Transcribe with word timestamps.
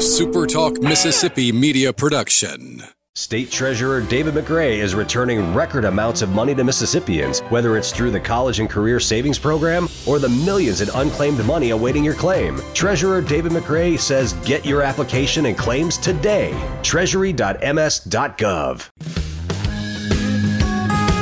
SuperTalk 0.00 0.82
Mississippi 0.82 1.52
media 1.52 1.92
production. 1.92 2.82
State 3.14 3.50
Treasurer 3.50 4.00
David 4.00 4.32
McRae 4.32 4.78
is 4.78 4.94
returning 4.94 5.52
record 5.52 5.84
amounts 5.84 6.22
of 6.22 6.30
money 6.30 6.54
to 6.54 6.64
Mississippians, 6.64 7.40
whether 7.50 7.76
it's 7.76 7.92
through 7.92 8.10
the 8.10 8.18
College 8.18 8.60
and 8.60 8.70
Career 8.70 8.98
Savings 8.98 9.38
Program 9.38 9.90
or 10.06 10.18
the 10.18 10.30
millions 10.30 10.80
in 10.80 10.88
unclaimed 10.94 11.44
money 11.44 11.68
awaiting 11.68 12.02
your 12.02 12.14
claim. 12.14 12.62
Treasurer 12.72 13.20
David 13.20 13.52
McRae 13.52 14.00
says 14.00 14.32
get 14.46 14.64
your 14.64 14.80
application 14.80 15.44
and 15.44 15.58
claims 15.58 15.98
today. 15.98 16.58
Treasury.ms.gov. 16.82 18.88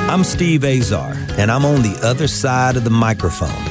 I'm 0.09 0.25
Steve 0.25 0.65
Azar, 0.65 1.13
and 1.37 1.51
I'm 1.51 1.67
on 1.67 1.83
the 1.83 1.99
other 2.03 2.29
side 2.29 2.77
of 2.77 2.85
the 2.85 2.91
microphone, 2.91 3.51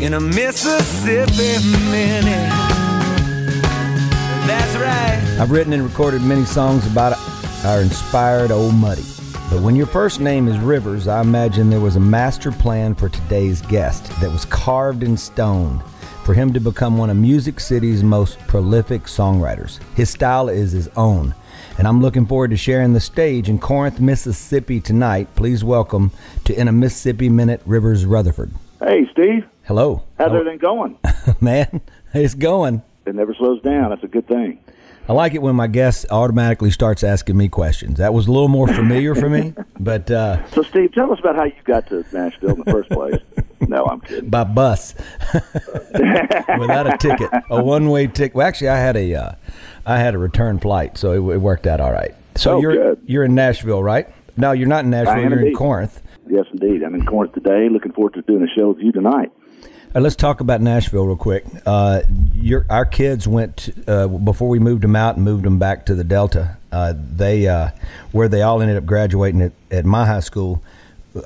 in 0.00 0.14
a 0.14 0.20
Mississippi 0.20 1.58
minute. 1.90 2.50
That's 4.46 4.76
right. 4.76 5.40
I've 5.40 5.50
written 5.50 5.72
and 5.72 5.82
recorded 5.82 6.22
many 6.22 6.44
songs 6.44 6.86
about 6.86 7.18
our 7.64 7.80
inspired 7.80 8.52
old 8.52 8.74
muddy. 8.74 9.02
But 9.50 9.60
when 9.60 9.74
your 9.74 9.86
first 9.86 10.20
name 10.20 10.46
is 10.46 10.56
Rivers, 10.58 11.08
I 11.08 11.20
imagine 11.20 11.68
there 11.68 11.80
was 11.80 11.96
a 11.96 12.00
master 12.00 12.52
plan 12.52 12.94
for 12.94 13.08
today's 13.08 13.60
guest 13.62 14.08
that 14.20 14.30
was 14.30 14.44
carved 14.44 15.02
in 15.02 15.16
stone 15.16 15.82
for 16.24 16.32
him 16.32 16.52
to 16.52 16.60
become 16.60 16.96
one 16.96 17.10
of 17.10 17.16
Music 17.16 17.58
City's 17.58 18.04
most 18.04 18.38
prolific 18.40 19.04
songwriters. 19.04 19.80
His 19.94 20.10
style 20.10 20.48
is 20.48 20.70
his 20.70 20.88
own. 20.96 21.34
And 21.76 21.88
I'm 21.88 22.00
looking 22.00 22.26
forward 22.26 22.50
to 22.50 22.56
sharing 22.56 22.92
the 22.92 23.00
stage 23.00 23.48
in 23.48 23.58
Corinth, 23.58 23.98
Mississippi 23.98 24.80
tonight. 24.80 25.34
Please 25.34 25.64
welcome 25.64 26.12
to 26.44 26.54
In 26.54 26.68
a 26.68 26.72
Mississippi 26.72 27.28
Minute, 27.28 27.62
Rivers 27.66 28.04
Rutherford. 28.04 28.52
Hey, 28.80 29.08
Steve. 29.10 29.44
Hello. 29.68 30.02
How's 30.16 30.32
everything 30.32 30.56
going? 30.56 30.96
Man, 31.42 31.82
it's 32.14 32.32
going. 32.32 32.80
It 33.04 33.14
never 33.14 33.34
slows 33.34 33.60
down. 33.60 33.90
That's 33.90 34.02
a 34.02 34.08
good 34.08 34.26
thing. 34.26 34.64
I 35.06 35.12
like 35.12 35.34
it 35.34 35.42
when 35.42 35.56
my 35.56 35.66
guest 35.66 36.06
automatically 36.10 36.70
starts 36.70 37.04
asking 37.04 37.36
me 37.36 37.50
questions. 37.50 37.98
That 37.98 38.14
was 38.14 38.28
a 38.28 38.32
little 38.32 38.48
more 38.48 38.66
familiar 38.66 39.14
for 39.14 39.28
me, 39.28 39.52
but 39.78 40.10
uh, 40.10 40.48
so 40.52 40.62
Steve, 40.62 40.92
tell 40.92 41.12
us 41.12 41.18
about 41.20 41.36
how 41.36 41.44
you 41.44 41.52
got 41.64 41.86
to 41.88 42.02
Nashville 42.14 42.52
in 42.52 42.60
the 42.60 42.70
first 42.70 42.88
place. 42.88 43.20
no, 43.68 43.84
I'm 43.84 44.00
kidding. 44.00 44.30
By 44.30 44.44
bus, 44.44 44.94
without 45.34 46.86
a 46.86 46.96
ticket, 46.96 47.28
a 47.50 47.62
one-way 47.62 48.06
ticket. 48.06 48.36
Well, 48.36 48.46
actually, 48.46 48.70
I 48.70 48.78
had 48.78 48.96
a, 48.96 49.14
uh, 49.14 49.32
I 49.84 49.98
had 49.98 50.14
a 50.14 50.18
return 50.18 50.60
flight, 50.60 50.96
so 50.96 51.12
it, 51.12 51.34
it 51.34 51.38
worked 51.42 51.66
out 51.66 51.78
all 51.78 51.92
right. 51.92 52.14
So 52.36 52.56
oh, 52.56 52.60
you're 52.62 52.94
good. 52.94 53.02
you're 53.04 53.24
in 53.24 53.34
Nashville, 53.34 53.82
right? 53.82 54.08
No, 54.38 54.52
you're 54.52 54.66
not 54.66 54.84
in 54.84 54.90
Nashville. 54.90 55.18
You're 55.18 55.32
indeed. 55.40 55.48
in 55.48 55.54
Corinth. 55.54 56.00
Yes, 56.26 56.46
indeed. 56.52 56.82
I'm 56.82 56.94
in 56.94 57.04
Corinth 57.04 57.34
today. 57.34 57.68
Looking 57.70 57.92
forward 57.92 58.14
to 58.14 58.22
doing 58.22 58.42
a 58.42 58.58
show 58.58 58.70
with 58.70 58.78
you 58.78 58.92
tonight. 58.92 59.30
Uh, 59.94 60.00
let's 60.00 60.16
talk 60.16 60.40
about 60.40 60.60
Nashville 60.60 61.06
real 61.06 61.16
quick. 61.16 61.44
Uh, 61.64 62.02
your 62.34 62.66
our 62.68 62.84
kids 62.84 63.26
went 63.26 63.70
uh, 63.86 64.06
before 64.06 64.48
we 64.48 64.58
moved 64.58 64.82
them 64.82 64.94
out 64.94 65.16
and 65.16 65.24
moved 65.24 65.44
them 65.44 65.58
back 65.58 65.86
to 65.86 65.94
the 65.94 66.04
Delta. 66.04 66.58
Uh, 66.70 66.92
they 66.96 67.48
uh, 67.48 67.70
where 68.12 68.28
they 68.28 68.42
all 68.42 68.60
ended 68.60 68.76
up 68.76 68.84
graduating 68.84 69.40
at, 69.40 69.52
at 69.70 69.84
my 69.86 70.04
high 70.04 70.20
school. 70.20 70.62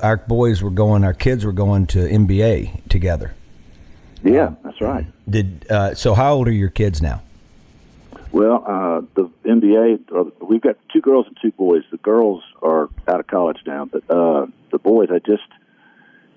Our 0.01 0.17
boys 0.17 0.61
were 0.61 0.71
going. 0.71 1.03
Our 1.03 1.13
kids 1.13 1.45
were 1.45 1.51
going 1.51 1.87
to 1.87 1.99
MBA 1.99 2.87
together. 2.87 3.33
Yeah, 4.23 4.55
that's 4.63 4.79
right. 4.79 5.05
Did 5.29 5.69
uh, 5.69 5.93
so? 5.95 6.13
How 6.13 6.33
old 6.33 6.47
are 6.47 6.51
your 6.51 6.69
kids 6.69 7.01
now? 7.01 7.21
Well, 8.31 8.63
uh, 8.65 9.01
the 9.13 9.29
MBA, 9.45 10.31
we've 10.41 10.61
got 10.61 10.77
two 10.91 11.01
girls 11.01 11.27
and 11.27 11.37
two 11.39 11.51
boys. 11.51 11.83
The 11.91 11.97
girls 11.97 12.41
are 12.63 12.89
out 13.07 13.19
of 13.19 13.27
college 13.27 13.59
now, 13.67 13.85
but 13.85 14.09
uh, 14.09 14.47
the 14.71 14.79
boys, 14.79 15.09
I 15.11 15.19
just 15.19 15.43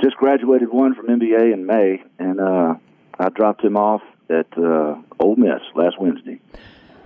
just 0.01 0.17
graduated 0.17 0.71
one 0.71 0.95
from 0.95 1.07
MBA 1.07 1.53
in 1.53 1.67
May, 1.67 2.03
and 2.19 2.41
uh, 2.41 2.75
I 3.19 3.29
dropped 3.31 3.63
him 3.63 3.77
off 3.77 4.03
at 4.29 4.47
uh, 4.59 4.97
Ole 5.21 5.37
Miss 5.37 5.61
last 5.75 5.99
Wednesday. 6.01 6.41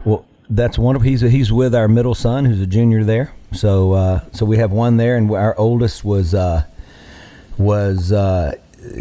Well, 0.05 0.27
that's 0.49 0.79
one 0.79 0.97
of 0.97 1.03
he's 1.03 1.21
he's 1.21 1.53
with 1.53 1.75
our 1.75 1.89
middle 1.89 2.15
son, 2.15 2.45
who's 2.45 2.61
a 2.61 2.67
junior 2.67 3.05
there. 3.05 3.33
So 3.53 3.93
uh, 3.93 4.21
so 4.33 4.45
we 4.45 4.57
have 4.59 4.73
one 4.73 4.97
there, 4.97 5.17
and 5.17 5.31
our 5.31 5.57
oldest 5.57 6.05
was 6.05 6.35
uh, 6.35 6.65
was 7.59 8.13
uh, 8.13 8.57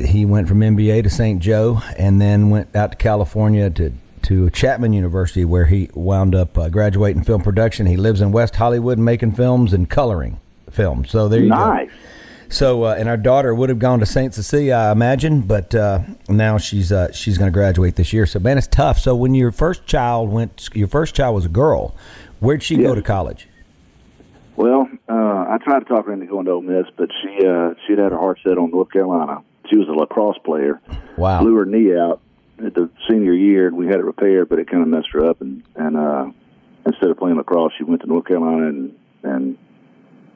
he 0.05 0.25
went 0.25 0.47
from 0.47 0.59
MBA 0.59 1.03
to 1.03 1.09
St. 1.09 1.41
Joe, 1.41 1.81
and 1.97 2.21
then 2.21 2.49
went 2.49 2.75
out 2.75 2.91
to 2.91 2.97
California 2.97 3.69
to 3.71 3.93
to 4.23 4.49
Chapman 4.51 4.93
University, 4.93 5.45
where 5.45 5.65
he 5.65 5.89
wound 5.93 6.35
up 6.35 6.57
uh, 6.57 6.69
graduating 6.69 7.23
film 7.23 7.41
production. 7.41 7.87
He 7.87 7.97
lives 7.97 8.21
in 8.21 8.31
West 8.31 8.55
Hollywood, 8.55 8.99
making 8.99 9.31
films 9.31 9.73
and 9.73 9.89
coloring 9.89 10.39
films. 10.69 11.09
So 11.09 11.27
there 11.27 11.41
you 11.41 11.49
nice. 11.49 11.87
go. 11.87 11.95
So, 12.49 12.85
uh, 12.85 12.95
and 12.97 13.07
our 13.07 13.17
daughter 13.17 13.53
would 13.53 13.69
have 13.69 13.77
gone 13.77 13.99
to 13.99 14.07
Saint 14.07 14.33
Cecilia, 14.33 14.73
I 14.73 14.91
imagine, 14.91 15.41
but 15.41 15.75
uh, 15.75 16.01
now 16.27 16.57
she's 16.57 16.91
uh, 16.91 17.11
she's 17.11 17.37
going 17.37 17.51
to 17.51 17.53
graduate 17.53 17.95
this 17.95 18.11
year. 18.11 18.25
So, 18.25 18.39
man, 18.39 18.57
it's 18.57 18.67
tough. 18.67 18.97
So, 18.99 19.15
when 19.15 19.35
your 19.35 19.51
first 19.51 19.85
child 19.85 20.29
went, 20.29 20.69
your 20.73 20.87
first 20.87 21.13
child 21.13 21.35
was 21.35 21.45
a 21.45 21.49
girl. 21.49 21.95
Where'd 22.39 22.63
she 22.63 22.77
go 22.77 22.95
to 22.95 23.01
college? 23.01 23.47
Well, 24.55 24.89
uh, 25.07 25.13
I 25.13 25.57
tried 25.63 25.79
to 25.79 25.85
talk 25.85 26.05
her 26.07 26.13
into 26.13 26.25
going 26.25 26.45
to 26.45 26.51
Ole 26.51 26.61
Miss, 26.61 26.85
but 26.97 27.09
she 27.21 27.45
uh, 27.45 27.75
she'd 27.85 27.99
had 27.99 28.11
her 28.11 28.17
heart 28.17 28.39
set 28.43 28.57
on 28.57 28.71
North 28.71 28.91
Carolina. 28.91 29.43
She 29.69 29.77
was 29.77 29.87
a 29.87 29.91
lacrosse 29.91 30.37
player. 30.43 30.81
Wow. 31.17 31.41
Blew 31.41 31.55
her 31.55 31.65
knee 31.65 31.95
out 31.95 32.19
at 32.65 32.73
the 32.73 32.89
senior 33.07 33.33
year, 33.33 33.67
and 33.67 33.77
we 33.77 33.87
had 33.87 33.95
it 33.95 34.03
repaired, 34.03 34.49
but 34.49 34.59
it 34.59 34.69
kind 34.69 34.81
of 34.81 34.89
messed 34.89 35.09
her 35.13 35.29
up. 35.29 35.41
And 35.41 35.63
and 35.75 35.95
uh, 35.95 36.31
instead 36.85 37.09
of 37.09 37.17
playing 37.17 37.37
lacrosse, 37.37 37.73
she 37.77 37.83
went 37.83 38.01
to 38.01 38.07
North 38.07 38.25
Carolina 38.25 38.67
and 38.67 38.95
and 39.23 39.57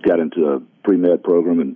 got 0.04 0.20
into 0.20 0.52
a 0.52 0.62
pre 0.84 0.98
med 0.98 1.24
program, 1.24 1.60
and 1.60 1.76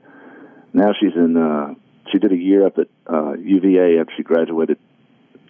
now 0.77 0.93
she's 0.99 1.13
in. 1.15 1.35
Uh, 1.37 1.73
she 2.11 2.19
did 2.19 2.31
a 2.31 2.37
year 2.37 2.65
up 2.65 2.77
at 2.77 2.87
uh, 3.11 3.33
UVA 3.33 3.99
after 3.99 4.13
she 4.15 4.23
graduated 4.23 4.77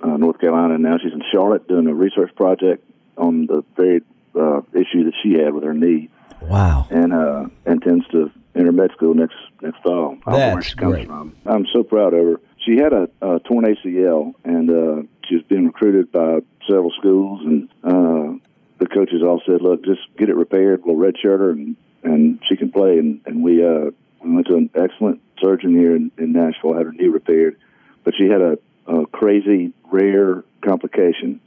uh, 0.02 0.18
North 0.18 0.40
Carolina, 0.40 0.74
and 0.76 0.84
now 0.84 0.98
she's 0.98 1.14
in 1.14 1.22
Charlotte 1.32 1.68
doing 1.68 1.88
a 1.88 1.94
research 1.94 2.34
project 2.36 2.84
on 3.18 3.46
the 3.46 3.64
very 3.76 4.02
uh, 4.36 4.62
issue 4.74 5.04
that 5.06 5.14
she 5.22 5.34
had 5.34 5.54
with 5.54 5.64
her 5.64 5.74
knee 5.74 6.10
Wow. 6.42 6.88
and 6.90 7.14
uh, 7.14 7.46
intends 7.66 8.08
to 8.10 8.32
enter 8.56 8.72
med 8.72 8.92
school 8.96 9.14
next 9.14 9.36
next 9.62 9.82
fall. 9.84 10.18
I 10.26 10.32
don't 10.32 10.40
know 10.40 10.46
where 10.48 10.56
That's 10.56 10.68
she 10.68 10.76
comes 10.76 10.94
great. 10.94 11.08
from. 11.08 11.36
I'm 11.46 11.66
so 11.74 11.84
proud 11.84 12.14
of 12.14 12.26
her. 12.26 12.40
She 12.66 12.78
had 12.78 12.92
a, 12.94 13.08
a 13.22 13.40
torn 13.40 13.66
ACL, 13.66 14.34
and 14.44 14.70
uh, 14.70 15.08
she 15.28 15.36
was 15.36 15.44
being 15.48 15.66
recruited 15.68 16.12
by 16.12 16.40
several 16.68 16.92
schools, 17.00 17.42
and 17.46 17.70
uh, 17.84 18.38
the 18.80 18.88
coaches 18.88 19.22
all 19.24 19.42
said, 19.46 19.62
"Look, 19.62 19.84
just 19.86 20.02
get 20.18 20.30
it 20.30 20.36
repaired. 20.36 20.82
We'll 20.86 20.96
redshirt 20.96 21.40
her, 21.40 21.52
and 21.52 21.76
and 22.04 22.40
she 22.48 22.56
can 22.56 22.72
play." 22.72 22.98
And 23.00 23.22
and 23.26 23.44
we 23.44 23.64
uh, 23.66 23.92
we 24.24 24.32
went 24.34 24.48
to 24.48 24.56
an 24.56 24.70
excellent 24.76 25.22
surgeon 25.42 25.72
here 25.76 25.96
in, 25.96 26.12
in 26.18 26.32
Nashville, 26.34 26.74
had 26.76 26.86
her 26.86 26.92
knee 26.92 27.08
repaired, 27.08 27.58
but 28.04 28.14
she 28.18 28.26
had 28.30 28.42
a, 28.42 28.58
a 28.88 29.06
crazy 29.08 29.74
rare 29.92 30.44
complication, 30.62 31.40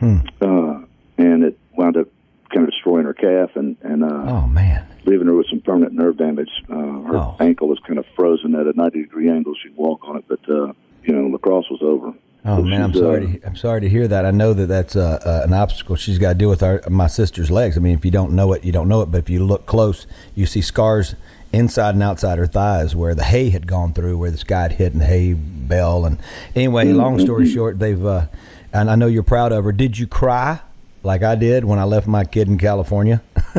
Hmm. 0.00 0.16
uh, 0.42 0.80
and 1.16 1.42
it 1.44 1.58
wound 1.74 1.96
up 1.96 2.08
kind 2.52 2.64
of 2.66 2.70
destroying 2.70 3.06
her 3.06 3.14
calf, 3.14 3.50
and 3.56 3.76
and 3.82 4.04
uh, 4.04 4.24
Oh 4.28 4.46
man. 4.46 4.86
leaving 5.06 5.26
her 5.26 5.34
with 5.34 5.46
some 5.48 5.60
permanent 5.60 5.94
nerve 5.94 6.18
damage. 6.18 6.50
Uh, 6.68 6.74
her 6.76 7.16
Oh. 7.16 7.36
ankle 7.40 7.68
was 7.68 7.78
kind 7.86 7.98
of 7.98 8.04
frozen 8.14 8.54
at 8.54 8.66
a 8.66 8.72
90 8.74 9.02
degree 9.02 9.30
angle. 9.30 9.54
She'd 9.62 9.76
walk 9.76 10.00
on 10.06 10.16
it, 10.18 10.24
but 10.28 10.40
uh, 10.48 10.72
you 11.04 11.14
know, 11.14 11.28
lacrosse 11.28 11.70
was 11.70 11.80
over. 11.82 12.12
Oh 12.44 12.58
So 12.58 12.62
man, 12.62 12.82
I'm 12.82 12.92
sorry. 12.94 13.24
uh, 13.26 13.28
To, 13.32 13.46
I'm 13.46 13.56
sorry 13.56 13.80
to 13.80 13.88
hear 13.88 14.06
that. 14.06 14.24
I 14.26 14.30
know 14.30 14.52
that 14.52 14.66
that's 14.66 14.94
uh, 14.96 15.18
uh, 15.24 15.40
an 15.46 15.52
obstacle 15.54 15.96
she's 15.96 16.18
got 16.18 16.28
to 16.34 16.34
deal 16.38 16.48
with. 16.50 16.62
Our, 16.62 16.80
my 16.90 17.06
sister's 17.08 17.50
legs. 17.50 17.76
I 17.76 17.80
mean, 17.80 17.94
if 17.96 18.04
you 18.04 18.10
don't 18.10 18.32
know 18.32 18.52
it, 18.52 18.64
you 18.64 18.70
don't 18.72 18.86
know 18.88 19.00
it. 19.02 19.06
But 19.10 19.18
if 19.18 19.30
you 19.30 19.44
look 19.44 19.66
close, 19.66 20.06
you 20.34 20.46
see 20.46 20.60
scars 20.60 21.14
inside 21.56 21.94
and 21.94 22.02
outside 22.02 22.38
her 22.38 22.46
thighs 22.46 22.94
where 22.94 23.14
the 23.14 23.24
hay 23.24 23.50
had 23.50 23.66
gone 23.66 23.92
through, 23.92 24.18
where 24.18 24.30
this 24.30 24.44
guy 24.44 24.62
had 24.62 24.72
hit 24.72 24.92
and 24.92 25.02
hay 25.02 25.32
bell. 25.32 26.04
And 26.04 26.18
anyway, 26.54 26.92
long 26.92 27.18
story 27.18 27.48
short, 27.48 27.78
they've. 27.78 28.04
Uh, 28.04 28.26
and 28.72 28.90
I 28.90 28.94
know 28.94 29.06
you're 29.06 29.22
proud 29.22 29.52
of 29.52 29.64
her. 29.64 29.72
Did 29.72 29.98
you 29.98 30.06
cry 30.06 30.60
like 31.02 31.22
I 31.22 31.34
did 31.34 31.64
when 31.64 31.78
I 31.78 31.84
left 31.84 32.06
my 32.06 32.24
kid 32.24 32.48
in 32.48 32.58
California? 32.58 33.22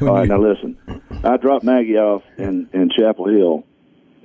All 0.00 0.08
right, 0.08 0.28
now 0.28 0.38
listen. 0.38 0.78
I 1.24 1.36
dropped 1.36 1.64
Maggie 1.64 1.98
off 1.98 2.22
in 2.38 2.68
in 2.72 2.90
Chapel 2.90 3.28
Hill, 3.28 3.64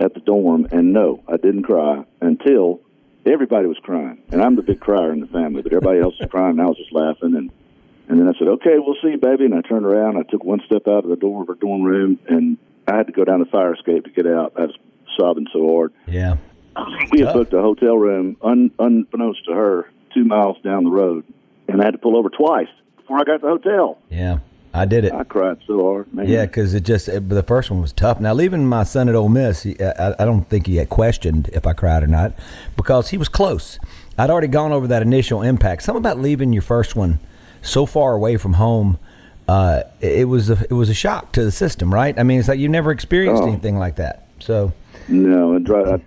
at 0.02 0.14
the 0.14 0.20
dorm, 0.20 0.68
and 0.72 0.94
no, 0.94 1.24
I 1.28 1.38
didn't 1.38 1.64
cry 1.64 2.04
until 2.22 2.82
everybody 3.26 3.68
was 3.68 3.78
crying, 3.84 4.22
and 4.32 4.42
I'm 4.42 4.56
the 4.56 4.64
big 4.64 4.80
crier 4.80 5.14
in 5.14 5.20
the 5.20 5.28
family, 5.28 5.62
but 5.62 5.72
everybody 5.72 6.00
else 6.00 6.16
was 6.20 6.30
crying, 6.30 6.52
and 6.52 6.62
I 6.62 6.66
was 6.66 6.78
just 6.78 6.92
laughing, 6.92 7.36
and 7.36 7.52
and 8.08 8.20
then 8.20 8.28
I 8.28 8.38
said, 8.38 8.48
"Okay, 8.48 8.78
we'll 8.78 8.98
see, 9.02 9.16
baby," 9.16 9.46
and 9.46 9.54
I 9.54 9.62
turned 9.62 9.86
around, 9.86 10.18
I 10.18 10.24
took 10.24 10.44
one 10.44 10.62
step 10.66 10.88
out 10.88 11.04
of 11.04 11.10
the 11.10 11.16
door 11.16 11.44
of 11.44 11.48
her 11.48 11.56
dorm 11.56 11.84
room, 11.84 12.20
and 12.28 12.58
I 12.92 12.98
had 12.98 13.08
to 13.08 13.14
go 13.14 13.24
down 13.24 13.40
the 13.40 13.46
fire 13.46 13.74
escape 13.74 14.04
to 14.06 14.12
get 14.12 14.28
out. 14.28 14.54
I 14.58 14.62
was 14.62 14.78
sobbing 15.18 15.48
so 15.54 15.68
hard. 15.68 15.94
Yeah. 16.08 16.38
We 17.12 17.20
had 17.20 17.26
Tough. 17.26 17.34
booked 17.34 17.54
a 17.54 17.62
hotel 17.62 17.98
room, 17.98 18.38
un, 18.42 18.72
unbeknownst 18.80 19.46
to 19.46 19.54
her, 19.54 19.90
two 20.14 20.24
miles 20.24 20.58
down 20.64 20.84
the 20.86 20.90
road, 20.90 21.26
and 21.68 21.82
I 21.82 21.86
had 21.86 21.92
to 21.92 21.98
pull 21.98 22.18
over 22.18 22.30
twice 22.30 22.68
before 22.98 23.18
I 23.18 23.24
got 23.24 23.38
to 23.38 23.40
the 23.40 23.48
hotel. 23.48 23.98
Yeah. 24.10 24.40
I 24.74 24.86
did 24.86 25.04
it. 25.04 25.12
I 25.12 25.26
cried 25.26 25.58
so 25.68 25.84
hard, 25.84 26.14
man. 26.14 26.30
Yeah, 26.30 26.46
because 26.46 26.74
it 26.74 26.84
just 26.84 27.10
it, 27.10 27.28
the 27.28 27.44
first 27.44 27.70
one 27.70 27.82
was 27.82 27.92
tough. 27.92 28.22
Now 28.22 28.34
leaving 28.34 28.66
my 28.66 28.84
son 28.84 29.10
at 29.10 29.16
Ole 29.16 29.28
Miss, 29.28 29.64
he, 29.64 29.76
I, 29.82 30.16
I 30.18 30.24
don't 30.24 30.48
think 30.48 30.66
he 30.66 30.78
had 30.78 30.88
questioned 30.88 31.50
if 31.52 31.68
I 31.68 31.74
cried 31.74 32.04
or 32.04 32.08
not 32.08 32.34
because 32.78 33.10
he 33.10 33.18
was 33.18 33.28
close. 33.28 33.80
I'd 34.18 34.30
already 34.30 34.48
gone 34.48 34.72
over 34.72 34.88
that 34.88 35.02
initial 35.02 35.42
impact. 35.42 35.84
Something 35.84 36.00
about 36.02 36.20
leaving 36.20 36.54
your 36.54 36.62
first 36.62 36.96
one 36.96 37.20
so 37.62 37.86
far 37.86 38.14
away 38.14 38.38
from 38.38 38.54
home. 38.54 38.98
Uh, 39.48 39.84
it 40.00 40.28
was 40.28 40.50
a, 40.50 40.58
it 40.70 40.74
was 40.74 40.90
a 40.90 40.94
shock 40.94 41.32
to 41.34 41.44
the 41.44 41.52
system, 41.52 41.94
right? 41.94 42.18
I 42.18 42.24
mean, 42.24 42.40
it's 42.40 42.48
like 42.48 42.60
you 42.60 42.70
never 42.70 42.92
experienced 42.92 43.44
Oh. 43.44 43.48
anything 43.48 43.78
like 43.78 43.98
that. 43.98 44.28
So, 44.40 44.72
No, 45.10 45.54
and 45.54 45.66
dri 45.66 45.84
I, 45.84 46.02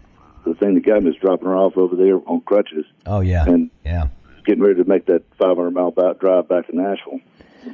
the 0.44 0.54
thing 0.54 0.74
that 0.74 0.84
got 0.86 1.02
me 1.02 1.10
was 1.10 1.18
dropping 1.18 1.46
her 1.48 1.56
off 1.56 1.76
over 1.76 1.94
there 1.96 2.16
on 2.26 2.40
crutches, 2.42 2.84
oh 3.06 3.20
yeah, 3.20 3.44
And- 3.46 3.70
yeah. 3.84 4.06
getting 4.46 4.62
ready 4.62 4.76
to 4.82 4.88
make 4.88 5.06
that 5.06 5.22
500 5.38 5.70
mile 5.72 5.90
back, 5.90 6.18
drive 6.20 6.48
back 6.48 6.66
to 6.68 6.76
Nashville. 6.76 7.20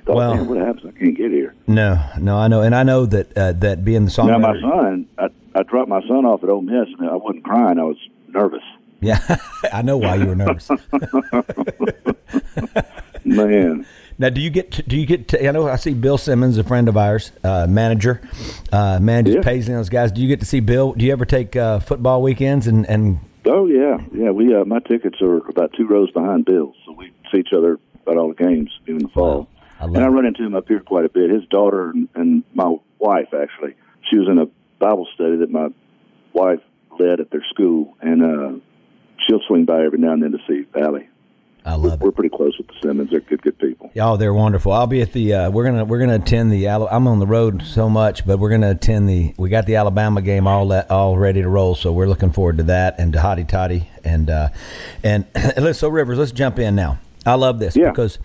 Thought, 0.04 0.16
Well- 0.16 0.44
what 0.44 0.58
happens? 0.58 0.86
I 0.86 0.90
can't 0.98 1.16
get 1.16 1.30
here. 1.30 1.54
No, 1.66 2.00
no, 2.20 2.36
I 2.38 2.48
know, 2.48 2.62
and 2.62 2.74
I 2.74 2.82
know 2.84 3.06
that 3.06 3.36
uh, 3.36 3.52
that 3.52 3.84
being 3.84 4.06
the 4.06 4.24
Now, 4.26 4.38
my 4.38 4.60
son, 4.60 5.06
I, 5.18 5.28
I 5.54 5.62
dropped 5.64 5.88
my 5.88 6.00
son 6.06 6.24
off 6.26 6.42
at 6.44 6.48
Ole 6.48 6.62
Miss, 6.62 6.88
and 6.98 7.08
I 7.10 7.16
wasn't 7.16 7.44
crying. 7.44 7.78
I 7.78 7.82
was 7.84 7.96
nervous. 8.28 8.62
Yeah, 9.00 9.18
I 9.72 9.82
know 9.82 9.96
why 9.98 10.16
you 10.16 10.26
were 10.26 10.36
nervous. 10.36 10.68
Man, 13.24 13.86
Now, 14.20 14.28
do 14.28 14.42
you 14.42 14.50
get 14.50 14.72
to, 14.72 14.82
do 14.82 14.98
you 14.98 15.06
get 15.06 15.28
to, 15.28 15.48
I 15.48 15.50
know 15.50 15.66
I 15.66 15.76
see 15.76 15.94
Bill 15.94 16.18
Simmons, 16.18 16.58
a 16.58 16.62
friend 16.62 16.90
of 16.90 16.96
ours, 16.98 17.32
uh, 17.42 17.66
manager, 17.66 18.20
uh, 18.70 18.98
manages 19.00 19.36
Yeah. 19.36 19.40
Paisley 19.40 19.72
and 19.72 19.80
those 19.80 19.88
guys. 19.88 20.12
Do 20.12 20.20
you 20.20 20.28
get 20.28 20.40
to 20.40 20.46
see 20.46 20.60
Bill? 20.60 20.92
Do 20.92 21.06
you 21.06 21.12
ever 21.12 21.24
take 21.24 21.56
uh, 21.56 21.80
football 21.80 22.20
weekends 22.20 22.66
and 22.66 22.86
and 22.86 23.18
oh 23.46 23.66
yeah, 23.66 23.96
yeah. 24.12 24.30
We 24.30 24.54
uh, 24.54 24.66
my 24.66 24.80
tickets 24.80 25.22
are 25.22 25.38
about 25.48 25.72
two 25.74 25.86
rows 25.86 26.10
behind 26.10 26.44
Bill's, 26.44 26.76
so 26.84 26.92
we 26.92 27.12
see 27.32 27.38
each 27.38 27.54
other 27.56 27.78
at 28.06 28.16
all 28.18 28.28
the 28.28 28.34
games 28.34 28.68
in 28.86 28.98
the 28.98 29.08
fall. 29.08 29.48
I 29.80 29.86
love 29.86 29.94
and 29.94 30.04
I 30.04 30.08
run 30.08 30.26
into 30.26 30.44
him 30.44 30.54
up 30.54 30.68
here 30.68 30.80
quite 30.80 31.06
a 31.06 31.08
bit. 31.08 31.30
His 31.30 31.46
daughter 31.48 31.88
and, 31.88 32.06
and 32.14 32.44
my 32.52 32.76
wife 32.98 33.28
actually, 33.32 33.74
she 34.10 34.18
was 34.18 34.28
in 34.28 34.36
a 34.36 34.46
Bible 34.78 35.08
study 35.14 35.38
that 35.38 35.50
my 35.50 35.68
wife 36.34 36.60
led 36.98 37.20
at 37.20 37.30
their 37.30 37.44
school, 37.54 37.96
and 38.02 38.22
uh, 38.22 38.60
she'll 39.26 39.40
swing 39.48 39.64
by 39.64 39.82
every 39.82 39.98
now 39.98 40.12
and 40.12 40.22
then 40.22 40.32
to 40.32 40.38
see 40.46 40.66
Allie. 40.78 41.08
I 41.64 41.74
love 41.74 42.00
We're 42.00 42.08
it. 42.08 42.14
pretty 42.14 42.34
close 42.34 42.56
with 42.58 42.68
the 42.68 42.74
Simmons. 42.82 43.10
They're 43.10 43.20
good, 43.20 43.42
good 43.42 43.58
people. 43.58 43.90
Oh, 44.00 44.16
they're 44.16 44.32
wonderful. 44.32 44.72
I'll 44.72 44.86
be 44.86 45.02
at 45.02 45.12
the. 45.12 45.34
Uh, 45.34 45.50
we're 45.50 45.64
gonna 45.64 45.84
we're 45.84 45.98
gonna 45.98 46.14
attend 46.16 46.50
the. 46.52 46.68
I'm 46.68 47.06
on 47.06 47.18
the 47.18 47.26
road 47.26 47.62
so 47.62 47.88
much, 47.90 48.26
but 48.26 48.38
we're 48.38 48.50
gonna 48.50 48.70
attend 48.70 49.08
the. 49.08 49.34
We 49.36 49.48
got 49.50 49.66
the 49.66 49.76
Alabama 49.76 50.22
game 50.22 50.46
all 50.46 50.66
let, 50.66 50.90
all 50.90 51.18
ready 51.18 51.42
to 51.42 51.48
roll, 51.48 51.74
so 51.74 51.92
we're 51.92 52.06
looking 52.08 52.32
forward 52.32 52.56
to 52.58 52.62
that 52.64 52.98
and 52.98 53.12
to 53.12 53.18
Hotty 53.18 53.46
Toddy 53.46 53.88
and 54.04 54.30
uh, 54.30 54.48
and 55.04 55.26
let's 55.58 55.78
so 55.78 55.88
Rivers. 55.88 56.18
Let's 56.18 56.32
jump 56.32 56.58
in 56.58 56.74
now. 56.74 56.98
I 57.26 57.34
love 57.34 57.58
this 57.58 57.76
Yeah. 57.76 57.90
because 57.90 58.18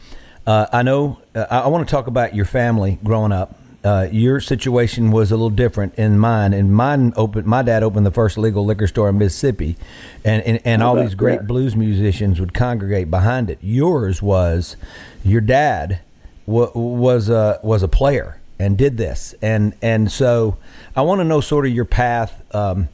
uh, 0.48 0.68
I 0.72 0.84
know 0.84 1.20
uh, 1.36 1.46
I, 1.52 1.60
I 1.62 1.68
want 1.68 1.88
to 1.88 1.92
talk 1.92 2.08
about 2.08 2.34
your 2.36 2.46
family 2.46 3.00
growing 3.04 3.32
up. 3.34 3.60
Uh, 3.86 4.08
your 4.12 4.40
situation 4.40 5.12
was 5.12 5.32
a 5.32 5.36
little 5.36 5.52
different 5.52 5.94
in 5.94 6.18
mine. 6.18 6.54
And 6.54 6.74
mine 6.74 7.14
opened. 7.16 7.46
My 7.46 7.62
dad 7.62 7.84
opened 7.84 8.04
the 8.04 8.12
first 8.12 8.36
legal 8.36 8.66
liquor 8.66 8.88
store 8.88 9.10
in 9.10 9.20
Mississippi, 9.20 9.78
and 10.24 10.42
and, 10.42 10.60
and 10.66 10.82
all 10.82 10.96
these 10.96 11.14
great 11.14 11.42
that? 11.42 11.48
blues 11.48 11.76
musicians 11.76 12.40
would 12.40 12.54
congregate 12.56 13.12
behind 13.12 13.52
it. 13.52 13.60
Yours 13.62 14.24
was 14.24 14.76
your 15.24 15.42
dad 15.42 16.00
wa 16.48 16.72
was 16.74 17.30
a 17.30 17.60
was 17.62 17.84
a 17.84 17.88
player 17.88 18.42
and 18.58 18.76
did 18.76 18.98
this, 18.98 19.36
and 19.40 19.76
and 19.84 20.12
so 20.12 20.58
I 20.96 21.04
want 21.04 21.20
to 21.20 21.24
know 21.24 21.40
sort 21.40 21.68
of 21.68 21.72
your 21.72 21.86
path. 21.86 22.44
Um, 22.56 22.90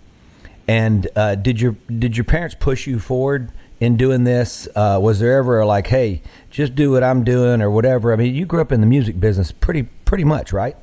and 0.68 1.08
uh, 1.16 1.36
did 1.36 1.62
your 1.62 1.76
did 1.88 2.18
your 2.18 2.26
parents 2.26 2.56
push 2.60 2.86
you 2.86 3.00
forward 3.00 3.50
in 3.80 3.96
doing 3.96 4.26
this? 4.26 4.68
Uh, 4.76 5.00
was 5.02 5.20
there 5.20 5.38
ever 5.38 5.66
like, 5.66 5.88
hey, 5.88 6.22
just 6.50 6.76
do 6.76 6.92
what 6.92 7.04
I'm 7.04 7.24
doing 7.24 7.62
or 7.62 7.72
whatever? 7.72 8.12
I 8.12 8.18
mean, 8.18 8.36
you 8.36 8.46
grew 8.46 8.62
up 8.62 8.72
in 8.72 8.82
the 8.82 8.88
music 8.88 9.20
business 9.20 9.52
pretty 9.52 9.88
pretty 10.12 10.26
much, 10.26 10.52
right? 10.52 10.76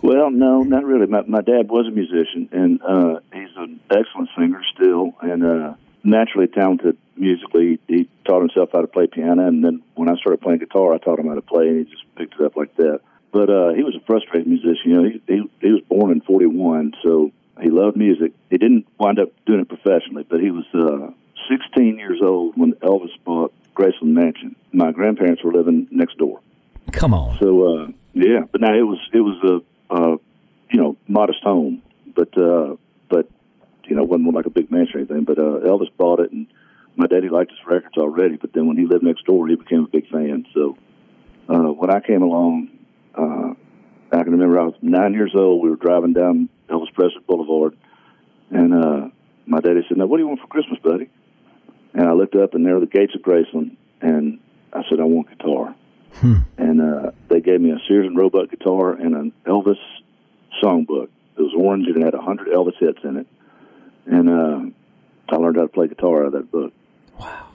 Well, 0.00 0.30
no, 0.30 0.62
not 0.62 0.82
really. 0.86 1.04
My, 1.04 1.20
my 1.28 1.42
dad 1.42 1.68
was 1.68 1.86
a 1.86 1.90
musician, 1.90 2.48
and 2.52 2.80
uh, 2.80 3.20
he's 3.30 3.54
an 3.54 3.80
excellent 3.90 4.30
singer 4.34 4.62
still, 4.74 5.12
and 5.20 5.44
uh, 5.44 5.74
naturally 6.02 6.46
talented 6.46 6.96
musically. 7.16 7.78
He 7.86 8.08
taught 8.24 8.40
himself 8.40 8.70
how 8.72 8.80
to 8.80 8.86
play 8.86 9.08
piano, 9.08 9.46
and 9.46 9.62
then 9.62 9.82
when 9.94 10.08
I 10.08 10.16
started 10.16 10.40
playing 10.40 10.60
guitar, 10.60 10.94
I 10.94 10.96
taught 10.96 11.18
him 11.18 11.26
how 11.26 11.34
to 11.34 11.42
play, 11.42 11.68
and 11.68 11.76
he 11.80 11.84
just 11.84 12.02
picked 12.16 12.32
it 12.32 12.40
up 12.40 12.56
like 12.56 12.74
that. 12.76 13.00
But 13.30 13.50
uh, 13.50 13.74
he 13.74 13.82
was 13.82 13.94
a 13.94 14.00
frustrated 14.06 14.46
musician. 14.46 14.86
You 14.86 15.02
know, 15.02 15.04
he, 15.04 15.22
he 15.26 15.50
he 15.60 15.72
was 15.72 15.82
born 15.90 16.10
in 16.12 16.22
'41, 16.22 16.94
so 17.02 17.32
he 17.60 17.68
loved 17.68 17.98
music. 17.98 18.32
He 18.48 18.56
didn't 18.56 18.86
wind 18.98 19.18
up 19.18 19.28
doing 19.44 19.60
it 19.60 19.68
professionally, 19.68 20.24
but 20.26 20.40
he 20.40 20.50
was 20.50 20.64
uh, 20.72 21.10
16 21.50 21.98
years 21.98 22.20
old 22.22 22.56
when 22.56 22.72
Elvis 22.76 23.12
bought 23.22 23.52
Graceland 23.74 24.14
Mansion. 24.14 24.56
My 24.72 24.92
grandparents 24.92 25.44
were 25.44 25.52
living 25.52 25.88
next 25.90 26.16
door. 26.16 26.40
Come 26.92 27.12
on, 27.12 27.36
So 27.38 27.82
uh, 27.82 27.88
yeah, 28.16 28.40
but 28.50 28.62
now 28.62 28.72
it 28.74 28.82
was 28.82 28.98
it 29.12 29.20
was 29.20 29.36
a 29.44 29.94
uh, 29.94 30.16
you 30.70 30.80
know 30.80 30.96
modest 31.06 31.42
home, 31.42 31.82
but 32.14 32.36
uh, 32.38 32.76
but 33.10 33.28
you 33.84 33.94
know 33.94 34.04
wasn't 34.04 34.34
like 34.34 34.46
a 34.46 34.50
big 34.50 34.70
mansion 34.70 34.96
or 34.96 34.98
anything. 35.00 35.24
But 35.24 35.38
uh, 35.38 35.60
Elvis 35.68 35.94
bought 35.98 36.20
it, 36.20 36.32
and 36.32 36.46
my 36.96 37.06
daddy 37.06 37.28
liked 37.28 37.50
his 37.50 37.60
records 37.66 37.98
already. 37.98 38.36
But 38.36 38.54
then 38.54 38.66
when 38.66 38.78
he 38.78 38.86
lived 38.86 39.04
next 39.04 39.26
door, 39.26 39.46
he 39.46 39.54
became 39.54 39.84
a 39.84 39.88
big 39.88 40.08
fan. 40.08 40.46
So 40.54 40.78
uh, 41.46 41.70
when 41.72 41.90
I 41.90 42.00
came 42.00 42.22
along, 42.22 42.70
uh, 43.14 43.52
I 44.10 44.22
can 44.22 44.32
remember 44.32 44.60
I 44.60 44.64
was 44.64 44.74
nine 44.80 45.12
years 45.12 45.32
old. 45.34 45.62
We 45.62 45.68
were 45.68 45.76
driving 45.76 46.14
down 46.14 46.48
Elvis 46.70 46.94
Presley 46.94 47.20
Boulevard, 47.28 47.76
and 48.50 48.72
uh, 48.72 49.08
my 49.44 49.60
daddy 49.60 49.82
said, 49.88 49.98
"Now, 49.98 50.06
what 50.06 50.16
do 50.16 50.22
you 50.22 50.28
want 50.28 50.40
for 50.40 50.46
Christmas, 50.46 50.78
buddy?" 50.82 51.10
And 51.92 52.08
I 52.08 52.12
looked 52.12 52.34
up, 52.34 52.54
and 52.54 52.64
there 52.64 52.74
were 52.74 52.80
the 52.80 52.86
gates 52.86 53.14
of 53.14 53.20
Graceland, 53.20 53.76
and 54.00 54.38
I 54.72 54.84
said, 54.88 55.00
"I 55.00 55.04
want 55.04 55.28
guitar." 55.28 55.74
And 56.22 56.80
uh, 56.80 57.10
they 57.28 57.40
gave 57.40 57.60
me 57.60 57.70
a 57.70 57.78
Sears 57.86 58.06
and 58.06 58.16
Roebuck 58.16 58.50
guitar 58.50 58.92
and 58.92 59.14
an 59.14 59.32
Elvis 59.46 59.76
songbook. 60.62 61.08
It 61.38 61.42
was 61.42 61.52
orange 61.56 61.86
and 61.88 61.96
it 61.98 62.04
had 62.04 62.14
a 62.14 62.20
hundred 62.22 62.48
Elvis 62.48 62.76
hits 62.78 62.98
in 63.04 63.16
it, 63.18 63.26
and 64.06 64.28
uh, 64.28 64.60
I 65.28 65.36
learned 65.36 65.56
how 65.56 65.62
to 65.62 65.68
play 65.68 65.88
guitar 65.88 66.20
out 66.22 66.26
of 66.26 66.32
that 66.32 66.50
book. 66.50 66.72
wow, 67.18 67.46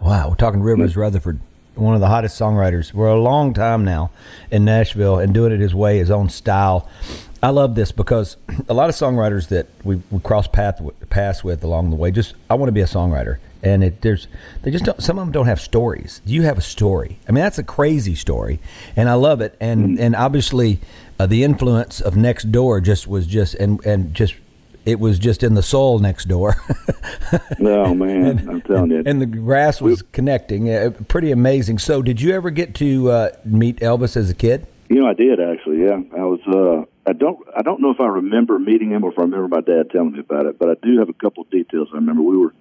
Wow. 0.00 0.28
we're 0.30 0.36
talking 0.36 0.62
Rivers 0.62 0.96
Rutherford, 0.96 1.40
one 1.74 1.94
of 1.94 2.00
the 2.00 2.06
hottest 2.08 2.40
songwriters 2.40 2.92
for 2.92 3.08
a 3.08 3.20
long 3.20 3.52
time 3.52 3.84
now 3.84 4.10
in 4.50 4.64
Nashville, 4.64 5.18
and 5.18 5.34
doing 5.34 5.52
it 5.52 5.60
his 5.60 5.74
way, 5.74 5.98
his 5.98 6.10
own 6.10 6.30
style. 6.30 6.88
I 7.42 7.50
love 7.50 7.74
this 7.74 7.92
because 7.92 8.36
a 8.68 8.74
lot 8.74 8.88
of 8.88 8.94
songwriters 8.94 9.48
that 9.48 9.66
we, 9.84 9.96
we 10.10 10.20
cross 10.20 10.46
path 10.46 10.80
paths 11.10 11.44
with 11.44 11.62
along 11.64 11.90
the 11.90 11.96
way, 11.96 12.10
just 12.10 12.34
I 12.48 12.54
want 12.54 12.68
to 12.68 12.72
be 12.72 12.80
a 12.80 12.86
songwriter, 12.86 13.36
and 13.62 13.84
it 13.84 14.00
there's 14.02 14.28
they 14.62 14.70
just 14.70 14.84
don't. 14.84 15.02
Some 15.02 15.18
of 15.18 15.24
them 15.26 15.32
don't 15.32 15.46
have 15.46 15.60
stories. 15.60 16.20
You 16.24 16.42
have 16.42 16.58
a 16.58 16.62
story. 16.62 17.18
I 17.28 17.32
mean, 17.32 17.42
that's 17.42 17.58
a 17.58 17.64
crazy 17.64 18.14
story, 18.14 18.60
and 18.96 19.08
I 19.08 19.14
love 19.14 19.40
it. 19.40 19.56
And 19.60 19.98
and 19.98 20.16
obviously, 20.16 20.80
uh, 21.18 21.26
the 21.26 21.44
influence 21.44 22.00
of 22.00 22.16
Next 22.16 22.50
Door 22.52 22.82
just 22.82 23.06
was 23.06 23.26
just 23.26 23.54
and 23.54 23.84
and 23.84 24.14
just 24.14 24.34
it 24.86 24.98
was 24.98 25.18
just 25.18 25.42
in 25.42 25.54
the 25.54 25.62
soul 25.62 25.98
next 25.98 26.26
door. 26.26 26.56
No 27.58 27.94
man, 27.94 28.48
I'm 28.48 28.60
telling 28.62 28.90
you. 28.90 29.02
and 29.06 29.20
the 29.20 29.26
grass 29.26 29.80
was 29.80 30.02
connecting. 30.02 30.68
Uh, 30.72 30.90
pretty 31.08 31.30
amazing. 31.30 31.78
So, 31.78 32.02
did 32.02 32.20
you 32.20 32.32
ever 32.32 32.50
get 32.50 32.74
to 32.76 33.10
uh, 33.10 33.30
meet 33.44 33.76
Elvis 33.80 34.16
as 34.16 34.30
a 34.30 34.34
kid? 34.34 34.66
You 34.88 34.96
know, 35.00 35.06
I 35.06 35.14
did 35.14 35.38
actually. 35.40 35.82
Yeah, 35.82 36.00
I 36.16 36.24
was. 36.24 36.40
uh 36.46 36.84
I 37.08 37.12
don't. 37.12 37.38
I 37.56 37.62
don't 37.62 37.80
know 37.80 37.90
if 37.90 38.00
I 38.00 38.06
remember 38.06 38.58
meeting 38.58 38.90
him 38.90 39.04
or 39.04 39.12
if 39.12 39.18
I 39.18 39.22
remember 39.22 39.48
my 39.48 39.60
dad 39.60 39.90
telling 39.90 40.12
me 40.12 40.20
about 40.20 40.46
it, 40.46 40.58
but 40.58 40.70
I 40.70 40.74
do 40.82 40.98
have 40.98 41.08
a 41.08 41.12
couple 41.12 41.42
of 41.44 41.50
details. 41.50 41.88
I 41.92 41.96
remember 41.96 42.22
we 42.22 42.36
were 42.36 42.54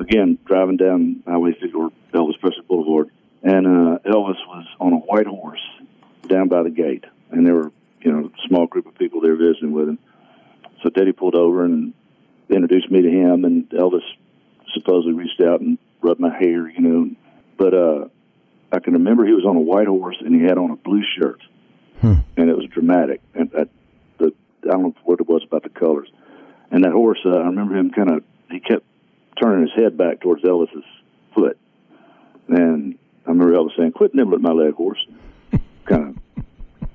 again 0.00 0.38
driving 0.44 0.76
down 0.76 1.22
Highway 1.26 1.52
50 1.52 1.72
or 1.74 1.90
Elvis 2.12 2.40
Presley 2.40 2.64
Boulevard, 2.66 3.10
and 3.42 3.66
uh, 3.66 3.98
Elvis 4.04 4.40
was 4.48 4.66
on 4.80 4.92
a 4.92 4.96
white 4.96 5.26
horse 5.26 5.60
down 6.26 6.48
by 6.48 6.62
the 6.62 6.70
gate, 6.70 7.04
and 7.30 7.46
there 7.46 7.54
were 7.54 7.72
you 8.00 8.10
know 8.10 8.26
a 8.26 8.48
small 8.48 8.66
group 8.66 8.86
of 8.86 8.96
people 8.96 9.20
there 9.20 9.36
visiting 9.36 9.72
with 9.72 9.88
him. 9.88 9.98
So 10.82 10.88
Daddy 10.88 11.12
pulled 11.12 11.34
over 11.34 11.64
and 11.64 11.92
introduced 12.48 12.90
me 12.90 13.02
to 13.02 13.10
him, 13.10 13.44
and 13.44 13.68
Elvis 13.70 14.02
supposedly 14.74 15.12
reached 15.12 15.40
out 15.40 15.60
and 15.60 15.78
rubbed 16.02 16.20
my 16.20 16.34
hair, 16.34 16.68
you 16.68 16.80
know. 16.80 17.10
But 17.58 17.74
uh, 17.74 18.08
I 18.72 18.80
can 18.80 18.94
remember 18.94 19.26
he 19.26 19.32
was 19.32 19.44
on 19.44 19.56
a 19.56 19.60
white 19.60 19.86
horse 19.86 20.16
and 20.20 20.34
he 20.34 20.42
had 20.42 20.56
on 20.58 20.70
a 20.70 20.76
blue 20.76 21.02
shirt, 21.18 21.42
and 22.36 22.50
it 22.50 22.56
was 22.56 22.66
dramatic. 22.72 23.20
And 23.34 23.50
I, 23.56 23.64
the 24.18 24.32
I 24.64 24.70
don't 24.70 24.82
know 24.82 24.94
what 25.04 25.20
it 25.20 25.28
was 25.28 25.42
about 25.44 25.62
the 25.62 25.68
colors. 25.68 26.08
And 26.70 26.84
that 26.84 26.92
horse, 26.92 27.18
uh, 27.24 27.30
I 27.30 27.46
remember 27.46 27.76
him 27.76 27.90
kind 27.90 28.10
of 28.10 28.24
he 28.50 28.60
kept 28.60 28.84
turning 29.40 29.62
his 29.62 29.74
head 29.74 29.96
back 29.96 30.20
towards 30.20 30.42
Elvis's 30.42 30.84
foot, 31.34 31.58
and 32.48 32.98
I 33.26 33.30
remember 33.30 33.54
Elvis 33.54 33.76
saying, 33.76 33.92
"Quit 33.92 34.14
nibbling 34.14 34.36
at 34.36 34.42
my 34.42 34.52
leg, 34.52 34.74
horse." 34.74 35.04
kind 35.84 36.08
of 36.36 36.44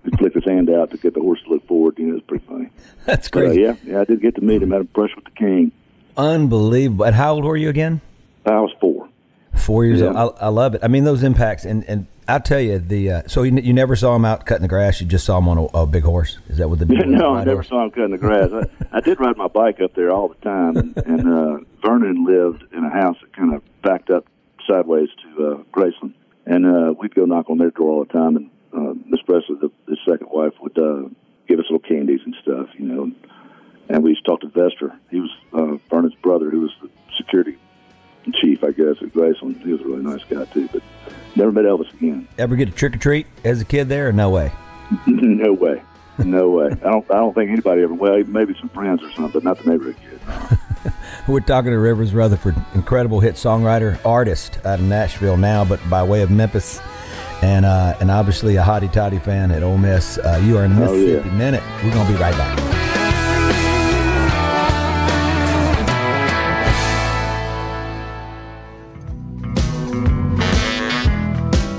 he'd 0.03 0.17
flick 0.17 0.33
his 0.33 0.45
hand 0.45 0.69
out 0.69 0.91
to 0.91 0.97
get 0.97 1.13
the 1.13 1.19
horse 1.19 1.41
to 1.43 1.49
look 1.49 1.67
forward. 1.67 1.97
You 1.97 2.07
know, 2.07 2.17
it's 2.17 2.25
pretty 2.25 2.45
funny. 2.45 2.69
That's 3.05 3.27
uh, 3.27 3.31
crazy. 3.31 3.61
yeah, 3.61 3.75
yeah, 3.83 4.01
I 4.01 4.05
did 4.05 4.21
get 4.21 4.35
to 4.35 4.41
meet 4.41 4.61
him. 4.61 4.71
Had 4.71 4.81
a 4.81 4.85
brush 4.85 5.11
with 5.15 5.25
the 5.25 5.31
king. 5.31 5.71
Unbelievable. 6.17 7.05
And 7.05 7.15
how 7.15 7.33
old 7.33 7.43
were 7.45 7.57
you 7.57 7.69
again? 7.69 8.01
I 8.45 8.59
was 8.59 8.71
four. 8.79 9.09
Four 9.57 9.85
years 9.85 9.99
Yeah. 10.01 10.07
old. 10.21 10.35
I, 10.39 10.45
I 10.45 10.47
love 10.49 10.75
it. 10.75 10.81
I 10.83 10.87
mean, 10.87 11.03
those 11.03 11.23
impacts, 11.23 11.65
and 11.65 11.83
and 11.89 12.07
I 12.27 12.39
tell 12.39 12.59
you, 12.59 12.79
the 12.79 13.11
uh, 13.11 13.21
so 13.27 13.43
you, 13.43 13.55
you 13.59 13.73
never 13.73 13.95
saw 13.95 14.15
him 14.15 14.25
out 14.25 14.45
cutting 14.45 14.63
the 14.63 14.67
grass. 14.67 14.99
You 15.01 15.07
just 15.07 15.25
saw 15.25 15.37
him 15.37 15.47
on 15.47 15.57
a, 15.57 15.63
a 15.77 15.85
big 15.87 16.03
horse. 16.03 16.37
Is 16.49 16.57
that 16.57 16.69
what 16.69 16.79
the 16.79 16.85
big 16.87 17.07
no, 17.07 17.35
I 17.35 17.39
never 17.43 17.57
horse? 17.57 17.69
saw 17.69 17.83
him 17.83 17.91
cutting 17.91 18.11
the 18.11 18.17
grass. 18.17 18.49
I, 18.51 18.97
I 18.97 18.99
did 19.01 19.19
ride 19.19 19.37
my 19.37 19.47
bike 19.47 19.79
up 19.81 19.93
there 19.95 20.11
all 20.11 20.27
the 20.27 20.35
time, 20.35 20.77
and, 20.77 20.97
and 20.97 21.27
uh, 21.27 21.57
Vernon 21.81 22.25
lived 22.25 22.63
in 22.73 22.83
a 22.83 22.89
house 22.89 23.17
that 23.21 23.33
kind 23.33 23.53
of 23.53 23.61
backed 23.81 24.09
up 24.09 24.25
sideways 24.67 25.09
to 25.23 25.47
uh, 25.47 25.63
Graceland, 25.71 26.13
and 26.45 26.65
uh, 26.65 26.93
we'd 26.99 27.13
go 27.15 27.25
knock 27.25 27.49
on 27.49 27.57
their 27.57 27.71
door 27.71 27.91
all 27.91 28.03
the 28.05 28.11
time. 28.13 28.35
And 28.37 28.49
uh, 28.73 28.93
Miss 29.07 29.21
Presley, 29.21 29.55
the, 29.61 29.71
his 29.87 29.99
second 30.09 30.27
wife, 30.31 30.53
would 30.61 30.77
uh, 30.77 31.07
give 31.47 31.59
us 31.59 31.65
little 31.69 31.79
candies 31.79 32.21
and 32.25 32.35
stuff, 32.41 32.67
you 32.77 32.85
know. 32.87 33.03
And, 33.03 33.15
and 33.87 34.03
we 34.03 34.09
used 34.11 34.25
to 34.25 34.31
talk 34.31 34.41
to 34.41 34.47
Vester. 34.47 34.97
He 35.11 35.19
was 35.19 35.29
uh, 35.53 35.77
Vernon's 35.91 36.15
brother, 36.15 36.49
who 36.49 36.61
was 36.61 36.71
the 36.81 36.89
security 37.17 37.57
chief, 38.33 38.63
I 38.63 38.71
guess, 38.71 38.95
at 39.01 39.09
Graceland. 39.09 39.63
He 39.63 39.71
was 39.71 39.81
a 39.81 39.85
really 39.85 40.03
nice 40.03 40.23
guy 40.29 40.45
too, 40.45 40.67
but 40.71 40.81
never 41.35 41.51
met 41.51 41.65
Elvis 41.65 41.91
again. 41.93 42.27
Ever 42.37 42.55
get 42.55 42.69
a 42.69 42.71
trick 42.71 42.95
or 42.95 42.99
treat 42.99 43.27
as 43.43 43.61
a 43.61 43.65
kid 43.65 43.89
there? 43.89 44.09
Or 44.09 44.13
no 44.13 44.29
way. 44.29 44.51
no 45.07 45.53
way. 45.53 45.81
No 46.19 46.49
way. 46.51 46.67
I 46.71 46.75
don't. 46.91 47.11
I 47.11 47.15
don't 47.15 47.33
think 47.33 47.51
anybody 47.51 47.83
ever. 47.83 47.93
Well, 47.93 48.23
maybe 48.25 48.55
some 48.59 48.69
friends 48.69 49.03
or 49.03 49.11
something, 49.11 49.31
but 49.33 49.43
not 49.43 49.57
the 49.59 49.69
neighborhood 49.69 49.97
kid. 50.01 50.19
We're 51.27 51.39
talking 51.41 51.71
to 51.71 51.77
Rivers 51.79 52.13
Rutherford, 52.13 52.55
incredible 52.75 53.19
hit 53.19 53.35
songwriter, 53.35 53.99
artist 54.05 54.59
out 54.65 54.79
of 54.79 54.85
Nashville 54.85 55.35
now, 55.37 55.65
but 55.65 55.79
by 55.89 56.03
way 56.03 56.21
of 56.21 56.29
Memphis, 56.31 56.79
and 57.41 57.65
uh, 57.65 57.97
and 57.99 58.11
obviously 58.11 58.55
a 58.55 58.61
hotty 58.63 58.91
toddy 58.93 59.19
fan 59.19 59.51
at 59.51 59.61
Ole 59.63 59.77
Miss. 59.77 60.17
Uh, 60.19 60.39
you 60.43 60.57
are 60.57 60.63
in 60.63 60.75
the 60.75 60.87
Oh, 60.87 60.93
yeah. 60.93 60.99
Mississippi 61.15 61.29
Minute. 61.31 61.63
We're 61.83 61.93
gonna 61.93 62.09
be 62.09 62.15
right 62.17 62.33
back. 62.37 62.84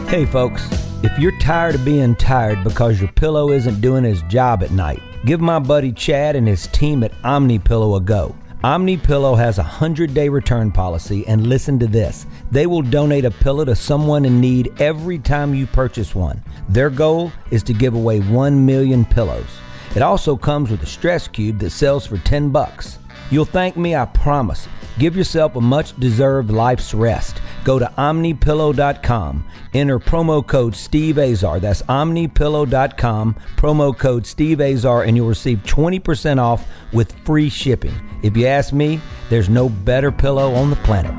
Hey, 0.09 0.25
folks, 0.25 0.65
if 1.03 1.19
you're 1.19 1.37
tired 1.41 1.75
of 1.75 1.85
being 1.85 2.15
tired 2.15 2.63
because 2.63 3.01
your 3.01 3.11
pillow 3.11 3.51
isn't 3.51 3.81
doing 3.81 4.05
his 4.05 4.23
job 4.23 4.63
at 4.63 4.71
night, 4.71 5.03
give 5.25 5.41
my 5.41 5.59
buddy 5.59 5.91
Chad 5.91 6.37
and 6.37 6.47
his 6.47 6.69
team 6.69 7.03
at 7.03 7.13
Omni 7.25 7.59
Pillow 7.59 7.97
a 7.97 8.01
go. 8.01 8.37
Omni 8.63 8.99
Pillow 8.99 9.35
has 9.35 9.59
a 9.59 9.65
100-day 9.65 10.29
return 10.29 10.71
policy 10.71 11.27
and 11.27 11.49
listen 11.49 11.81
to 11.81 11.89
this. 11.89 12.25
They 12.53 12.69
will 12.69 12.83
donate 12.83 13.25
a 13.25 13.33
pillow 13.33 13.65
to 13.65 13.75
someone 13.75 14.25
in 14.25 14.41
need 14.41 14.73
every 14.81 15.19
time 15.19 15.53
you 15.55 15.67
purchase 15.67 16.15
one. 16.15 16.41
Their 16.69 16.89
goal 16.89 17.33
is 17.51 17.65
to 17.65 17.75
give 17.75 17.97
away 17.97 18.21
1 18.21 18.65
million 18.65 19.05
pillows. 19.07 19.59
It 19.97 20.03
also 20.03 20.37
comes 20.37 20.71
with 20.71 20.85
a 20.85 20.87
stress 20.87 21.27
cube 21.27 21.59
that 21.59 21.71
sells 21.71 22.07
for 22.07 22.19
10 22.19 22.51
bucks. 22.51 23.01
You'll 23.31 23.45
thank 23.45 23.77
me, 23.77 23.95
I 23.97 24.05
promise. 24.05 24.69
Give 24.99 25.17
yourself 25.17 25.57
a 25.57 25.61
much 25.61 25.99
deserved 25.99 26.51
life's 26.51 26.95
rest. 26.95 27.41
Go 27.65 27.79
to 27.79 27.87
omnipillow.com. 27.99 29.45
Enter 29.75 29.99
promo 29.99 30.47
code 30.47 30.75
Steve 30.75 31.19
Azar. 31.19 31.61
That's 31.61 31.83
omnipillow.com. 31.83 33.37
Promo 33.57 33.97
code 33.97 34.27
Steve 34.27 34.61
Azar, 34.61 35.03
and 35.03 35.17
you'll 35.17 35.29
receive 35.29 35.59
20% 35.65 36.39
off 36.39 36.67
with 36.93 37.13
free 37.25 37.51
shipping. 37.51 37.95
If 38.23 38.37
you 38.37 38.47
ask 38.47 38.73
me, 38.73 39.01
there's 39.29 39.49
no 39.49 39.69
better 39.69 40.11
pillow 40.11 40.55
on 40.55 40.71
the 40.71 40.77
planet. 40.77 41.13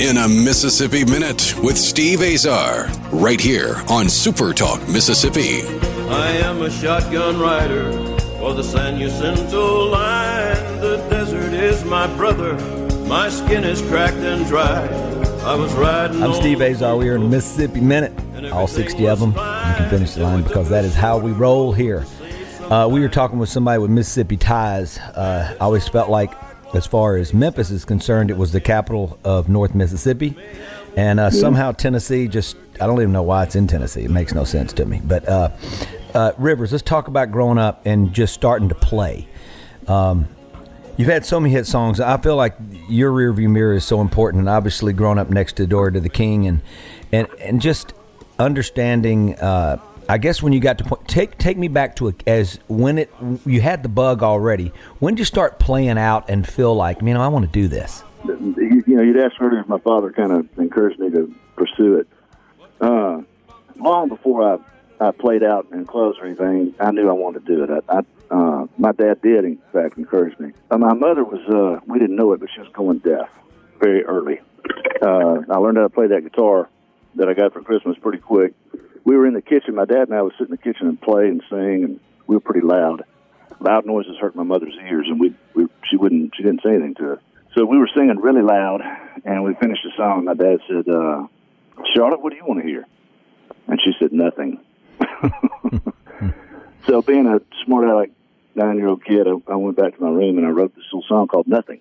In 0.00 0.16
a 0.16 0.28
Mississippi 0.28 1.04
Minute 1.04 1.54
with 1.60 1.76
Steve 1.76 2.22
Azar, 2.22 2.86
right 3.10 3.40
here 3.40 3.82
on 3.88 4.08
Super 4.08 4.52
Talk 4.54 4.80
Mississippi. 4.88 5.87
I 6.10 6.28
am 6.38 6.62
a 6.62 6.70
shotgun 6.70 7.38
rider 7.38 7.92
for 8.38 8.54
the 8.54 8.62
San 8.64 8.98
Jacinto 8.98 9.90
line. 9.90 10.80
The 10.80 10.96
desert 11.10 11.52
is 11.52 11.84
my 11.84 12.06
brother. 12.16 12.54
My 13.06 13.28
skin 13.28 13.62
is 13.62 13.82
cracked 13.82 14.16
and 14.16 14.46
dry. 14.46 14.86
I 15.44 15.54
was 15.54 15.72
riding. 15.74 16.22
I'm 16.22 16.32
Steve 16.32 16.62
Azar. 16.62 16.96
We 16.96 17.10
are 17.10 17.16
in 17.16 17.22
the 17.24 17.28
Mississippi 17.28 17.80
Minute. 17.80 18.12
All 18.52 18.66
60 18.66 19.06
of 19.06 19.20
them. 19.20 19.30
You 19.30 19.34
can 19.34 19.90
finish 19.90 20.14
the 20.14 20.22
line 20.22 20.42
because 20.44 20.70
that 20.70 20.86
is 20.86 20.94
how 20.94 21.18
we 21.18 21.32
roll 21.32 21.72
here. 21.72 22.06
Uh, 22.70 22.88
we 22.90 23.00
were 23.00 23.08
talking 23.08 23.38
with 23.38 23.50
somebody 23.50 23.78
with 23.78 23.90
Mississippi 23.90 24.38
ties. 24.38 24.98
Uh, 24.98 25.56
I 25.60 25.64
always 25.64 25.86
felt 25.88 26.08
like, 26.08 26.32
as 26.74 26.86
far 26.86 27.16
as 27.16 27.34
Memphis 27.34 27.70
is 27.70 27.84
concerned, 27.84 28.30
it 28.30 28.36
was 28.36 28.52
the 28.52 28.60
capital 28.60 29.18
of 29.24 29.50
North 29.50 29.74
Mississippi. 29.74 30.36
And 30.96 31.20
uh, 31.20 31.30
somehow 31.30 31.72
Tennessee 31.72 32.28
just, 32.28 32.56
I 32.80 32.86
don't 32.86 33.00
even 33.00 33.12
know 33.12 33.22
why 33.22 33.44
it's 33.44 33.56
in 33.56 33.66
Tennessee. 33.66 34.04
It 34.04 34.10
makes 34.10 34.34
no 34.34 34.44
sense 34.44 34.72
to 34.74 34.84
me. 34.84 35.00
But 35.04 35.28
uh, 36.18 36.32
Rivers, 36.36 36.72
let's 36.72 36.82
talk 36.82 37.06
about 37.06 37.30
growing 37.30 37.58
up 37.58 37.86
and 37.86 38.12
just 38.12 38.34
starting 38.34 38.68
to 38.70 38.74
play. 38.74 39.28
Um, 39.86 40.26
You've 40.96 41.06
had 41.06 41.24
so 41.24 41.38
many 41.38 41.54
hit 41.54 41.64
songs. 41.64 42.00
I 42.00 42.16
feel 42.16 42.34
like 42.34 42.56
your 42.88 43.12
rearview 43.12 43.48
mirror 43.48 43.74
is 43.74 43.84
so 43.84 44.00
important, 44.00 44.40
and 44.40 44.48
obviously 44.48 44.92
growing 44.92 45.16
up 45.16 45.30
next 45.30 45.52
to 45.58 45.66
Door 45.68 45.92
to 45.92 46.00
the 46.00 46.08
King, 46.08 46.48
and 46.48 46.60
and 47.12 47.28
and 47.38 47.60
just 47.60 47.92
understanding. 48.40 49.36
Uh, 49.36 49.80
I 50.08 50.18
guess 50.18 50.42
when 50.42 50.52
you 50.52 50.58
got 50.58 50.76
to 50.78 50.84
point, 50.84 51.06
take 51.06 51.38
take 51.38 51.56
me 51.56 51.68
back 51.68 51.94
to 51.96 52.08
a, 52.08 52.14
as 52.26 52.58
when 52.66 52.98
it 52.98 53.12
you 53.46 53.60
had 53.60 53.84
the 53.84 53.88
bug 53.88 54.24
already. 54.24 54.72
When 54.98 55.14
did 55.14 55.20
you 55.20 55.24
start 55.24 55.60
playing 55.60 55.98
out 55.98 56.28
and 56.28 56.44
feel 56.44 56.74
like, 56.74 57.00
you 57.00 57.14
know, 57.14 57.20
I 57.20 57.28
want 57.28 57.44
to 57.44 57.52
do 57.52 57.68
this? 57.68 58.02
you, 58.24 58.82
you 58.84 58.96
know, 58.96 59.02
you'd 59.02 59.20
ask 59.20 59.40
earlier 59.40 59.60
if 59.60 59.68
my 59.68 59.78
father 59.78 60.10
kind 60.10 60.32
of 60.32 60.48
encouraged 60.58 60.98
me 60.98 61.10
to 61.10 61.32
pursue 61.54 61.98
it. 61.98 62.08
Uh, 62.80 63.22
long 63.76 64.08
before 64.08 64.54
I, 64.54 64.58
I 65.00 65.12
played 65.12 65.42
out 65.42 65.68
in 65.72 65.84
clothes 65.86 66.16
or 66.20 66.26
anything, 66.26 66.74
I 66.80 66.90
knew 66.90 67.08
I 67.08 67.12
wanted 67.12 67.46
to 67.46 67.56
do 67.56 67.64
it. 67.64 67.70
I, 67.70 67.98
I, 67.98 68.34
uh, 68.34 68.66
my 68.76 68.92
dad 68.92 69.22
did, 69.22 69.44
in 69.44 69.58
fact, 69.72 69.96
encourage 69.96 70.38
me. 70.38 70.52
Uh, 70.70 70.78
my 70.78 70.94
mother 70.94 71.24
was, 71.24 71.40
uh, 71.48 71.80
we 71.86 71.98
didn't 71.98 72.16
know 72.16 72.32
it, 72.32 72.40
but 72.40 72.50
she 72.54 72.60
was 72.60 72.68
going 72.72 72.98
deaf 72.98 73.28
very 73.78 74.04
early. 74.04 74.40
Uh, 75.00 75.42
I 75.48 75.58
learned 75.58 75.78
how 75.78 75.84
to 75.84 75.88
play 75.88 76.08
that 76.08 76.22
guitar 76.22 76.68
that 77.14 77.28
I 77.28 77.34
got 77.34 77.52
for 77.52 77.62
Christmas 77.62 77.96
pretty 78.00 78.18
quick. 78.18 78.52
We 79.04 79.16
were 79.16 79.26
in 79.26 79.34
the 79.34 79.42
kitchen. 79.42 79.74
My 79.74 79.84
dad 79.84 80.08
and 80.08 80.14
I 80.14 80.22
would 80.22 80.34
sit 80.38 80.48
in 80.48 80.50
the 80.50 80.58
kitchen 80.58 80.88
and 80.88 81.00
play 81.00 81.28
and 81.28 81.42
sing, 81.48 81.84
and 81.84 82.00
we 82.26 82.36
were 82.36 82.40
pretty 82.40 82.66
loud. 82.66 83.04
Loud 83.60 83.86
noises 83.86 84.16
hurt 84.20 84.36
my 84.36 84.42
mother's 84.42 84.74
ears, 84.88 85.06
and 85.08 85.18
we, 85.18 85.34
we 85.54 85.66
she 85.90 85.96
wouldn't 85.96 86.34
she 86.36 86.42
didn't 86.42 86.62
say 86.62 86.70
anything 86.70 86.94
to 86.96 87.14
us. 87.14 87.20
So 87.56 87.64
we 87.64 87.78
were 87.78 87.88
singing 87.94 88.18
really 88.20 88.42
loud, 88.42 88.82
and 89.24 89.42
we 89.42 89.54
finished 89.54 89.80
the 89.82 89.90
song. 89.96 90.24
My 90.26 90.34
dad 90.34 90.58
said, 90.68 90.88
uh, 90.88 91.26
"Charlotte, 91.94 92.20
what 92.20 92.30
do 92.30 92.36
you 92.36 92.44
want 92.44 92.60
to 92.60 92.66
hear?" 92.66 92.86
And 93.66 93.80
she 93.82 93.92
said, 93.98 94.12
"Nothing." 94.12 94.60
so, 96.86 97.02
being 97.02 97.26
a 97.26 97.40
smart 97.64 97.88
aleck 97.88 98.10
nine-year-old 98.54 99.04
kid, 99.04 99.26
I, 99.26 99.52
I 99.52 99.56
went 99.56 99.76
back 99.76 99.96
to 99.96 100.02
my 100.02 100.10
room 100.10 100.38
and 100.38 100.46
I 100.46 100.50
wrote 100.50 100.74
this 100.74 100.84
little 100.92 101.04
song 101.08 101.28
called 101.28 101.46
"Nothing." 101.46 101.80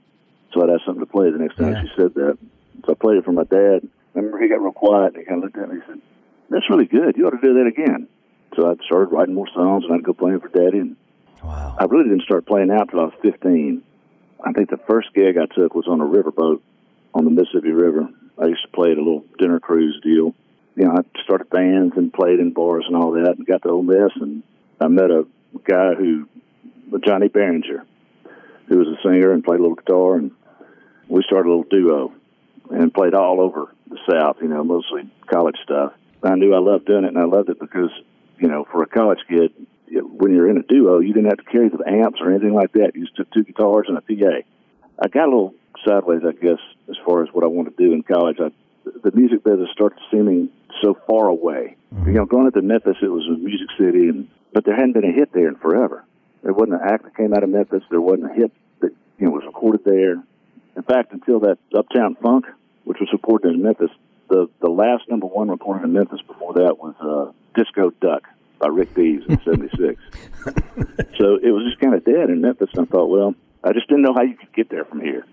So 0.53 0.63
I'd 0.63 0.69
have 0.69 0.79
something 0.85 1.05
to 1.05 1.11
play 1.11 1.29
the 1.31 1.37
next 1.39 1.57
time 1.57 1.73
Yeah. 1.73 1.81
she 1.81 1.89
said 1.95 2.13
that. 2.15 2.37
So 2.85 2.91
I 2.91 2.95
played 2.95 3.17
it 3.17 3.25
for 3.25 3.31
my 3.33 3.43
dad. 3.43 3.81
I 4.15 4.19
remember 4.19 4.39
he 4.41 4.47
got 4.47 4.61
real 4.61 4.71
quiet 4.71 5.13
and 5.13 5.17
he 5.17 5.25
kind 5.25 5.43
of 5.43 5.43
looked 5.45 5.57
at 5.57 5.69
me 5.69 5.75
and 5.75 5.83
said, 5.87 6.01
"That's 6.49 6.69
really 6.69 6.85
good. 6.85 7.17
You 7.17 7.27
ought 7.27 7.39
to 7.39 7.41
do 7.45 7.53
that 7.55 7.67
again." 7.67 8.07
So 8.55 8.69
I 8.69 8.75
started 8.85 9.11
writing 9.11 9.35
more 9.35 9.47
songs 9.53 9.83
and 9.85 9.93
I'd 9.93 10.03
go 10.03 10.13
playing 10.13 10.39
for 10.39 10.49
Daddy. 10.49 10.79
And 10.79 10.95
Wow. 11.43 11.75
I 11.79 11.85
really 11.85 12.05
didn't 12.09 12.23
start 12.23 12.45
playing 12.47 12.71
out 12.71 12.89
till 12.89 12.99
I 12.99 13.03
was 13.05 13.13
15. 13.21 13.83
I 14.43 14.51
think 14.53 14.69
the 14.71 14.77
first 14.87 15.13
gig 15.13 15.37
I 15.37 15.45
took 15.45 15.75
was 15.75 15.87
on 15.87 16.01
a 16.01 16.05
riverboat 16.05 16.61
on 17.13 17.25
the 17.25 17.29
Mississippi 17.31 17.71
River. 17.71 18.09
I 18.41 18.47
used 18.47 18.63
to 18.63 18.71
play 18.71 18.91
at 18.91 18.97
a 18.97 19.01
little 19.01 19.23
dinner 19.37 19.59
cruise 19.59 19.99
deal. 20.03 20.33
You 20.77 20.85
know, 20.85 20.91
I 20.91 21.23
started 21.23 21.49
bands 21.49 21.97
and 21.97 22.13
played 22.13 22.39
in 22.39 22.53
bars 22.53 22.85
and 22.87 22.95
all 22.95 23.11
that, 23.13 23.35
and 23.35 23.47
got 23.47 23.63
to 23.63 23.69
Ole 23.69 23.81
Miss, 23.81 24.11
and 24.21 24.43
I 24.79 24.87
met 24.87 25.09
a 25.09 25.25
guy 25.67 25.95
who, 25.95 26.27
Johnny 27.03 27.29
Behringer, 27.29 27.83
who 28.67 28.77
was 28.77 28.87
a 28.87 29.01
singer 29.01 29.31
and 29.31 29.43
played 29.43 29.59
a 29.59 29.63
little 29.63 29.75
guitar, 29.75 30.17
and 30.17 30.29
we 31.07 31.23
started 31.23 31.49
a 31.49 31.51
little 31.51 31.63
duo 31.63 32.13
and 32.69 32.93
played 32.93 33.15
all 33.15 33.41
over 33.41 33.73
the 33.89 33.97
South. 34.07 34.37
You 34.39 34.49
know, 34.49 34.63
mostly 34.63 35.09
college 35.25 35.55
stuff. 35.63 35.93
I 36.21 36.35
knew 36.35 36.53
I 36.53 36.59
loved 36.59 36.85
doing 36.85 37.05
it, 37.05 37.07
and 37.07 37.17
I 37.17 37.25
loved 37.25 37.49
it 37.49 37.59
because, 37.59 37.89
you 38.37 38.47
know, 38.47 38.67
for 38.71 38.83
a 38.83 38.87
college 38.87 39.19
kid, 39.27 39.53
when 39.89 40.31
you're 40.31 40.49
in 40.49 40.57
a 40.57 40.63
duo, 40.63 40.99
you 40.99 41.11
didn't 41.11 41.29
have 41.29 41.43
to 41.43 41.51
carry 41.51 41.69
the 41.69 41.83
amps 41.87 42.19
or 42.21 42.29
anything 42.29 42.53
like 42.53 42.73
that. 42.73 42.91
You 42.93 43.05
just 43.05 43.15
took 43.15 43.31
two 43.31 43.43
guitars 43.43 43.87
and 43.87 43.97
a 43.97 44.01
PA. 44.01 44.45
I 44.99 45.07
got 45.07 45.23
a 45.23 45.31
little 45.31 45.55
sideways, 45.87 46.21
I 46.23 46.33
guess, 46.33 46.59
as 46.87 46.97
far 47.03 47.23
as 47.23 47.29
what 47.31 47.43
I 47.43 47.47
wanted 47.47 47.77
to 47.77 47.83
do 47.83 47.93
in 47.93 48.03
college. 48.03 48.37
I, 48.39 48.51
the 49.03 49.11
music 49.13 49.43
business 49.43 49.69
started 49.73 49.99
seeming 50.11 50.49
so 50.81 50.97
far 51.07 51.27
away. 51.27 51.75
You 52.05 52.13
know, 52.13 52.25
going 52.25 52.47
into 52.47 52.61
Memphis, 52.61 52.97
it 53.01 53.07
was 53.07 53.25
a 53.27 53.37
music 53.37 53.67
city, 53.77 54.09
and 54.09 54.27
but 54.53 54.65
there 54.65 54.75
hadn't 54.75 54.93
been 54.93 55.05
a 55.05 55.11
hit 55.11 55.31
there 55.33 55.47
in 55.47 55.55
forever. 55.55 56.03
There 56.43 56.53
wasn't 56.53 56.81
an 56.81 56.87
act 56.89 57.03
that 57.03 57.15
came 57.15 57.33
out 57.33 57.43
of 57.43 57.49
Memphis. 57.49 57.83
There 57.89 58.01
wasn't 58.01 58.31
a 58.31 58.33
hit 58.33 58.51
that 58.81 58.91
you 59.19 59.25
know 59.25 59.31
was 59.31 59.43
recorded 59.45 59.83
there. 59.85 60.13
In 60.75 60.83
fact, 60.83 61.11
until 61.13 61.39
that 61.41 61.57
Uptown 61.75 62.15
Funk, 62.21 62.45
which 62.83 62.99
was 62.99 63.09
recorded 63.11 63.53
in 63.53 63.63
Memphis, 63.63 63.89
the 64.29 64.49
the 64.59 64.69
last 64.69 65.09
number 65.09 65.27
one 65.27 65.49
recorded 65.49 65.85
in 65.85 65.93
Memphis 65.93 66.21
before 66.27 66.53
that 66.53 66.77
was 66.77 66.95
uh, 67.01 67.31
Disco 67.55 67.91
Duck 68.01 68.23
by 68.59 68.67
Rick 68.67 68.95
Dees 68.95 69.23
in 69.27 69.39
'76. 69.43 70.01
so 71.17 71.35
it 71.35 71.51
was 71.51 71.63
just 71.65 71.79
kind 71.79 71.93
of 71.93 72.03
dead 72.03 72.29
in 72.29 72.41
Memphis. 72.41 72.69
And 72.75 72.87
I 72.87 72.91
thought, 72.91 73.07
well, 73.07 73.35
I 73.63 73.73
just 73.73 73.87
didn't 73.87 74.03
know 74.03 74.13
how 74.13 74.23
you 74.23 74.35
could 74.35 74.53
get 74.53 74.69
there 74.69 74.85
from 74.85 75.01
here. 75.01 75.25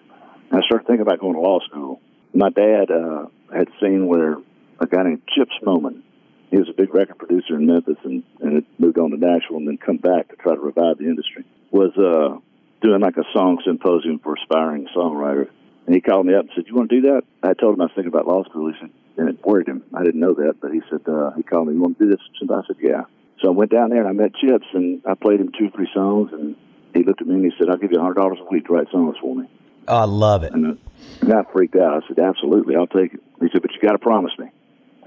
And 0.51 0.63
I 0.63 0.67
started 0.67 0.87
thinking 0.87 1.03
about 1.03 1.21
going 1.21 1.35
to 1.35 1.41
law 1.41 1.61
school. 1.61 2.01
My 2.35 2.51
dad 2.51 2.91
uh, 2.91 3.27
had 3.55 3.69
seen 3.81 4.09
where 4.09 4.37
a 4.81 4.87
guy 4.87 5.05
named 5.05 5.23
Chip 5.35 5.49
Moman. 5.65 6.03
He 6.51 6.59
was 6.59 6.69
a 6.69 6.73
big 6.73 6.93
record 6.93 7.19
producer 7.19 7.55
in 7.55 7.67
Memphis 7.67 7.97
and, 8.05 8.25
and 8.41 8.55
had 8.57 8.65
moved 8.79 8.99
on 8.99 9.11
to 9.11 9.17
Nashville 9.17 9.59
and 9.59 9.69
then 9.69 9.79
come 9.79 9.99
back 9.99 10.29
to 10.29 10.37
try 10.37 10.55
to 10.55 10.61
revive 10.61 10.99
the 10.99 11.05
industry. 11.05 11.45
Was 11.71 11.97
uh, 11.97 12.39
doing 12.83 13.01
like 13.01 13.17
a 13.17 13.25
song 13.33 13.63
symposium 13.65 14.19
for 14.19 14.35
aspiring 14.35 14.89
songwriters. 14.95 15.51
And 15.87 15.95
he 15.95 16.01
called 16.01 16.27
me 16.27 16.35
up 16.35 16.43
and 16.43 16.51
said, 16.55 16.65
You 16.67 16.75
want 16.75 16.91
to 16.91 17.01
do 17.01 17.09
that? 17.09 17.23
I 17.43 17.55
told 17.55 17.75
him 17.75 17.83
I 17.83 17.85
was 17.85 17.93
thinking 17.95 18.13
about 18.13 18.27
law 18.27 18.43
school. 18.45 18.73
He 18.73 18.79
said, 18.81 18.91
and 19.17 19.29
it 19.29 19.45
worried 19.45 19.69
him. 19.69 19.85
I 19.95 20.03
didn't 20.03 20.21
know 20.21 20.35
that, 20.35 20.55
but 20.61 20.73
he 20.73 20.81
said, 20.91 21.07
uh, 21.07 21.31
he 21.37 21.43
called 21.43 21.69
me, 21.69 21.75
You 21.75 21.81
want 21.81 21.99
to 21.99 22.05
do 22.05 22.11
this? 22.11 22.21
And 22.41 22.51
I 22.51 22.63
said, 22.67 22.77
Yeah. 22.81 23.03
So 23.43 23.49
I 23.49 23.51
went 23.53 23.71
down 23.71 23.91
there 23.91 24.01
and 24.01 24.09
I 24.09 24.13
met 24.13 24.35
Chips 24.35 24.67
and 24.73 25.03
I 25.07 25.15
played 25.15 25.41
him 25.41 25.51
two, 25.57 25.71
three 25.71 25.89
songs. 25.95 26.31
And 26.33 26.57
he 26.95 27.05
looked 27.05 27.21
at 27.21 27.27
me 27.27 27.35
and 27.35 27.45
he 27.45 27.53
said, 27.59 27.69
I'll 27.69 27.77
give 27.77 27.93
you 27.93 27.99
$100 27.99 28.17
a 28.17 28.45
week 28.51 28.67
to 28.67 28.73
write 28.73 28.91
songs 28.91 29.17
for 29.21 29.35
me. 29.35 29.49
Oh, 29.89 29.97
I 29.97 30.05
love 30.05 30.45
it. 30.45 30.53
And, 30.53 30.79
and 31.21 31.33
I 31.33 31.43
freaked 31.53 31.77
out. 31.77 32.03
I 32.03 32.09
said, 32.09 32.19
Absolutely, 32.19 32.77
I'll 32.77 32.87
take 32.87 33.15
it. 33.15 33.21
He 33.41 33.49
said, 33.53 33.63
But 33.63 33.73
you 33.73 33.81
got 33.81 33.93
to 33.93 33.99
promise 33.99 34.33
me. 34.39 34.47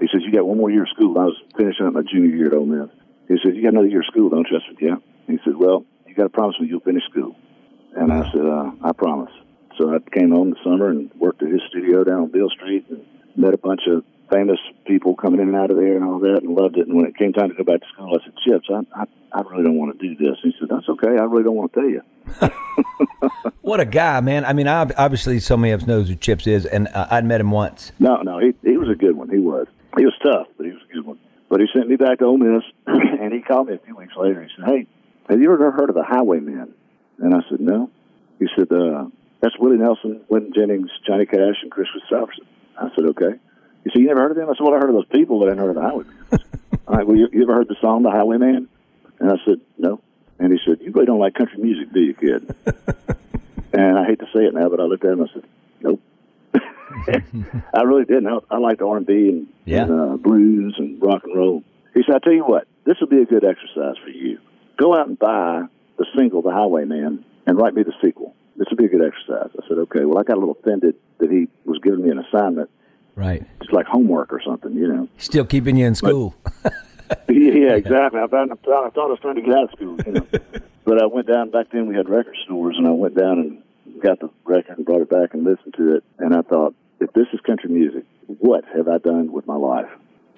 He 0.00 0.08
says, 0.12 0.22
You 0.24 0.32
got 0.32 0.46
one 0.46 0.58
more 0.58 0.70
year 0.70 0.82
of 0.82 0.88
school. 0.90 1.18
I 1.18 1.24
was 1.24 1.36
finishing 1.56 1.86
up 1.86 1.94
my 1.94 2.02
junior 2.02 2.34
year 2.34 2.46
at 2.48 2.54
Ole 2.54 2.66
Miss. 2.66 2.90
He 3.28 3.36
said, 3.42 3.56
You 3.56 3.62
got 3.62 3.72
another 3.72 3.88
year 3.88 4.00
of 4.00 4.06
school, 4.06 4.30
don't 4.30 4.46
you? 4.50 4.56
I 4.56 4.60
said, 4.66 4.76
Yeah. 4.80 4.96
He 5.26 5.38
said, 5.44 5.56
Well, 5.56 5.84
you 6.06 6.14
got 6.14 6.24
to 6.24 6.28
promise 6.28 6.58
me 6.60 6.68
you'll 6.68 6.80
finish 6.80 7.04
school. 7.10 7.36
And 7.94 8.12
I 8.12 8.30
said, 8.30 8.46
uh, 8.46 8.70
I 8.82 8.92
promise. 8.92 9.32
So 9.76 9.94
I 9.94 9.98
came 10.10 10.30
home 10.30 10.50
the 10.50 10.56
summer 10.62 10.90
and 10.90 11.10
worked 11.14 11.42
at 11.42 11.48
his 11.48 11.60
studio 11.68 12.04
down 12.04 12.22
on 12.22 12.30
Beale 12.30 12.50
Street 12.50 12.86
and 12.90 13.04
met 13.36 13.54
a 13.54 13.58
bunch 13.58 13.82
of 13.88 14.04
famous 14.30 14.58
people 14.86 15.14
coming 15.14 15.40
in 15.40 15.48
and 15.48 15.56
out 15.56 15.70
of 15.70 15.76
there 15.76 15.96
and 15.96 16.04
all 16.04 16.18
that 16.20 16.42
and 16.42 16.54
loved 16.54 16.76
it. 16.76 16.86
And 16.86 16.96
when 16.96 17.06
it 17.06 17.16
came 17.16 17.32
time 17.32 17.48
to 17.48 17.54
go 17.54 17.64
back 17.64 17.80
to 17.80 17.86
school, 17.92 18.16
I 18.18 18.24
said, 18.24 18.34
Chips, 18.44 18.68
I, 18.70 19.02
I, 19.02 19.04
I 19.32 19.40
really 19.42 19.64
don't 19.64 19.76
want 19.76 19.98
to 19.98 20.08
do 20.08 20.14
this. 20.16 20.36
And 20.42 20.52
he 20.52 20.58
said, 20.58 20.68
That's 20.68 20.88
okay. 20.88 21.08
I 21.08 21.24
really 21.24 21.44
don't 21.44 21.56
want 21.56 21.72
to 21.72 21.80
tell 21.80 21.88
you. 21.88 22.02
what 23.62 23.80
a 23.80 23.84
guy, 23.84 24.20
man. 24.20 24.44
I 24.44 24.52
mean, 24.52 24.68
I 24.68 24.88
obviously, 24.96 25.40
so 25.40 25.56
many 25.56 25.72
of 25.72 25.82
us 25.82 25.86
knows 25.86 26.08
who 26.08 26.14
Chips 26.14 26.46
is, 26.46 26.66
and 26.66 26.88
uh, 26.88 27.08
I'd 27.10 27.24
met 27.24 27.40
him 27.40 27.50
once. 27.50 27.92
No, 27.98 28.22
no, 28.22 28.38
he, 28.38 28.54
he 28.62 28.76
was 28.76 28.88
a 28.88 28.94
good 28.94 29.16
one. 29.16 29.28
He 29.28 29.38
was. 29.38 29.66
He 29.96 30.04
was 30.04 30.14
tough, 30.22 30.48
but 30.56 30.66
he 30.66 30.72
was 30.72 30.82
a 30.88 30.92
good 30.92 31.06
one. 31.06 31.18
But 31.48 31.60
he 31.60 31.66
sent 31.74 31.88
me 31.88 31.96
back 31.96 32.18
to 32.18 32.26
Ole 32.26 32.36
Miss, 32.36 32.62
and 32.86 33.32
he 33.32 33.40
called 33.40 33.68
me 33.68 33.74
a 33.74 33.78
few 33.78 33.96
weeks 33.96 34.12
later. 34.16 34.42
He 34.42 34.48
said, 34.56 34.68
Hey, 34.68 34.86
have 35.28 35.40
you 35.40 35.52
ever 35.52 35.70
heard 35.70 35.88
of 35.88 35.94
the 35.94 36.04
Highwaymen? 36.04 36.74
And 37.18 37.34
I 37.34 37.40
said, 37.48 37.60
No. 37.60 37.90
He 38.38 38.46
said, 38.56 38.70
uh, 38.70 39.06
That's 39.40 39.58
Willie 39.58 39.78
Nelson, 39.78 40.20
Waylon 40.30 40.54
Jennings, 40.54 40.90
Johnny 41.06 41.26
Cash, 41.26 41.56
and 41.62 41.70
Kris 41.70 41.88
Kristofferson. 41.88 42.46
I 42.78 42.88
said, 42.94 43.06
Okay. 43.06 43.38
He 43.88 43.92
said, 43.92 44.02
You 44.02 44.08
never 44.08 44.20
heard 44.20 44.30
of 44.32 44.36
them? 44.36 44.50
I 44.50 44.52
said, 44.52 44.60
Well, 44.60 44.74
I 44.74 44.78
heard 44.78 44.90
of 44.90 44.96
those 44.96 45.06
people, 45.06 45.38
but 45.38 45.46
I 45.46 45.50
hadn't 45.52 45.64
heard 45.64 45.70
of 45.70 45.76
the 45.76 45.82
Highwaymen. 45.82 46.14
All 46.86 46.94
right, 46.96 47.06
well, 47.06 47.16
you, 47.16 47.28
you 47.32 47.42
ever 47.42 47.54
heard 47.54 47.68
the 47.68 47.76
song, 47.80 48.02
The 48.02 48.10
Highwayman? 48.10 48.68
And 49.18 49.30
I 49.30 49.36
said, 49.46 49.60
No. 49.78 50.00
And 50.38 50.52
he 50.52 50.58
said, 50.64 50.78
You 50.80 50.92
really 50.92 51.06
don't 51.06 51.18
like 51.18 51.34
country 51.34 51.58
music, 51.58 51.92
do 51.92 52.00
you, 52.00 52.14
kid? 52.14 52.54
and 53.72 53.98
I 53.98 54.04
hate 54.04 54.18
to 54.18 54.26
say 54.26 54.44
it 54.44 54.54
now, 54.54 54.68
but 54.68 54.80
I 54.80 54.84
looked 54.84 55.04
at 55.04 55.12
him 55.12 55.20
and 55.20 55.30
I 55.30 55.32
said, 55.32 55.44
Nope. 55.80 56.00
I 57.74 57.82
really 57.82 58.04
didn't. 58.04 58.28
I, 58.28 58.38
I 58.50 58.58
liked 58.58 58.82
R 58.82 58.96
and 58.96 59.06
B 59.06 59.28
and, 59.28 59.46
yeah. 59.64 59.84
and 59.84 59.90
uh, 59.90 60.16
blues 60.16 60.74
and 60.78 61.00
rock 61.02 61.22
and 61.24 61.34
roll. 61.34 61.62
He 61.94 62.02
said, 62.04 62.16
"I 62.16 62.18
tell 62.18 62.32
you 62.32 62.44
what, 62.44 62.66
this 62.84 62.96
will 63.00 63.08
be 63.08 63.20
a 63.20 63.26
good 63.26 63.44
exercise 63.44 63.96
for 64.02 64.10
you. 64.10 64.38
Go 64.76 64.96
out 64.96 65.08
and 65.08 65.18
buy 65.18 65.62
the 65.98 66.06
single, 66.16 66.42
The 66.42 66.50
Highwayman, 66.50 67.24
and 67.46 67.58
write 67.58 67.74
me 67.74 67.82
the 67.82 67.92
sequel. 68.02 68.34
This 68.56 68.68
will 68.70 68.78
be 68.78 68.86
a 68.86 68.88
good 68.88 69.06
exercise." 69.06 69.50
I 69.58 69.68
said, 69.68 69.78
"Okay." 69.78 70.04
Well, 70.04 70.18
I 70.18 70.22
got 70.22 70.36
a 70.36 70.40
little 70.40 70.56
offended 70.58 70.96
that 71.18 71.30
he 71.30 71.48
was 71.64 71.78
giving 71.82 72.02
me 72.02 72.10
an 72.10 72.18
assignment, 72.18 72.70
right? 73.18 73.44
It's 73.60 73.72
like 73.72 73.86
homework 73.86 74.32
or 74.32 74.40
something, 74.40 74.72
you 74.74 74.88
know. 74.88 75.08
Still 75.18 75.44
keeping 75.44 75.76
you 75.76 75.86
in 75.86 75.94
school. 75.94 76.34
But, 76.62 76.72
yeah, 77.28 77.74
exactly. 77.74 78.20
I 78.20 78.26
thought, 78.26 78.50
I 78.50 78.54
thought 78.54 78.96
I 78.96 79.06
was 79.06 79.18
trying 79.20 79.34
to 79.34 79.42
get 79.42 79.54
out 79.54 79.64
of 79.64 79.70
school, 79.72 79.98
you 80.06 80.12
know. 80.12 80.26
but 80.84 81.02
I 81.02 81.06
went 81.06 81.26
down 81.26 81.50
back 81.50 81.66
then. 81.72 81.88
We 81.88 81.96
had 81.96 82.08
record 82.08 82.36
stores, 82.44 82.76
and 82.78 82.86
I 82.86 82.92
went 82.92 83.16
down 83.16 83.38
and 83.40 84.02
got 84.02 84.20
the 84.20 84.30
record 84.44 84.76
and 84.76 84.86
brought 84.86 85.02
it 85.02 85.10
back 85.10 85.34
and 85.34 85.44
listened 85.44 85.74
to 85.76 85.96
it. 85.96 86.04
And 86.18 86.34
I 86.34 86.42
thought, 86.42 86.74
if 87.00 87.12
this 87.12 87.26
is 87.32 87.40
country 87.40 87.70
music, 87.70 88.04
what 88.26 88.64
have 88.74 88.88
I 88.88 88.98
done 88.98 89.32
with 89.32 89.46
my 89.46 89.56
life? 89.56 89.90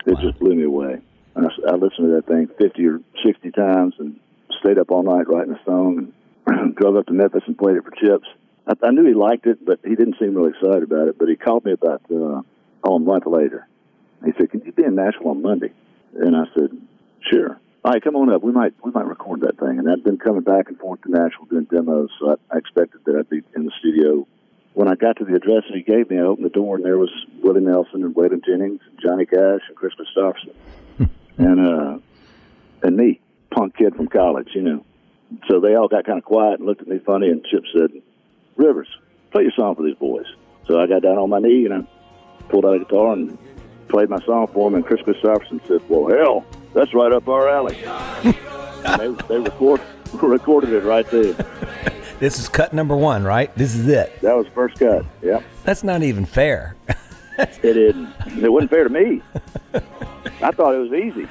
It 0.06 0.14
wow. 0.14 0.22
just 0.22 0.38
blew 0.38 0.54
me 0.54 0.64
away. 0.64 1.00
And 1.34 1.46
I, 1.46 1.72
I 1.72 1.75
listened 1.75 2.08
to 2.08 2.16
that 2.16 2.26
thing 2.26 2.49
50 2.58 2.87
or 2.87 3.00
60 3.25 3.50
times 3.50 3.94
and 3.99 4.18
stayed 4.60 4.78
up 4.78 4.90
all 4.90 5.02
night 5.02 5.28
writing 5.28 5.54
a 5.54 5.64
song 5.64 6.12
and 6.46 6.75
drove 6.76 6.96
up 6.96 7.06
to 7.06 7.12
Memphis 7.12 7.42
and 7.46 7.58
played 7.58 7.76
it 7.76 7.84
for 7.84 7.90
Chips. 7.90 8.26
I, 8.66 8.87
I 8.87 8.90
knew 8.90 9.06
he 9.06 9.14
liked 9.14 9.46
it, 9.46 9.64
but 9.64 9.80
he 9.84 9.94
didn't 9.94 10.16
seem 10.19 10.34
really 10.34 10.50
excited 10.50 10.82
about 10.82 11.08
it. 11.08 11.19
But 11.19 11.28
he 11.28 11.36
called 11.36 11.64
me 11.64 11.73
about 11.73 12.02
uh, 12.10 12.43
oh, 12.84 12.97
a 12.97 13.00
month 13.00 13.26
later. 13.26 13.66
He 14.25 14.32
said, 14.38 14.50
"Can 14.50 14.62
you 14.64 14.73
be 14.73 14.84
in 14.84 14.95
Nashville 14.95 15.28
on 15.28 15.43
Monday?" 15.43 15.73
And 16.14 16.36
I 16.36 16.45
said, 16.54 16.71
"Sure." 17.30 17.58
All 17.82 17.93
right, 17.93 18.02
come 18.02 18.14
on 18.16 18.30
up. 18.30 18.43
We 18.43 18.52
might 18.52 18.75
we 18.84 18.90
might 18.90 19.06
record 19.06 19.40
that 19.40 19.58
thing. 19.58 19.78
And 19.78 19.90
I'd 19.90 20.04
been 20.04 20.19
coming 20.19 20.43
back 20.43 20.69
and 20.69 20.78
forth 20.78 21.00
to 21.02 21.10
Nashville 21.10 21.47
doing 21.49 21.64
demos, 21.64 22.10
so 22.19 22.32
I, 22.32 22.54
I 22.54 22.58
expected 22.58 23.00
that 23.06 23.16
I'd 23.16 23.30
be 23.30 23.43
in 23.56 23.64
the 23.64 23.73
studio. 23.78 24.26
When 24.75 24.86
I 24.86 24.95
got 24.95 25.16
to 25.16 25.25
the 25.25 25.34
address 25.34 25.64
that 25.69 25.76
he 25.76 25.82
gave 25.82 26.10
me, 26.10 26.19
I 26.19 26.23
opened 26.23 26.45
the 26.45 26.50
door 26.50 26.76
and 26.76 26.84
there 26.84 26.99
was 26.99 27.10
Willie 27.43 27.60
Nelson 27.60 28.04
and 28.04 28.14
Waylon 28.14 28.45
Jennings, 28.45 28.80
and 28.86 29.00
Johnny 29.00 29.26
Cash, 29.26 29.62
and 29.66 29.76
Kris 29.76 29.95
Kristofferson, 29.95 31.08
and 31.38 31.60
uh, 31.66 31.99
and 32.82 32.97
me, 32.97 33.21
punk 33.50 33.76
kid 33.76 33.97
from 33.97 34.08
college, 34.08 34.49
you 34.54 34.62
know. 34.62 34.84
So 35.49 35.60
they 35.60 35.75
all 35.75 35.88
got 35.88 36.04
kind 36.04 36.19
of 36.19 36.25
quiet 36.25 36.58
and 36.58 36.66
looked 36.66 36.82
at 36.82 36.88
me 36.88 36.99
funny. 36.99 37.30
And 37.30 37.45
Chip 37.45 37.64
said, 37.75 37.90
"Rivers, 38.56 38.88
play 39.32 39.45
your 39.45 39.52
song 39.56 39.75
for 39.75 39.82
these 39.82 39.97
boys." 39.97 40.26
So 40.66 40.78
I 40.78 40.86
got 40.86 41.02
down 41.02 41.16
on 41.16 41.30
my 41.30 41.40
knee 41.40 41.64
and 41.64 41.75
I 41.75 41.86
pulled 42.50 42.67
out 42.67 42.75
a 42.75 42.78
guitar 42.80 43.13
and 43.13 43.39
played 43.89 44.10
my 44.10 44.19
song 44.25 44.47
for 44.49 44.69
him. 44.69 44.75
And 44.75 44.84
Kris 44.84 45.00
Kristofferson 45.02 45.67
said, 45.67 45.80
"Well, 45.89 46.08
hell." 46.08 46.45
that's 46.75 46.95
right 46.95 47.13
up 47.13 47.28
our 47.28 47.49
alley. 47.49 47.75
they, 48.99 49.08
they 49.28 49.39
record, 49.39 49.80
recorded 50.13 50.71
it 50.71 50.84
right 50.84 51.08
there. 51.10 51.34
This 52.21 52.39
is 52.39 52.50
cut 52.50 52.75
number 52.75 52.95
one, 52.95 53.25
right? 53.25 53.54
This 53.54 53.75
is 53.75 53.89
it. 53.89 54.21
That 54.21 54.36
was 54.36 54.47
first 54.49 54.78
cut. 54.78 55.06
Yep. 55.23 55.43
That's 55.65 55.82
not 55.82 56.02
even 56.02 56.26
fair. 56.26 56.76
it 57.39 57.78
isn't. 57.78 58.15
It 58.45 58.52
wasn't 58.52 58.69
fair 58.69 58.84
to 58.84 58.91
me. 58.91 59.23
I 60.43 60.50
thought 60.50 60.75
it 60.75 60.78
was 60.80 60.93
easy. 60.93 61.26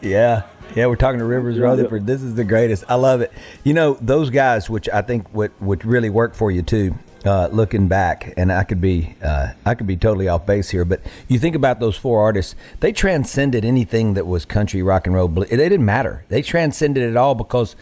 Yeah. 0.00 0.44
Yeah, 0.74 0.86
we're 0.86 0.96
talking 0.96 1.18
to 1.18 1.26
Rivers 1.26 1.58
Rutherford. 1.58 2.06
This 2.06 2.22
is 2.22 2.36
the 2.36 2.44
greatest. 2.44 2.84
I 2.88 2.94
love 2.94 3.20
it. 3.20 3.32
You 3.64 3.74
know, 3.74 3.98
those 4.00 4.30
guys, 4.30 4.70
which 4.70 4.88
I 4.88 5.02
think 5.02 5.30
would, 5.34 5.52
would 5.60 5.84
really 5.84 6.08
work 6.08 6.34
for 6.34 6.50
you 6.50 6.62
too, 6.62 6.94
uh, 7.24 7.48
looking 7.52 7.88
back, 7.88 8.32
and 8.36 8.52
I 8.52 8.64
could 8.64 8.80
be 8.80 9.14
uh, 9.22 9.48
I 9.64 9.74
could 9.74 9.86
be 9.86 9.96
totally 9.96 10.28
off 10.28 10.46
base 10.46 10.70
here, 10.70 10.84
but 10.84 11.00
you 11.28 11.38
think 11.38 11.54
about 11.54 11.80
those 11.80 11.96
four 11.96 12.20
artists, 12.20 12.54
they 12.80 12.92
transcended 12.92 13.64
anything 13.64 14.14
that 14.14 14.26
was 14.26 14.44
country, 14.44 14.82
rock 14.82 15.06
and 15.06 15.14
roll. 15.14 15.28
They 15.28 15.46
didn't 15.46 15.84
matter. 15.84 16.24
They 16.28 16.42
transcended 16.42 17.02
it 17.02 17.16
all 17.16 17.34
because 17.34 17.76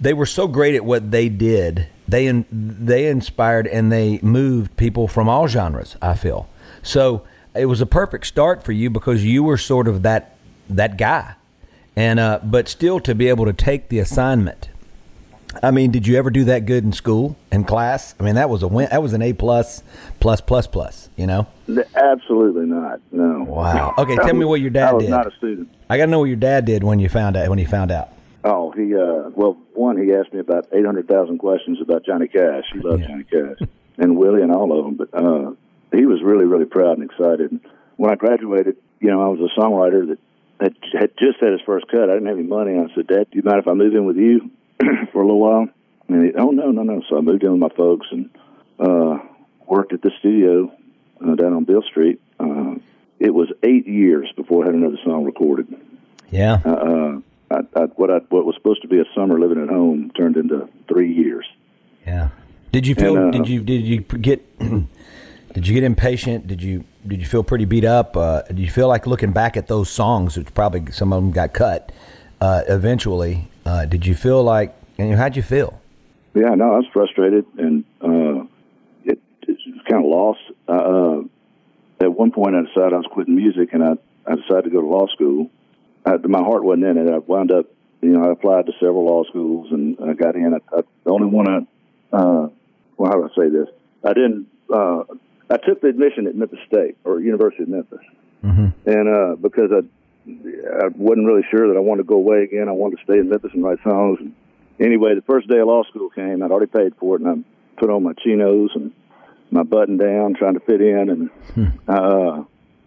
they 0.00 0.12
were 0.12 0.26
so 0.26 0.48
great 0.48 0.74
at 0.74 0.84
what 0.84 1.10
they 1.10 1.28
did. 1.28 1.86
They 2.08 2.26
in, 2.26 2.44
they 2.50 3.06
inspired 3.06 3.66
and 3.68 3.92
they 3.92 4.18
moved 4.22 4.76
people 4.76 5.06
from 5.06 5.28
all 5.28 5.46
genres. 5.46 5.96
I 6.02 6.14
feel 6.14 6.48
so. 6.82 7.22
It 7.54 7.66
was 7.66 7.82
a 7.82 7.86
perfect 7.86 8.26
start 8.26 8.64
for 8.64 8.72
you 8.72 8.88
because 8.88 9.24
you 9.24 9.42
were 9.42 9.58
sort 9.58 9.86
of 9.86 10.02
that 10.02 10.36
that 10.70 10.96
guy, 10.96 11.34
and 11.94 12.18
uh, 12.18 12.40
but 12.42 12.66
still 12.68 12.98
to 13.00 13.14
be 13.14 13.28
able 13.28 13.44
to 13.44 13.52
take 13.52 13.90
the 13.90 13.98
assignment 13.98 14.70
I 15.62 15.70
mean, 15.70 15.90
did 15.90 16.06
you 16.06 16.16
ever 16.16 16.30
do 16.30 16.44
that 16.44 16.66
good 16.66 16.84
in 16.84 16.92
school 16.92 17.36
in 17.50 17.64
class? 17.64 18.14
I 18.18 18.22
mean, 18.22 18.36
that 18.36 18.48
was 18.48 18.62
a 18.62 18.68
win. 18.68 18.88
That 18.90 19.02
was 19.02 19.12
an 19.12 19.22
A 19.22 19.32
plus, 19.32 19.82
plus, 20.20 20.40
plus, 20.40 20.66
plus. 20.66 21.08
You 21.16 21.26
know? 21.26 21.46
Absolutely 21.94 22.66
not. 22.66 23.00
No. 23.10 23.44
Wow. 23.44 23.94
Okay, 23.98 24.16
tell 24.16 24.34
me 24.34 24.44
what 24.44 24.60
your 24.60 24.70
dad 24.70 24.86
did. 24.86 24.90
I 24.90 24.94
was 24.94 25.04
did. 25.04 25.10
Not 25.10 25.26
a 25.26 25.36
student. 25.36 25.68
I 25.90 25.96
got 25.98 26.06
to 26.06 26.10
know 26.10 26.20
what 26.20 26.26
your 26.26 26.36
dad 26.36 26.64
did 26.64 26.82
when 26.84 26.98
you 26.98 27.08
found 27.08 27.36
out. 27.36 27.48
When 27.48 27.58
he 27.58 27.64
found 27.64 27.90
out. 27.90 28.08
Oh, 28.44 28.70
he. 28.72 28.94
uh 28.94 29.30
Well, 29.34 29.56
one, 29.74 29.96
he 29.96 30.12
asked 30.12 30.32
me 30.32 30.40
about 30.40 30.68
eight 30.72 30.84
hundred 30.84 31.08
thousand 31.08 31.38
questions 31.38 31.78
about 31.80 32.04
Johnny 32.04 32.28
Cash. 32.28 32.64
He 32.72 32.80
loved 32.80 33.02
yeah. 33.02 33.08
Johnny 33.08 33.24
Cash 33.24 33.68
and 33.98 34.16
Willie 34.16 34.42
and 34.42 34.50
all 34.52 34.76
of 34.78 34.84
them. 34.84 34.94
But 34.96 35.14
uh 35.14 35.52
he 35.96 36.06
was 36.06 36.22
really, 36.22 36.46
really 36.46 36.64
proud 36.64 36.98
and 36.98 37.08
excited. 37.08 37.50
And 37.52 37.60
When 37.96 38.10
I 38.10 38.16
graduated, 38.16 38.76
you 39.00 39.10
know, 39.10 39.22
I 39.22 39.28
was 39.28 39.40
a 39.40 39.60
songwriter 39.60 40.08
that 40.08 40.18
had, 40.60 40.74
had 40.98 41.10
just 41.18 41.38
had 41.40 41.52
his 41.52 41.60
first 41.66 41.86
cut. 41.88 42.08
I 42.08 42.14
didn't 42.14 42.26
have 42.26 42.38
any 42.38 42.46
money. 42.46 42.78
I 42.78 42.92
said, 42.94 43.06
Dad, 43.08 43.26
do 43.30 43.36
you 43.38 43.42
mind 43.42 43.58
if 43.58 43.68
I 43.68 43.74
move 43.74 43.94
in 43.94 44.06
with 44.06 44.16
you? 44.16 44.50
For 45.22 45.26
a 45.26 45.28
little 45.28 45.40
while. 45.40 45.68
And 46.08 46.36
oh 46.36 46.50
no, 46.50 46.72
no, 46.72 46.82
no. 46.82 47.00
So 47.08 47.16
I 47.16 47.20
moved 47.20 47.44
in 47.44 47.52
with 47.52 47.60
my 47.60 47.68
folks 47.76 48.08
and 48.10 48.28
uh, 48.80 49.18
worked 49.68 49.92
at 49.92 50.02
the 50.02 50.10
studio 50.18 50.72
uh, 51.24 51.36
down 51.36 51.52
on 51.52 51.62
Beale 51.62 51.84
Street. 51.88 52.20
Uh, 52.40 52.74
it 53.20 53.32
was 53.32 53.48
eight 53.62 53.86
years 53.86 54.32
before 54.34 54.64
I 54.64 54.66
had 54.66 54.74
another 54.74 54.98
song 55.04 55.24
recorded. 55.24 55.72
Yeah. 56.32 56.60
Uh, 56.64 56.70
uh 56.70 57.20
I, 57.52 57.80
I, 57.80 57.84
what 57.94 58.10
I 58.10 58.18
what 58.30 58.44
was 58.44 58.56
supposed 58.56 58.82
to 58.82 58.88
be 58.88 58.98
a 58.98 59.04
summer 59.14 59.38
living 59.38 59.62
at 59.62 59.68
home 59.68 60.10
turned 60.16 60.36
into 60.36 60.68
three 60.88 61.12
years. 61.12 61.46
Yeah. 62.04 62.30
Did 62.72 62.84
you 62.88 62.96
feel? 62.96 63.16
And, 63.16 63.32
uh, 63.32 63.38
did 63.38 63.48
you 63.48 63.62
did 63.62 63.82
you 63.82 64.00
get? 64.00 64.58
did 64.58 65.68
you 65.68 65.74
get 65.74 65.84
impatient? 65.84 66.48
Did 66.48 66.60
you 66.60 66.82
did 67.06 67.20
you 67.20 67.26
feel 67.26 67.44
pretty 67.44 67.66
beat 67.66 67.84
up? 67.84 68.16
Uh, 68.16 68.42
did 68.42 68.58
you 68.58 68.70
feel 68.70 68.88
like 68.88 69.06
looking 69.06 69.30
back 69.30 69.56
at 69.56 69.68
those 69.68 69.88
songs, 69.88 70.36
which 70.36 70.52
probably 70.52 70.90
some 70.90 71.12
of 71.12 71.22
them 71.22 71.30
got 71.30 71.52
cut 71.52 71.92
uh, 72.40 72.62
eventually? 72.68 73.48
Uh, 73.64 73.84
did 73.84 74.04
you 74.04 74.16
feel 74.16 74.42
like? 74.42 74.74
And 75.10 75.18
how'd 75.18 75.36
you 75.36 75.42
feel? 75.42 75.80
Yeah, 76.34 76.54
no, 76.54 76.74
I 76.74 76.76
was 76.78 76.86
frustrated 76.92 77.44
and 77.58 77.84
uh, 78.00 78.46
it, 79.04 79.20
it 79.42 79.58
was 79.66 79.82
kind 79.88 80.04
of 80.04 80.10
lost. 80.10 80.40
Uh, 80.68 81.28
at 82.02 82.12
one 82.12 82.30
point, 82.30 82.56
I 82.56 82.62
decided 82.62 82.94
I 82.94 82.96
was 82.96 83.06
quitting 83.10 83.36
music, 83.36 83.72
and 83.72 83.82
I 83.82 83.92
I 84.26 84.34
decided 84.34 84.64
to 84.64 84.70
go 84.70 84.80
to 84.80 84.86
law 84.86 85.06
school. 85.08 85.50
I, 86.04 86.16
my 86.16 86.40
heart 86.40 86.64
wasn't 86.64 86.86
in 86.86 86.98
it. 86.98 87.10
I 87.12 87.18
wound 87.18 87.52
up, 87.52 87.66
you 88.00 88.10
know, 88.10 88.28
I 88.28 88.32
applied 88.32 88.66
to 88.66 88.72
several 88.80 89.06
law 89.06 89.24
schools, 89.24 89.68
and 89.70 89.96
I 90.00 90.14
got 90.14 90.34
in. 90.34 90.54
I, 90.54 90.76
I, 90.76 90.82
the 91.04 91.10
only 91.10 91.28
one 91.28 91.48
I, 91.48 92.16
uh, 92.16 92.48
well, 92.96 93.10
how 93.10 93.12
do 93.12 93.24
I 93.24 93.34
say 93.36 93.50
this? 93.50 93.68
I 94.04 94.12
didn't. 94.14 94.48
Uh, 94.72 95.04
I 95.50 95.58
took 95.58 95.80
the 95.80 95.88
admission 95.88 96.26
at 96.26 96.34
Memphis 96.34 96.60
State 96.66 96.96
or 97.04 97.20
University 97.20 97.64
of 97.64 97.68
Memphis, 97.68 98.00
mm-hmm. 98.42 98.88
and 98.88 99.08
uh, 99.08 99.36
because 99.36 99.70
I 99.70 99.82
I 100.26 100.88
wasn't 100.96 101.26
really 101.26 101.44
sure 101.50 101.68
that 101.68 101.76
I 101.76 101.80
wanted 101.80 102.02
to 102.02 102.08
go 102.08 102.16
away 102.16 102.42
again. 102.42 102.68
I 102.68 102.72
wanted 102.72 102.98
to 102.98 103.04
stay 103.04 103.18
in 103.18 103.28
Memphis 103.28 103.50
and 103.54 103.62
write 103.62 103.78
songs. 103.82 104.18
And 104.20 104.34
anyway, 104.80 105.14
the 105.14 105.22
first 105.22 105.48
day 105.48 105.58
of 105.58 105.66
law 105.66 105.82
school 105.84 106.10
came. 106.10 106.42
I'd 106.42 106.50
already 106.50 106.70
paid 106.70 106.94
for 106.96 107.16
it, 107.16 107.22
and 107.22 107.44
I 107.46 107.80
put 107.80 107.90
on 107.90 108.02
my 108.02 108.12
chinos 108.14 108.70
and 108.74 108.92
my 109.50 109.62
button 109.62 109.96
down, 109.96 110.34
trying 110.34 110.54
to 110.54 110.60
fit 110.60 110.80
in, 110.80 111.10
and 111.10 111.30
hmm. 111.54 111.66
uh, 111.88 112.44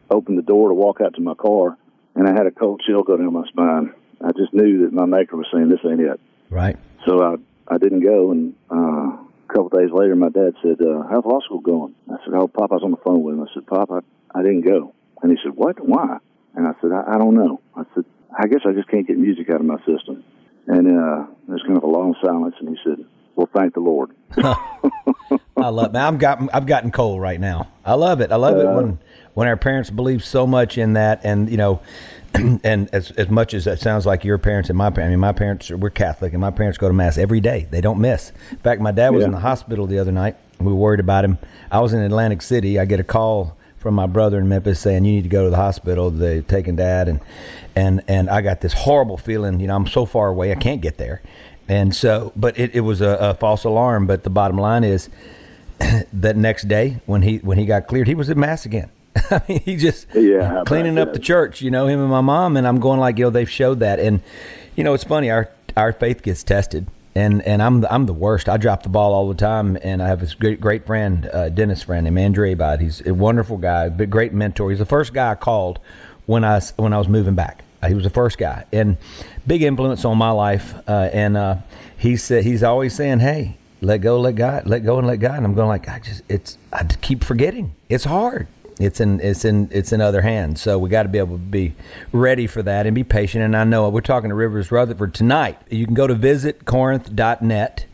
opened 0.10 0.38
the 0.38 0.44
door 0.44 0.70
to 0.70 0.76
walk 0.76 1.02
out 1.02 1.16
to 1.16 1.22
my 1.22 1.36
car, 1.36 1.78
and 2.16 2.28
I 2.28 2.32
had 2.32 2.48
a 2.48 2.52
cold 2.52 2.82
chill 2.86 3.04
go 3.04 3.18
down 3.18 3.34
my 3.34 3.48
spine. 3.48 3.94
I 4.24 4.32
just 4.32 4.54
knew 4.54 4.86
that 4.86 4.94
my 4.94 5.06
maker 5.06 5.38
was 5.38 5.48
saying, 5.54 5.70
"This 5.70 5.80
ain't 5.86 6.02
it." 6.02 6.20
Right. 6.50 6.78
So 7.08 7.22
I 7.22 7.36
I 7.68 7.78
didn't 7.78 8.02
go, 8.02 8.32
and 8.32 8.56
uh, 8.72 9.18
a 9.18 9.54
couple 9.54 9.70
days 9.70 9.92
later, 9.92 10.16
my 10.16 10.30
dad 10.30 10.54
said, 10.62 10.82
uh, 10.82 11.04
"How's 11.10 11.26
law 11.26 11.40
school 11.42 11.60
going?" 11.60 11.96
I 12.10 12.18
said, 12.24 12.34
"Oh, 12.34 12.48
Pop, 12.48 12.72
I 12.72 12.76
was 12.76 12.84
on 12.84 12.92
the 12.92 12.98
phone 12.98 13.24
with 13.24 13.36
him." 13.36 13.42
I 13.42 13.54
said, 13.54 13.68
"Pop, 13.68 13.92
I, 13.92 14.00
I 14.38 14.42
didn't 14.42 14.62
go," 14.62 14.94
and 15.22 15.32
he 15.32 15.38
said, 15.44 15.56
"What? 15.56 15.86
Why?" 15.86 16.18
And 16.56 16.68
I 16.68 16.72
said, 16.82 16.92
I, 16.92 17.16
I 17.16 17.18
don't 17.18 17.36
know. 17.36 17.62
I 17.76 17.84
said, 17.94 18.06
I 18.38 18.48
guess 18.48 18.62
I 18.66 18.72
just 18.72 18.90
can't 18.90 19.06
get 19.06 19.18
music 19.18 19.50
out 19.50 19.60
of 19.60 19.66
my 19.66 19.78
system. 19.80 20.24
And 20.68 20.88
uh, 20.88 21.26
there's 21.48 21.62
kind 21.64 21.78
of 21.78 21.84
a 21.84 21.88
long 21.88 22.16
silence, 22.24 22.56
and 22.60 22.70
he 22.70 22.78
said, 22.84 23.06
"Well, 23.36 23.50
thank 23.56 23.74
the 23.74 23.80
Lord." 23.80 24.12
I 25.58 25.70
love. 25.70 25.94
Man, 25.94 26.06
I'm 26.06 26.18
got. 26.18 26.42
I've 26.54 26.66
gotten 26.66 26.92
cold 26.92 27.22
right 27.22 27.40
now. 27.40 27.68
I 27.84 27.94
love 27.94 28.22
it. 28.22 28.32
I 28.32 28.36
love 28.36 28.56
uh, 28.56 28.60
it 28.60 28.76
when 28.76 29.00
when 29.36 29.48
our 29.48 29.58
parents 29.58 29.90
believe 29.90 30.24
so 30.24 30.48
much 30.48 30.78
in 30.78 30.94
that, 30.94 31.22
and 31.24 31.50
you 31.50 31.58
know, 31.58 31.82
and 32.34 32.90
as 32.94 33.12
as 33.12 33.30
much 33.30 33.54
as 33.54 33.66
that 33.66 33.80
sounds 33.80 34.06
like 34.06 34.24
your 34.24 34.38
parents 34.38 34.70
and 34.70 34.78
my 34.78 34.90
parents. 34.90 35.08
I 35.08 35.10
mean, 35.12 35.20
my 35.20 35.34
parents 35.34 35.70
we're 35.70 35.92
Catholic, 35.92 36.34
and 36.34 36.42
my 36.42 36.52
parents 36.52 36.78
go 36.78 36.88
to 36.88 36.94
mass 36.94 37.18
every 37.18 37.42
day. 37.42 37.68
They 37.70 37.82
don't 37.82 38.00
miss. 38.00 38.32
In 38.52 38.58
fact, 38.58 38.82
my 38.82 38.92
dad 38.92 39.12
was 39.12 39.22
yeah. 39.22 39.28
in 39.28 39.32
the 39.32 39.40
hospital 39.40 39.86
the 39.86 40.00
other 40.00 40.12
night. 40.12 40.36
We 40.60 40.68
were 40.68 40.76
worried 40.76 41.00
about 41.00 41.26
him. 41.26 41.38
I 41.72 41.80
was 41.82 41.94
in 41.94 42.00
Atlantic 42.00 42.42
City. 42.42 42.80
I 42.80 42.86
get 42.86 43.00
a 43.00 43.04
call 43.04 43.56
from 43.78 43.94
my 43.94 44.08
brother 44.08 44.40
in 44.40 44.50
Memphis 44.50 44.80
saying 44.80 45.06
you 45.06 45.12
need 45.12 45.24
to 45.24 45.30
go 45.30 45.44
to 45.44 45.50
the 45.52 45.58
hospital. 45.58 46.10
They've 46.10 46.48
taken 46.48 46.76
dad 46.76 47.08
and 47.08 47.20
and 47.76 48.04
and 48.08 48.30
I 48.30 48.42
got 48.42 48.62
this 48.62 48.74
horrible 48.74 49.18
feeling. 49.18 49.60
You 49.60 49.68
know, 49.68 49.76
I'm 49.76 49.88
so 49.88 50.06
far 50.06 50.28
away, 50.28 50.52
I 50.52 50.56
can't 50.56 50.82
get 50.82 50.98
there. 50.98 51.22
And 51.68 51.96
so, 51.96 52.32
but 52.36 52.60
it, 52.60 52.76
it 52.76 52.82
was 52.82 53.02
a, 53.02 53.18
a 53.20 53.34
false 53.34 53.64
alarm. 53.64 54.06
But 54.06 54.24
the 54.24 54.30
bottom 54.30 54.58
line 54.58 54.84
is 54.84 55.10
that 56.14 56.38
next 56.38 56.68
day 56.68 57.02
when 57.06 57.22
he 57.22 57.38
when 57.38 57.58
he 57.58 57.66
got 57.66 57.88
cleared, 57.88 58.08
he 58.08 58.16
was 58.16 58.30
at 58.30 58.38
mass 58.38 58.66
again. 58.66 58.90
I 59.32 59.42
mean, 59.48 59.62
he 59.62 59.76
just 59.76 60.08
yeah, 60.14 60.64
cleaning 60.66 60.98
up 60.98 61.14
the 61.14 61.20
church. 61.20 61.62
You 61.62 61.72
know, 61.72 61.88
him 61.88 62.00
and 62.00 62.10
my 62.10 62.22
mom, 62.22 62.58
and 62.58 62.68
I'm 62.68 62.80
going 62.80 63.00
like, 63.00 63.18
you 63.18 63.26
know, 63.26 63.30
they've 63.30 63.50
showed 63.50 63.80
that, 63.80 64.00
and 64.00 64.22
you 64.76 64.84
know, 64.84 64.94
it's 64.94 65.04
funny. 65.04 65.32
Our 65.32 65.50
our 65.76 65.94
faith 65.94 66.22
gets 66.22 66.44
tested 66.44 66.88
and 67.16 67.42
and 67.44 67.64
I'm 67.64 67.82
the, 67.82 67.92
I'm 67.92 68.06
the 68.06 68.14
worst. 68.14 68.50
I 68.50 68.58
drop 68.58 68.84
the 68.84 68.90
ball 68.90 69.14
all 69.14 69.30
the 69.30 69.36
time, 69.36 69.78
and 69.82 70.04
I 70.04 70.08
have 70.08 70.20
this 70.20 70.34
great 70.34 70.60
great 70.60 70.86
friend, 70.86 71.28
uh, 71.32 71.50
Dennis 71.50 71.82
friend 71.82 72.04
named 72.04 72.20
Andre 72.20 72.54
Abad. 72.54 72.82
He's 72.82 73.06
a 73.08 73.14
wonderful 73.14 73.58
guy, 73.58 73.90
but 73.90 74.10
great 74.10 74.34
mentor. 74.34 74.70
He's 74.70 74.80
the 74.80 74.86
first 74.86 75.14
guy 75.14 75.32
I 75.32 75.36
called 75.36 75.80
when 76.26 76.44
I 76.44 76.60
when 76.76 76.94
I 76.94 76.98
was 76.98 77.08
moving 77.08 77.36
back. 77.36 77.64
He 77.88 77.94
was 77.94 78.04
the 78.04 78.10
first 78.10 78.38
guy, 78.38 78.66
and 78.72 78.98
big 79.46 79.62
influence 79.62 80.06
on 80.06 80.18
my 80.18 80.32
life. 80.32 80.74
Uh, 80.88 81.10
and 81.12 81.38
uh, 81.38 81.58
he 81.98 82.18
said 82.18 82.44
he's 82.44 82.64
always 82.64 82.96
saying, 82.96 83.20
"Hey, 83.20 83.58
let 83.82 83.98
go, 83.98 84.20
let 84.20 84.36
God, 84.36 84.68
let 84.68 84.86
go, 84.86 84.98
and 84.98 85.08
let 85.08 85.18
God." 85.18 85.38
And 85.38 85.46
I'm 85.46 85.54
going 85.54 85.68
like, 85.68 85.88
I 85.88 86.00
just 86.00 86.24
it's 86.30 86.58
I 86.72 86.84
keep 86.84 87.24
forgetting. 87.24 87.76
It's 87.90 88.06
hard 88.06 88.48
it's 88.80 89.00
in 89.00 89.20
it's 89.22 89.46
in 89.46 89.70
it's 89.72 89.92
in 89.94 90.02
other 90.02 90.22
hands. 90.22 90.62
So 90.62 90.78
we 90.78 90.90
got 90.90 91.04
to 91.04 91.10
be 91.10 91.18
able 91.18 91.38
to 91.38 91.44
be 91.44 91.76
ready 92.12 92.48
for 92.48 92.62
that 92.64 92.86
and 92.86 92.94
be 92.94 93.04
patient. 93.04 93.44
And 93.44 93.56
I 93.56 93.64
know 93.64 93.88
we're 93.90 94.02
talking 94.02 94.30
to 94.30 94.36
Rivers 94.36 94.72
Rutherford 94.72 95.14
tonight. 95.14 95.58
You 95.70 95.86
can 95.86 95.94
go 95.94 96.08
to 96.08 96.16
visitcorinth.net. 96.16 97.86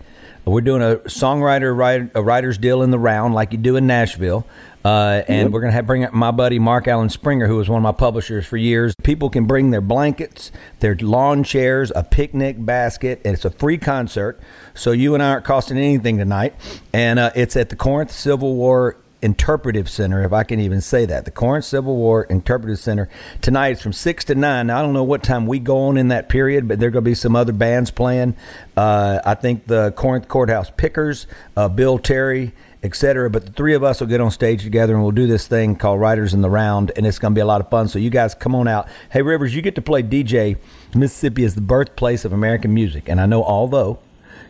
We're 0.43 0.61
doing 0.61 0.81
a 0.81 0.95
songwriter 1.07 1.75
writer, 1.75 2.09
a 2.15 2.23
writer's 2.23 2.57
deal 2.57 2.81
in 2.81 2.89
the 2.89 2.97
round 2.97 3.35
like 3.35 3.51
you 3.51 3.59
do 3.59 3.75
in 3.75 3.85
Nashville. 3.85 4.45
Uh, 4.83 5.21
and 5.27 5.53
we're 5.53 5.61
going 5.61 5.73
to 5.73 5.83
bring 5.83 6.03
up 6.03 6.13
my 6.13 6.31
buddy 6.31 6.59
Mark 6.59 6.87
Allen 6.87 7.09
Springer, 7.09 7.47
who 7.47 7.57
was 7.57 7.69
one 7.69 7.77
of 7.77 7.83
my 7.83 7.91
publishers 7.91 8.45
for 8.45 8.57
years. 8.57 8.95
People 9.03 9.29
can 9.29 9.45
bring 9.45 9.71
their 9.71 9.81
blankets, 9.81 10.51
their 10.79 10.95
lawn 10.95 11.43
chairs, 11.43 11.91
a 11.95 12.03
picnic 12.03 12.63
basket, 12.63 13.21
and 13.23 13.35
it's 13.35 13.45
a 13.45 13.51
free 13.51 13.77
concert. 13.77 14.39
So 14.73 14.91
you 14.91 15.13
and 15.13 15.21
I 15.21 15.29
aren't 15.31 15.45
costing 15.45 15.77
anything 15.77 16.17
tonight. 16.17 16.55
And 16.93 17.19
uh, 17.19 17.31
it's 17.35 17.55
at 17.55 17.69
the 17.69 17.75
Corinth 17.75 18.11
Civil 18.11 18.55
War 18.55 18.97
Interpretive 19.21 19.87
Center, 19.87 20.23
if 20.23 20.33
I 20.33 20.43
can 20.43 20.59
even 20.59 20.81
say 20.81 21.05
that. 21.05 21.25
The 21.25 21.31
Corinth 21.31 21.65
Civil 21.65 21.95
War 21.95 22.23
Interpretive 22.23 22.79
Center. 22.79 23.07
Tonight 23.41 23.73
it's 23.73 23.81
from 23.81 23.93
6 23.93 24.25
to 24.25 24.35
9. 24.35 24.67
Now, 24.67 24.79
I 24.79 24.81
don't 24.81 24.93
know 24.93 25.03
what 25.03 25.21
time 25.21 25.45
we 25.45 25.59
go 25.59 25.77
on 25.83 25.97
in 25.97 26.07
that 26.07 26.27
period, 26.27 26.67
but 26.67 26.79
there 26.79 26.87
are 26.87 26.91
going 26.91 27.03
to 27.03 27.09
be 27.09 27.15
some 27.15 27.35
other 27.35 27.53
bands 27.53 27.91
playing. 27.91 28.35
Uh, 28.75 29.19
I 29.23 29.35
think 29.35 29.67
the 29.67 29.91
Corinth 29.91 30.27
Courthouse 30.27 30.71
Pickers, 30.75 31.27
uh, 31.55 31.69
Bill 31.69 31.99
Terry, 31.99 32.53
etc. 32.83 33.29
But 33.29 33.45
the 33.45 33.51
three 33.51 33.73
of 33.73 33.83
us 33.83 33.99
will 33.99 34.07
get 34.07 34.21
on 34.21 34.31
stage 34.31 34.63
together 34.63 34.93
and 34.93 35.03
we'll 35.03 35.11
do 35.11 35.27
this 35.27 35.47
thing 35.47 35.75
called 35.75 35.99
Writers 35.99 36.33
in 36.33 36.41
the 36.41 36.49
Round, 36.49 36.91
and 36.95 37.05
it's 37.05 37.19
going 37.19 37.33
to 37.33 37.35
be 37.35 37.41
a 37.41 37.45
lot 37.45 37.61
of 37.61 37.69
fun. 37.69 37.87
So 37.87 37.99
you 37.99 38.09
guys 38.09 38.33
come 38.33 38.55
on 38.55 38.67
out. 38.67 38.87
Hey, 39.11 39.21
Rivers, 39.21 39.55
you 39.55 39.61
get 39.61 39.75
to 39.75 39.81
play 39.81 40.03
DJ. 40.03 40.57
Mississippi 40.95 41.43
is 41.43 41.55
the 41.55 41.61
birthplace 41.61 42.25
of 42.25 42.33
American 42.33 42.73
music. 42.73 43.07
And 43.07 43.21
I 43.21 43.25
know, 43.25 43.43
although 43.43 43.99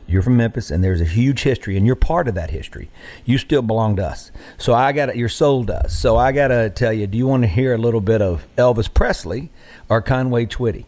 you're 0.08 0.22
from 0.22 0.38
Memphis, 0.38 0.72
and 0.72 0.84
there's 0.84 1.00
a 1.00 1.06
huge 1.06 1.42
history, 1.44 1.78
and 1.78 1.86
you're 1.86 1.96
part 1.96 2.28
of 2.28 2.36
that 2.36 2.50
history. 2.50 2.90
You 3.24 3.38
still 3.38 3.62
belong 3.62 3.96
to 3.96 4.06
us. 4.06 4.32
So 4.58 4.74
I 4.74 4.92
got 4.92 5.16
your 5.16 5.30
soul 5.30 5.64
does. 5.64 5.98
So 5.98 6.18
I 6.18 6.34
got 6.34 6.50
to 6.50 6.70
tell 6.70 6.92
you, 6.92 7.08
do 7.08 7.18
you 7.18 7.28
want 7.28 7.44
to 7.44 7.48
hear 7.48 7.74
a 7.74 7.78
little 7.78 8.02
bit 8.02 8.22
of 8.22 8.46
Elvis 8.58 8.94
Presley 8.94 9.50
or 9.88 10.02
Conway 10.02 10.48
Twitty? 10.48 10.86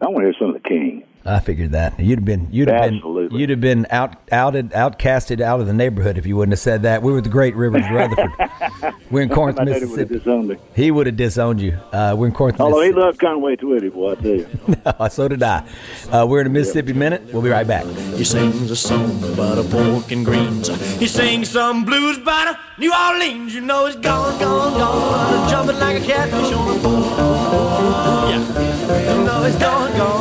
I 0.00 0.06
want 0.06 0.18
to 0.18 0.22
hear 0.24 0.34
some 0.38 0.48
of 0.48 0.62
the 0.62 0.68
King. 0.68 0.91
I 1.24 1.40
figured 1.40 1.72
that 1.72 1.98
you'd 2.00 2.18
have 2.18 2.24
been 2.24 2.48
you'd 2.50 2.68
have 2.68 2.82
Absolutely. 2.82 3.28
been 3.28 3.38
you'd 3.38 3.50
have 3.50 3.60
been 3.60 3.86
out 3.90 4.16
outed 4.32 4.70
outcasted 4.70 5.40
out 5.40 5.60
of 5.60 5.66
the 5.66 5.72
neighborhood 5.72 6.18
if 6.18 6.26
you 6.26 6.36
wouldn't 6.36 6.52
have 6.52 6.58
said 6.60 6.82
that. 6.82 7.02
We 7.02 7.12
were 7.12 7.20
the 7.20 7.28
great 7.28 7.54
Rivers 7.54 7.84
Rutherford. 7.92 8.94
we're 9.10 9.22
in 9.22 9.28
Corinth, 9.28 9.60
Mississippi. 9.62 10.18
Would 10.18 10.60
he 10.74 10.90
would 10.90 11.06
have 11.06 11.16
disowned 11.16 11.60
you. 11.60 11.78
Uh, 11.92 12.14
we're 12.18 12.26
in 12.26 12.32
Corinth. 12.32 12.60
Although 12.60 12.82
he 12.82 12.92
loved 12.92 13.20
Conway 13.20 13.56
Twitty, 13.56 13.92
boy, 13.92 14.12
I 14.12 14.14
tell 14.16 14.26
you. 14.26 14.48
no, 15.00 15.08
so 15.08 15.28
did 15.28 15.42
I. 15.42 15.66
Uh, 16.10 16.26
we're 16.28 16.40
in 16.40 16.46
a 16.46 16.50
Mississippi 16.50 16.88
yep. 16.88 16.96
minute. 16.96 17.22
We'll 17.32 17.42
be 17.42 17.50
right 17.50 17.66
back. 17.66 17.84
He 17.84 18.24
sings 18.24 18.70
a 18.70 18.76
song 18.76 19.22
about 19.32 19.58
a 19.58 19.64
pork 19.64 20.10
and 20.10 20.24
greens. 20.24 20.68
He 20.98 21.06
sings 21.06 21.50
some 21.50 21.84
blues 21.84 22.18
about 22.18 22.56
a 22.56 22.80
New 22.80 22.92
Orleans. 22.92 23.54
You 23.54 23.60
know 23.60 23.86
it's 23.86 23.96
gone, 23.96 24.40
gone, 24.40 24.72
gone, 24.78 25.48
jumping 25.48 25.78
like 25.78 26.02
a 26.02 26.04
catfish 26.04 26.52
on 26.52 26.76
a 26.76 26.80
pole. 26.80 27.02
Yeah, 28.28 29.16
you 29.16 29.24
know 29.24 29.42
it's 29.44 29.58
gone, 29.58 29.96
gone, 29.96 30.11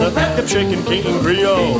gone 0.00 0.36
hip 0.36 0.48
shaking 0.48 0.82
King 0.84 1.20
Creole. 1.20 1.76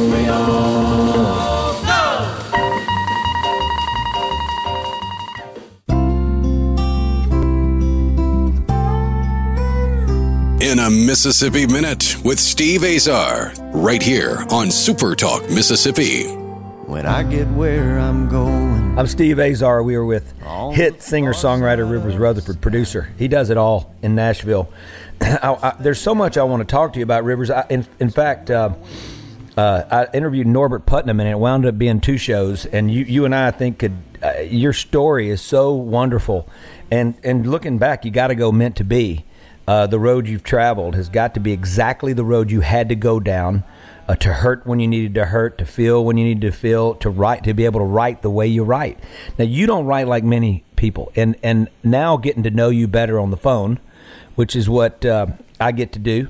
In 10.63 10.79
a 10.79 10.91
Mississippi 10.91 11.67
Minute 11.67 12.17
with 12.23 12.39
Steve 12.39 12.85
Azar, 12.85 13.53
right 13.73 14.03
here 14.03 14.45
on 14.51 14.71
Super 14.71 15.17
Talk 15.17 15.43
Mississippi. 15.49 16.27
When 16.87 17.07
I 17.07 17.23
get 17.23 17.49
where 17.49 17.99
I'm 17.99 18.29
going. 18.29 18.99
I'm 18.99 19.07
Steve 19.07 19.39
Azar. 19.39 19.83
We 19.83 19.95
are 19.95 20.05
with 20.05 20.35
hit 20.73 21.01
singer 21.03 21.33
songwriter 21.33 21.91
Rivers 21.91 22.17
Rutherford, 22.17 22.61
producer. 22.61 23.09
He 23.17 23.29
does 23.29 23.49
it 23.49 23.57
all 23.57 23.95
in 24.03 24.15
Nashville. 24.15 24.71
I, 25.43 25.59
I, 25.63 25.77
there's 25.81 26.01
so 26.01 26.15
much 26.15 26.37
I 26.37 26.43
want 26.45 26.61
to 26.61 26.71
talk 26.71 26.93
to 26.95 26.99
you 26.99 27.03
about, 27.03 27.25
Rivers. 27.25 27.51
I, 27.51 27.67
in, 27.69 27.87
in 27.99 28.11
fact, 28.11 28.51
uh, 28.51 28.75
uh, 29.57 29.83
I 29.91 30.17
interviewed 30.17 30.47
Norbert 30.47 30.87
Putnam, 30.87 31.21
and 31.21 31.29
it 31.29 31.39
wound 31.39 31.67
up 31.67 31.77
being 31.77 32.01
two 32.01 32.17
shows. 32.17 32.67
And 32.67 32.91
you, 32.91 33.05
you 33.05 33.25
and 33.25 33.35
I, 33.35 33.49
I 33.49 33.51
think, 33.51 33.79
could 33.79 33.97
uh, 34.23 34.41
your 34.41 34.73
story 34.73 35.31
is 35.31 35.41
so 35.41 35.73
wonderful. 35.73 36.49
And 36.91 37.15
and 37.23 37.47
looking 37.47 37.79
back, 37.79 38.05
you 38.05 38.11
got 38.11 38.29
to 38.29 38.35
go 38.35 38.53
meant 38.53 38.77
to 38.77 38.85
be. 38.85 39.25
Uh, 39.69 39.87
the 39.87 39.99
road 40.01 40.27
you've 40.27 40.43
traveled 40.43 40.97
has 40.97 41.09
got 41.09 41.35
to 41.35 41.41
be 41.41 41.53
exactly 41.53 42.13
the 42.13 42.25
road 42.25 42.51
you 42.51 42.61
had 42.61 42.89
to 42.89 42.97
go 42.97 43.21
down. 43.21 43.65
Uh, 44.09 44.17
to 44.17 44.33
hurt 44.33 44.67
when 44.67 44.81
you 44.81 44.89
needed 44.89 45.15
to 45.15 45.25
hurt, 45.25 45.57
to 45.59 45.65
feel 45.65 46.05
when 46.05 46.17
you 46.17 46.25
needed 46.25 46.41
to 46.41 46.51
feel, 46.51 46.97
to 46.97 47.09
write, 47.09 47.45
to 47.45 47.55
be 47.55 47.65
able 47.65 47.79
to 47.79 47.87
write 47.87 48.23
the 48.23 48.31
way 48.31 48.45
you 48.45 48.65
write. 48.65 48.99
Now 49.39 49.45
you 49.45 49.69
don't 49.69 49.87
write 49.87 50.09
like 50.09 50.25
many 50.25 50.65
people, 50.75 51.13
and 51.15 51.37
and 51.45 51.69
now 51.85 52.17
getting 52.17 52.43
to 52.43 52.51
know 52.51 52.71
you 52.71 52.89
better 52.89 53.21
on 53.21 53.31
the 53.31 53.37
phone, 53.37 53.79
which 54.41 54.57
is 54.57 54.71
what 54.71 55.05
uh, 55.05 55.27
I 55.61 55.71
get 55.71 55.93
to 55.93 55.99
do. 55.99 56.29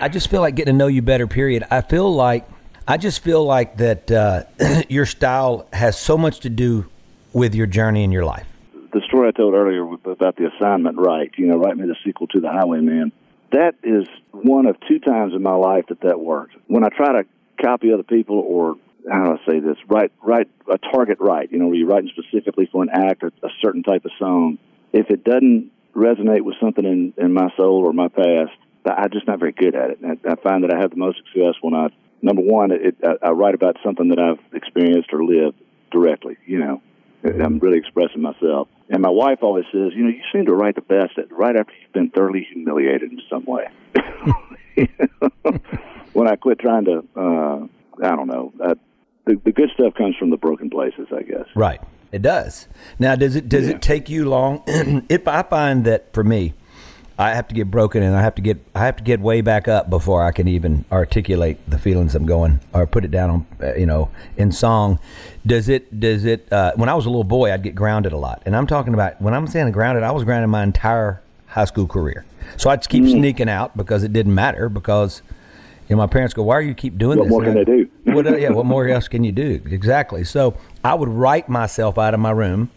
I 0.00 0.08
just 0.08 0.28
feel 0.28 0.40
like 0.40 0.56
getting 0.56 0.74
to 0.74 0.76
know 0.76 0.88
you 0.88 1.00
better. 1.00 1.28
Period. 1.28 1.62
I 1.70 1.80
feel 1.80 2.12
like 2.12 2.44
I 2.88 2.96
just 2.96 3.22
feel 3.22 3.44
like 3.44 3.76
that 3.76 4.10
uh, 4.10 4.42
your 4.88 5.06
style 5.06 5.68
has 5.72 5.96
so 5.96 6.18
much 6.18 6.40
to 6.40 6.50
do 6.50 6.90
with 7.32 7.54
your 7.54 7.68
journey 7.68 8.02
in 8.02 8.10
your 8.10 8.24
life. 8.24 8.48
The 8.92 9.00
story 9.06 9.28
I 9.28 9.30
told 9.30 9.54
earlier 9.54 9.84
about 9.84 10.34
the 10.34 10.50
assignment 10.52 10.98
right, 10.98 11.30
you 11.36 11.46
know, 11.46 11.56
write 11.56 11.76
me 11.76 11.86
the 11.86 11.94
sequel 12.04 12.26
to 12.28 12.40
The 12.40 12.50
Highwayman. 12.50 13.12
That 13.52 13.76
is 13.84 14.08
one 14.32 14.66
of 14.66 14.76
two 14.88 14.98
times 14.98 15.32
in 15.32 15.40
my 15.44 15.54
life 15.54 15.84
that 15.88 16.00
that 16.00 16.18
worked. 16.18 16.56
When 16.66 16.82
I 16.82 16.88
try 16.88 17.12
to 17.12 17.28
copy 17.64 17.92
other 17.92 18.02
people 18.02 18.40
or 18.40 18.74
how 19.08 19.24
do 19.24 19.38
I 19.38 19.52
say 19.52 19.60
this? 19.60 19.76
Write, 19.86 20.10
write 20.20 20.48
a 20.68 20.78
target 20.78 21.18
right. 21.20 21.48
You 21.52 21.60
know, 21.60 21.68
where 21.68 21.76
you're 21.76 21.86
writing 21.86 22.10
specifically 22.10 22.68
for 22.72 22.82
an 22.82 22.90
act 22.92 23.22
or 23.22 23.28
a 23.44 23.50
certain 23.62 23.84
type 23.84 24.04
of 24.04 24.10
song. 24.18 24.58
If 24.92 25.10
it 25.10 25.22
doesn't 25.22 25.70
resonate 25.94 26.42
with 26.42 26.56
something 26.60 26.84
in, 26.84 27.14
in 27.16 27.32
my 27.32 27.48
soul 27.56 27.84
or 27.84 27.92
my 27.92 28.08
past, 28.08 28.52
I'm 28.84 29.10
just 29.10 29.26
not 29.26 29.38
very 29.38 29.52
good 29.52 29.74
at 29.74 29.90
it. 29.90 30.00
And 30.00 30.18
I 30.28 30.34
find 30.36 30.64
that 30.64 30.72
I 30.72 30.80
have 30.80 30.90
the 30.90 30.96
most 30.96 31.18
success 31.18 31.54
when 31.60 31.74
I, 31.74 31.88
number 32.20 32.42
one, 32.42 32.72
it, 32.72 32.96
I, 33.04 33.28
I 33.28 33.30
write 33.30 33.54
about 33.54 33.76
something 33.84 34.08
that 34.08 34.18
I've 34.18 34.40
experienced 34.54 35.10
or 35.12 35.24
lived 35.24 35.60
directly. 35.90 36.36
You 36.46 36.58
know, 36.58 36.82
I'm 37.24 37.58
really 37.58 37.78
expressing 37.78 38.22
myself. 38.22 38.68
And 38.88 39.00
my 39.00 39.10
wife 39.10 39.38
always 39.42 39.64
says, 39.66 39.92
you 39.94 40.04
know, 40.04 40.10
you 40.10 40.22
seem 40.32 40.46
to 40.46 40.54
write 40.54 40.74
the 40.74 40.82
best 40.82 41.18
at, 41.18 41.32
right 41.32 41.56
after 41.56 41.72
you've 41.80 41.92
been 41.92 42.10
thoroughly 42.10 42.46
humiliated 42.52 43.12
in 43.12 43.20
some 43.30 43.44
way. 43.44 43.68
when 46.12 46.28
I 46.28 46.36
quit 46.36 46.58
trying 46.58 46.84
to, 46.86 47.04
uh, 47.16 47.66
I 48.04 48.16
don't 48.16 48.28
know, 48.28 48.52
uh, 48.62 48.74
the, 49.24 49.40
the 49.44 49.52
good 49.52 49.70
stuff 49.74 49.94
comes 49.94 50.16
from 50.16 50.30
the 50.30 50.36
broken 50.36 50.68
places, 50.68 51.06
I 51.16 51.22
guess. 51.22 51.46
Right. 51.54 51.80
It 52.12 52.22
does. 52.22 52.68
Now, 52.98 53.16
does 53.16 53.34
it 53.36 53.48
does 53.48 53.66
Yeah. 53.68 53.74
it 53.76 53.82
take 53.82 54.08
you 54.10 54.28
long? 54.28 54.62
if 55.08 55.26
I 55.26 55.42
find 55.42 55.84
that 55.86 56.12
for 56.12 56.22
me, 56.22 56.52
I 57.18 57.34
have 57.34 57.48
to 57.48 57.54
get 57.54 57.70
broken 57.70 58.02
and 58.02 58.14
I 58.14 58.20
have 58.22 58.34
to 58.34 58.42
get 58.42 58.58
I 58.74 58.80
have 58.84 58.96
to 58.96 59.02
get 59.02 59.20
way 59.20 59.40
back 59.40 59.66
up 59.66 59.88
before 59.88 60.22
I 60.22 60.30
can 60.32 60.46
even 60.46 60.84
articulate 60.92 61.58
the 61.68 61.78
feelings 61.78 62.14
I'm 62.14 62.26
going 62.26 62.60
or 62.74 62.86
put 62.86 63.04
it 63.04 63.10
down 63.10 63.30
on 63.30 63.46
uh, 63.62 63.74
you 63.74 63.86
know 63.86 64.10
in 64.36 64.52
song. 64.52 64.98
Does 65.46 65.68
it 65.70 65.98
does 66.00 66.24
it? 66.26 66.52
Uh, 66.52 66.72
when 66.76 66.88
I 66.90 66.94
was 66.94 67.06
a 67.06 67.10
little 67.10 67.24
boy, 67.24 67.50
I'd 67.52 67.62
get 67.62 67.74
grounded 67.74 68.12
a 68.12 68.18
lot, 68.18 68.42
and 68.44 68.54
I'm 68.54 68.66
talking 68.66 68.92
about 68.94 69.20
when 69.20 69.32
I'm 69.34 69.46
saying 69.46 69.72
grounded, 69.72 70.02
I 70.04 70.10
was 70.10 70.24
grounded 70.24 70.50
my 70.50 70.62
entire 70.62 71.22
high 71.46 71.64
school 71.64 71.86
career. 71.86 72.24
So 72.58 72.68
I'd 72.70 72.86
keep 72.88 73.04
sneaking 73.04 73.48
out 73.48 73.74
because 73.76 74.02
it 74.04 74.12
didn't 74.12 74.34
matter 74.34 74.68
because. 74.68 75.22
You 75.88 75.96
know, 75.96 76.02
my 76.02 76.06
parents 76.06 76.32
go, 76.32 76.44
"Why 76.44 76.54
are 76.54 76.62
you 76.62 76.72
keep 76.74 76.96
doing 76.96 77.18
What 77.18 77.28
this?" 77.28 77.36
And 77.36 77.44
can 77.44 77.50
I- 77.58 77.64
they 77.64 77.64
do? 77.64 77.90
What, 78.14 78.26
uh, 78.26 78.36
yeah, 78.36 78.50
what 78.50 78.66
more 78.66 78.88
else 78.88 79.08
can 79.08 79.24
you 79.24 79.32
do? 79.32 79.62
Exactly. 79.66 80.24
So 80.24 80.56
I 80.84 80.94
would 80.94 81.08
write 81.08 81.48
myself 81.48 81.98
out 81.98 82.14
of 82.14 82.20
my 82.20 82.30
room 82.30 82.70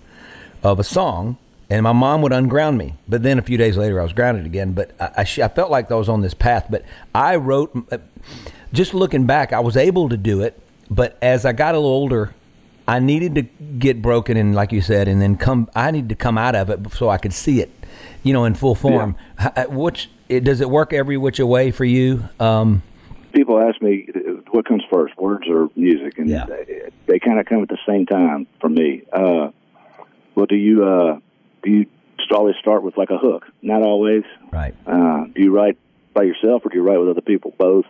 of 0.64 0.80
a 0.80 0.84
song, 0.84 1.38
and 1.70 1.84
my 1.84 1.94
mom 1.94 2.22
would 2.22 2.34
unground 2.34 2.78
me. 2.78 2.96
But 3.08 3.24
then 3.24 3.40
a 3.40 3.42
few 3.42 3.58
days 3.58 3.78
later, 3.78 4.00
I 4.00 4.04
was 4.04 4.14
grounded 4.14 4.46
again. 4.46 4.74
But 4.74 4.92
I, 5.00 5.12
I, 5.18 5.24
sh- 5.24 5.40
I 5.40 5.48
felt 5.48 5.72
like 5.72 5.92
I 5.92 5.96
was 5.96 6.10
on 6.10 6.22
this 6.22 6.34
path. 6.34 6.68
But 6.70 6.84
I 7.14 7.36
wrote, 7.38 7.76
uh, 7.92 7.98
just 8.74 8.94
looking 8.94 9.26
back, 9.26 9.54
I 9.54 9.60
was 9.60 9.78
able 9.78 10.10
to 10.10 10.18
do 10.18 10.42
it. 10.42 10.60
But 10.90 11.18
as 11.22 11.46
I 11.46 11.54
got 11.54 11.76
a 11.76 11.80
little 11.80 11.92
older, 11.92 12.34
I 12.88 13.00
needed 13.00 13.36
to 13.36 13.42
get 13.80 14.02
broken, 14.02 14.38
and 14.38 14.54
like 14.54 14.72
you 14.72 14.82
said, 14.82 15.08
and 15.08 15.20
then 15.22 15.38
come. 15.38 15.70
I 15.76 15.90
needed 15.90 16.10
to 16.10 16.16
come 16.16 16.38
out 16.38 16.56
of 16.56 16.70
it 16.70 16.94
so 16.94 17.10
I 17.10 17.18
could 17.18 17.34
see 17.34 17.60
it, 17.62 17.72
you 18.22 18.32
know, 18.32 18.46
in 18.46 18.54
full 18.54 18.76
form. 18.76 19.16
H- 19.40 19.52
uh, 19.56 19.66
Which 19.66 20.10
it, 20.30 20.44
does 20.44 20.62
it 20.62 20.70
work 20.70 20.94
every 20.94 21.18
which 21.18 21.40
way 21.40 21.72
for 21.72 21.86
you? 21.86 22.30
Um, 22.40 22.84
People 23.34 23.60
ask 23.60 23.82
me 23.82 24.08
what 24.56 24.66
comes 24.66 24.84
first, 24.92 25.16
words 25.18 25.44
or 25.50 25.70
music, 25.76 26.18
and 26.18 26.30
Yeah. 26.30 26.46
they, 26.46 26.90
they 27.06 27.20
kind 27.20 27.40
of 27.40 27.46
come 27.46 27.62
at 27.62 27.70
the 27.70 27.78
same 27.88 28.06
time 28.06 28.48
for 28.62 28.70
me. 28.70 29.04
Uh, 29.12 29.50
well, 30.34 30.46
do 30.48 30.56
you 30.56 30.84
uh, 30.86 31.20
do 31.64 31.70
you 31.72 31.86
always 32.32 32.56
start 32.60 32.82
with 32.84 32.98
like 32.98 33.10
a 33.12 33.18
hook? 33.18 33.46
Not 33.62 33.82
always. 33.84 34.24
right. 34.52 34.74
Uh, 34.88 35.26
do 35.26 35.42
you 35.42 35.52
write 35.56 35.78
by 36.14 36.24
yourself 36.24 36.66
or 36.66 36.70
do 36.70 36.78
you 36.78 36.84
write 36.84 36.98
with 36.98 37.10
other 37.10 37.22
people? 37.22 37.54
Both. 37.58 37.86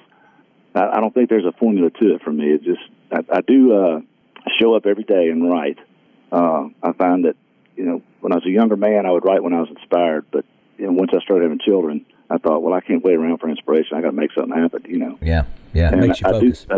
I, 0.74 0.98
I 0.98 1.00
don't 1.00 1.14
think 1.14 1.30
there's 1.30 1.46
a 1.46 1.52
formula 1.54 1.90
to 1.92 2.16
it 2.16 2.22
for 2.24 2.32
me. 2.34 2.46
It 2.52 2.64
just 2.64 2.82
I, 3.12 3.20
I 3.38 3.42
do 3.42 3.74
uh, 3.74 4.00
show 4.60 4.76
up 4.76 4.86
every 4.86 5.04
day 5.04 5.30
and 5.30 5.50
write. 5.50 5.78
Uh, 6.32 6.70
I 6.84 6.92
find 6.94 7.26
that 7.26 7.36
you 7.76 7.86
know 7.86 8.02
when 8.22 8.34
I 8.34 8.36
was 8.36 8.46
a 8.46 8.50
younger 8.50 8.76
man, 8.76 9.06
I 9.06 9.12
would 9.12 9.24
write 9.26 9.44
when 9.44 9.54
I 9.54 9.60
was 9.62 9.70
inspired, 9.70 10.26
but 10.32 10.44
you 10.78 10.88
know, 10.88 10.92
once 10.94 11.12
I 11.16 11.22
started 11.24 11.44
having 11.44 11.60
children, 11.60 12.06
I 12.30 12.38
thought, 12.38 12.62
well, 12.62 12.74
I 12.74 12.82
can't 12.82 13.04
wait 13.04 13.16
around 13.16 13.38
for 13.40 13.50
inspiration. 13.50 13.98
I 13.98 14.02
got 14.02 14.12
to 14.12 14.16
make 14.16 14.32
something 14.34 14.58
happen. 14.58 14.84
You 14.88 14.98
know. 14.98 15.18
Yeah. 15.22 15.46
Yeah. 15.74 15.88
It 15.90 15.94
And 15.94 16.02
makes 16.02 16.22
you 16.22 16.28
I. 16.28 16.40
Do, 16.40 16.54
I, 16.72 16.78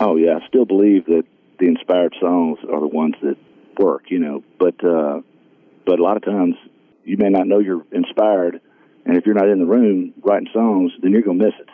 oh 0.00 0.16
yeah, 0.16 0.38
I 0.42 0.46
still 0.48 0.64
believe 0.64 1.06
that 1.06 1.24
the 1.58 1.66
inspired 1.66 2.14
songs 2.20 2.58
are 2.70 2.80
the 2.80 2.86
ones 2.86 3.14
that 3.22 3.36
work. 3.78 4.10
You 4.10 4.18
know, 4.20 4.44
but 4.58 4.82
uh, 4.84 5.20
but 5.86 5.98
a 5.98 6.02
lot 6.02 6.16
of 6.16 6.24
times 6.24 6.56
you 7.04 7.16
may 7.16 7.28
not 7.28 7.46
know 7.46 7.58
you're 7.58 7.84
inspired, 7.92 8.60
and 9.04 9.16
if 9.16 9.26
you're 9.26 9.34
not 9.34 9.48
in 9.48 9.58
the 9.58 9.66
room 9.66 10.14
writing 10.22 10.48
songs, 10.52 10.92
then 11.02 11.12
you're 11.12 11.22
gonna 11.22 11.44
miss 11.44 11.54
it. 11.58 11.68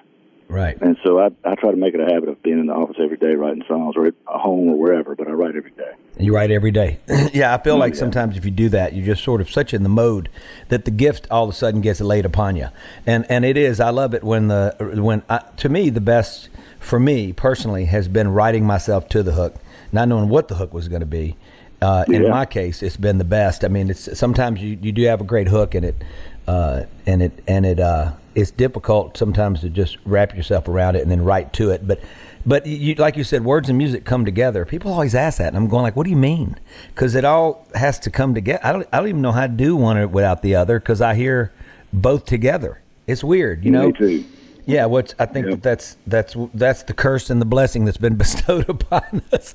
Right. 0.51 0.81
And 0.81 0.97
so 1.05 1.19
I 1.19 1.31
I 1.45 1.55
try 1.55 1.71
to 1.71 1.77
make 1.77 1.95
it 1.95 2.01
a 2.01 2.13
habit 2.13 2.29
of 2.29 2.43
being 2.43 2.59
in 2.59 2.67
the 2.67 2.75
office 2.75 2.97
every 3.01 3.17
day 3.17 3.35
writing 3.35 3.65
songs, 3.67 3.97
or 3.97 4.07
at 4.07 4.15
home 4.27 4.69
or 4.69 4.77
wherever. 4.77 5.15
But 5.15 5.29
I 5.29 5.33
write 5.33 5.57
every 5.57 5.71
day. 5.71 5.93
You 6.19 6.35
write 6.35 6.51
every 6.51 6.71
day. 6.71 6.99
yeah, 7.33 7.55
I 7.55 7.59
feel 7.59 7.79
like 7.79 7.95
yeah. 7.95 8.01
sometimes 8.01 8.37
if 8.37 8.45
you 8.45 8.51
do 8.51 8.69
that, 8.71 8.95
you're 8.95 9.07
just 9.07 9.25
sort 9.25 9.41
of 9.41 9.51
such 9.51 9.73
in 9.73 9.83
the 9.83 9.89
mode 9.89 10.29
that 10.69 10.85
the 10.85 10.91
gift 10.91 11.27
all 11.31 11.45
of 11.45 11.51
a 11.51 11.53
sudden 11.53 11.81
gets 11.81 12.01
laid 12.01 12.27
upon 12.27 12.57
you. 12.57 12.69
And 13.07 13.25
and 13.31 13.45
it 13.45 13.57
is. 13.57 13.81
I 13.81 13.91
love 13.91 14.15
it 14.15 14.23
when 14.23 14.49
the 14.49 14.75
when 14.97 15.23
I, 15.31 15.39
to 15.59 15.69
me 15.69 15.91
the 15.91 16.01
best 16.01 16.49
for 16.79 16.99
me 16.99 17.33
personally 17.33 17.85
has 17.87 18.09
been 18.09 18.29
writing 18.29 18.67
myself 18.67 19.09
to 19.11 19.23
the 19.23 19.33
hook, 19.33 19.57
not 19.93 20.09
knowing 20.09 20.29
what 20.29 20.49
the 20.49 20.55
hook 20.57 20.75
was 20.75 20.89
going 20.89 21.01
to 21.01 21.07
be. 21.07 21.37
Uh, 21.83 22.05
in 22.09 22.29
my 22.29 22.45
case, 22.45 22.83
it's 22.83 22.99
been 22.99 23.17
the 23.17 23.25
best. 23.25 23.65
I 23.65 23.69
mean, 23.69 23.89
it's 23.89 24.19
sometimes 24.19 24.61
you, 24.61 24.79
you 24.83 24.93
do 24.93 25.03
have 25.05 25.23
a 25.23 25.25
great 25.25 25.49
hook 25.49 25.75
and 25.75 25.87
it 25.87 25.97
uh, 26.47 26.85
and 27.07 27.23
it 27.23 27.33
and 27.47 27.65
it 27.65 27.81
uh, 27.81 28.13
it's 28.35 28.51
difficult 28.51 29.17
sometimes 29.17 29.61
to 29.61 29.71
just 29.71 29.99
wrap 30.05 30.35
yourself 30.37 30.69
around 30.69 30.97
it 30.97 31.03
and 31.03 31.11
then 31.11 31.25
write 31.25 31.53
to 31.55 31.71
it. 31.71 31.87
But 31.87 32.01
but 32.47 32.67
you, 32.67 32.95
like 32.95 33.17
you 33.17 33.25
said, 33.25 33.45
words 33.45 33.69
and 33.69 33.77
music 33.77 34.05
come 34.05 34.25
together. 34.25 34.65
People 34.65 34.93
always 34.93 35.15
ask 35.15 35.39
that, 35.39 35.49
and 35.49 35.57
I'm 35.57 35.69
going 35.69 35.83
like, 35.83 35.97
"What 35.97 36.05
do 36.05 36.11
you 36.11 36.17
mean?" 36.17 36.57
Because 36.89 37.15
it 37.15 37.25
all 37.25 37.67
has 37.75 37.99
to 38.01 38.11
come 38.11 38.35
together. 38.35 38.61
I 38.65 38.73
don't 38.73 38.89
I 38.93 38.99
don't 38.99 39.09
even 39.09 39.23
know 39.23 39.33
how 39.33 39.47
to 39.47 39.53
do 39.53 39.77
one 39.77 40.11
without 40.13 40.43
the 40.43 40.55
other 40.55 40.79
because 40.81 41.01
I 41.01 41.15
hear 41.15 41.53
both 41.93 42.25
together. 42.25 42.81
It's 43.07 43.23
weird, 43.25 43.65
you 43.65 43.71
know. 43.71 43.87
Me 43.89 43.93
too. 43.93 44.25
Yeah, 44.67 44.87
which 44.87 45.13
I 45.19 45.27
think 45.27 45.47
that 45.47 45.63
that's 45.63 45.97
that's 46.07 46.37
that's 46.55 46.85
the 46.85 46.95
curse 46.95 47.29
and 47.29 47.41
the 47.41 47.47
blessing 47.47 47.85
that's 47.85 47.97
been 47.99 48.17
bestowed 48.25 48.69
upon 48.69 49.23
us. 49.33 49.53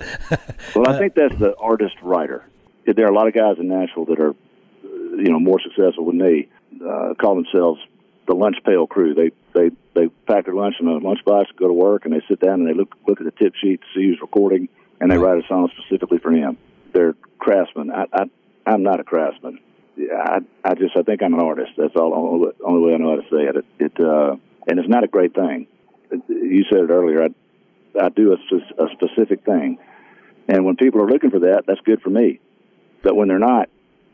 Well, 0.76 0.90
Uh, 0.90 0.94
I 0.94 0.98
think 1.00 1.16
that's 1.16 1.38
the 1.40 1.56
artist 1.58 1.96
writer. 2.02 2.44
There 2.86 3.06
are 3.06 3.12
a 3.12 3.16
lot 3.16 3.28
of 3.28 3.34
guys 3.34 3.56
in 3.58 3.68
Nashville 3.68 4.06
that 4.06 4.20
are, 4.20 4.30
uh, 4.32 4.36
you 4.84 5.32
know, 5.32 5.40
more 5.40 5.60
successful 5.60 6.06
than 6.06 6.20
me. 6.20 6.48
Uh, 6.86 7.14
call 7.20 7.34
themselves 7.36 7.80
the 8.28 8.34
lunch 8.34 8.58
pail 8.66 8.88
crew. 8.88 9.14
They 9.14 9.32
they 9.54 9.72
they 9.94 10.08
pack 10.28 10.46
their 10.46 10.54
lunch 10.54 10.76
in 10.80 10.88
a 10.88 11.00
lunchbox, 11.00 11.46
go 11.58 11.68
to 11.68 11.74
work, 11.74 12.06
and 12.06 12.14
they 12.14 12.22
sit 12.28 12.40
down 12.40 12.62
and 12.62 12.68
they 12.68 12.74
look 12.74 12.96
look 13.08 13.20
at 13.20 13.26
the 13.26 13.32
tip 13.32 13.54
sheet 13.56 13.82
to 13.82 13.88
see 13.94 14.08
who's 14.08 14.22
recording, 14.22 14.70
and 15.00 15.12
they 15.12 15.18
write 15.18 15.44
a 15.44 15.48
song 15.48 15.70
specifically 15.78 16.18
for 16.20 16.32
him. 16.32 16.58
They're 16.94 17.16
craftsmen. 17.40 17.92
I, 17.92 18.06
I 18.14 18.24
I'm 18.66 18.84
not 18.84 19.00
a 19.00 19.04
craftsman. 19.04 19.60
I 19.98 20.40
I 20.64 20.74
just 20.76 20.98
I 20.98 21.04
think 21.04 21.22
I'm 21.24 21.34
an 21.34 21.40
artist. 21.40 21.72
That's 21.78 21.96
all 21.96 22.14
only, 22.14 22.52
only 22.66 22.88
way 22.88 22.94
I 22.96 22.98
know 22.98 23.16
how 23.16 23.22
to 23.22 23.30
say 23.30 23.50
it. 23.50 23.56
It, 23.56 23.66
it 23.80 24.00
uh, 24.00 24.36
and 24.68 24.80
it's 24.80 24.90
not 24.90 25.04
a 25.04 25.08
great 25.08 25.34
thing. 25.34 25.68
You 26.28 26.66
said 26.70 26.80
it 26.80 26.90
earlier. 26.90 27.24
I 27.24 27.30
I 28.00 28.10
do 28.10 28.34
a, 28.34 28.84
a 28.84 28.88
specific 28.94 29.46
thing, 29.46 29.78
and 30.48 30.66
when 30.66 30.76
people 30.76 31.02
are 31.02 31.08
looking 31.08 31.32
for 31.32 31.40
that, 31.40 31.64
that's 31.68 31.82
good 31.82 32.02
for 32.02 32.10
me. 32.10 32.40
But 33.04 33.16
when 33.16 33.28
they're 33.28 33.40
not, 33.40 33.70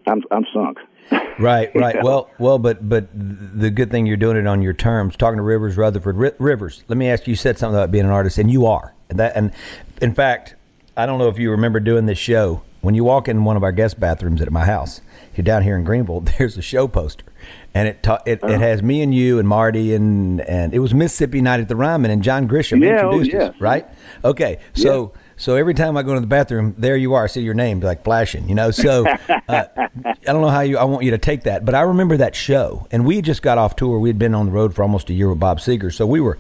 I'm 0.08 0.24
I'm 0.32 0.46
sunk. 0.54 0.78
Right, 1.40 1.72
right. 1.76 1.96
Yeah. 1.96 2.04
Well, 2.04 2.30
well, 2.38 2.60
but 2.60 2.88
but 2.88 3.08
the 3.14 3.72
good 3.72 3.90
thing 3.90 4.06
you're 4.06 4.16
doing 4.18 4.38
it 4.38 4.46
on 4.46 4.62
your 4.62 4.74
terms. 4.74 5.16
Talking 5.16 5.38
to 5.38 5.44
Rivers 5.44 5.76
Rutherford, 5.76 6.16
Ri- 6.16 6.32
Rivers. 6.38 6.84
Let 6.88 6.98
me 6.98 7.10
ask 7.10 7.26
you. 7.26 7.32
You 7.32 7.36
said 7.36 7.58
something 7.58 7.76
about 7.76 7.90
being 7.92 8.06
an 8.06 8.12
artist, 8.12 8.38
and 8.38 8.52
you 8.52 8.68
are. 8.68 8.94
And 9.10 9.18
that, 9.20 9.36
and 9.36 9.52
in 10.02 10.14
fact, 10.14 10.56
I 10.96 11.06
don't 11.08 11.18
know 11.18 11.30
if 11.30 11.40
you 11.40 11.50
remember 11.52 11.80
doing 11.80 12.06
this 12.06 12.20
show. 12.20 12.62
When 12.82 12.94
you 12.96 13.04
walk 13.04 13.28
in 13.28 13.44
one 13.44 13.58
of 13.58 13.64
our 13.64 13.72
guest 13.72 14.00
bathrooms 14.00 14.42
at 14.42 14.52
my 14.52 14.66
house, 14.66 15.02
you're 15.36 15.44
down 15.44 15.64
here 15.64 15.76
in 15.76 15.84
Greenville. 15.84 16.20
There's 16.38 16.58
a 16.58 16.62
show 16.62 16.88
poster, 16.88 17.26
and 17.74 17.88
it 17.88 18.04
ta- 18.04 18.22
it, 18.26 18.44
Uh-huh. 18.44 18.54
it 18.54 18.60
has 18.60 18.84
me 18.84 19.02
and 19.02 19.14
you 19.14 19.40
and 19.40 19.48
Marty 19.48 19.96
and 19.96 20.42
and 20.42 20.74
it 20.76 20.80
was 20.80 20.94
Mississippi 20.94 21.42
Night 21.42 21.60
at 21.60 21.68
the 21.70 21.76
Ryman 21.76 22.12
and 22.12 22.22
John 22.22 22.48
Grisham 22.48 22.84
Yeah, 22.86 23.02
oh, 23.04 23.14
introduced 23.20 23.36
us, 23.36 23.60
right? 23.60 23.88
Okay, 24.24 24.60
so. 24.76 25.14
So 25.38 25.56
every 25.56 25.74
time 25.74 25.98
I 25.98 26.04
go 26.04 26.14
to 26.14 26.20
the 26.20 26.28
bathroom, 26.28 26.76
there 26.78 26.96
you 26.96 27.14
are. 27.14 27.24
I 27.24 27.28
see 27.28 27.42
your 27.42 27.54
name 27.54 27.80
like 27.80 28.04
flashing, 28.04 28.48
you 28.48 28.56
know. 28.56 28.72
So 28.72 29.08
uh, 29.08 29.66
I 30.08 30.14
don't 30.26 30.42
know 30.42 30.50
how 30.50 30.62
you. 30.62 30.78
I 30.78 30.84
want 30.84 31.04
you 31.04 31.12
to 31.12 31.18
take 31.18 31.44
that, 31.44 31.66
but 31.66 31.74
I 31.74 31.82
remember 31.82 32.18
that 32.18 32.36
show, 32.36 32.88
and 32.92 33.06
we 33.06 33.22
just 33.22 33.42
got 33.42 33.58
off 33.58 33.76
tour. 33.76 34.00
We'd 34.00 34.20
been 34.20 34.36
on 34.36 34.46
the 34.48 34.52
road 34.52 34.76
for 34.76 34.84
almost 34.84 35.10
a 35.10 35.14
year 35.14 35.30
with 35.30 35.40
Bob 35.40 35.60
Seger, 35.60 35.92
so 35.94 36.06
we 36.06 36.22
were 36.22 36.38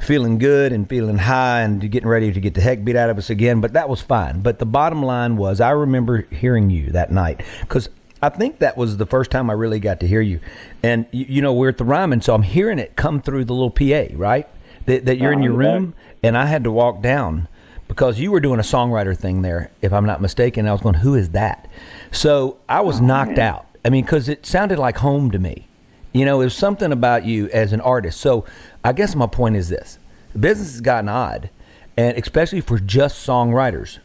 feeling 0.00 0.38
good 0.38 0.72
and 0.72 0.88
feeling 0.88 1.18
high 1.18 1.62
and 1.62 1.90
getting 1.90 2.08
ready 2.08 2.32
to 2.32 2.40
get 2.40 2.54
the 2.54 2.60
heck 2.60 2.84
beat 2.84 2.96
out 2.96 3.10
of 3.10 3.18
us 3.18 3.30
again. 3.30 3.60
But 3.60 3.72
that 3.72 3.88
was 3.88 4.00
fine. 4.00 4.40
But 4.40 4.58
the 4.58 4.66
bottom 4.66 5.02
line 5.02 5.36
was, 5.36 5.60
I 5.60 5.70
remember 5.70 6.22
hearing 6.30 6.70
you 6.70 6.90
that 6.92 7.10
night 7.10 7.42
because 7.60 7.88
I 8.22 8.28
think 8.28 8.60
that 8.60 8.76
was 8.76 8.96
the 8.96 9.06
first 9.06 9.30
time 9.30 9.50
I 9.50 9.54
really 9.54 9.80
got 9.80 10.00
to 10.00 10.06
hear 10.06 10.20
you. 10.20 10.40
And 10.82 11.06
you, 11.10 11.26
you 11.28 11.42
know, 11.42 11.52
we're 11.52 11.70
at 11.70 11.78
the 11.78 11.84
Ryman, 11.84 12.20
so 12.22 12.34
I'm 12.34 12.42
hearing 12.42 12.78
it 12.78 12.96
come 12.96 13.20
through 13.20 13.44
the 13.46 13.52
little 13.52 13.70
PA, 13.70 14.14
right? 14.16 14.48
That, 14.86 15.06
that 15.06 15.18
you're 15.18 15.32
in 15.32 15.40
Uh, 15.40 15.44
your 15.44 15.52
room, 15.54 15.94
and 16.22 16.36
I 16.36 16.46
had 16.46 16.64
to 16.64 16.70
walk 16.70 17.02
down 17.02 17.48
because 17.94 18.18
you 18.18 18.32
were 18.32 18.40
doing 18.40 18.58
a 18.58 18.64
songwriter 18.64 19.16
thing 19.16 19.42
there, 19.42 19.70
if 19.80 19.92
I'm 19.92 20.04
not 20.04 20.20
mistaken. 20.20 20.66
I 20.66 20.72
was 20.72 20.80
going, 20.80 20.96
who 20.96 21.14
is 21.14 21.30
that? 21.30 21.68
So 22.10 22.58
I 22.68 22.80
was 22.80 23.00
oh, 23.00 23.04
knocked 23.04 23.38
out. 23.38 23.66
I 23.84 23.90
mean, 23.90 24.04
because 24.04 24.28
it 24.28 24.44
sounded 24.44 24.80
like 24.80 24.96
home 24.96 25.30
to 25.30 25.38
me. 25.38 25.68
You 26.12 26.24
know, 26.24 26.40
it 26.40 26.46
was 26.46 26.56
something 26.56 26.90
about 26.90 27.24
you 27.24 27.48
as 27.50 27.72
an 27.72 27.80
artist. 27.80 28.20
So 28.20 28.46
I 28.82 28.92
guess 28.92 29.14
my 29.14 29.28
point 29.28 29.54
is 29.54 29.68
this 29.68 30.00
business 30.38 30.72
has 30.72 30.80
gotten 30.80 31.08
odd, 31.08 31.50
and 31.96 32.18
especially 32.18 32.60
for 32.60 32.80
just 32.80 33.24
songwriters. 33.24 33.98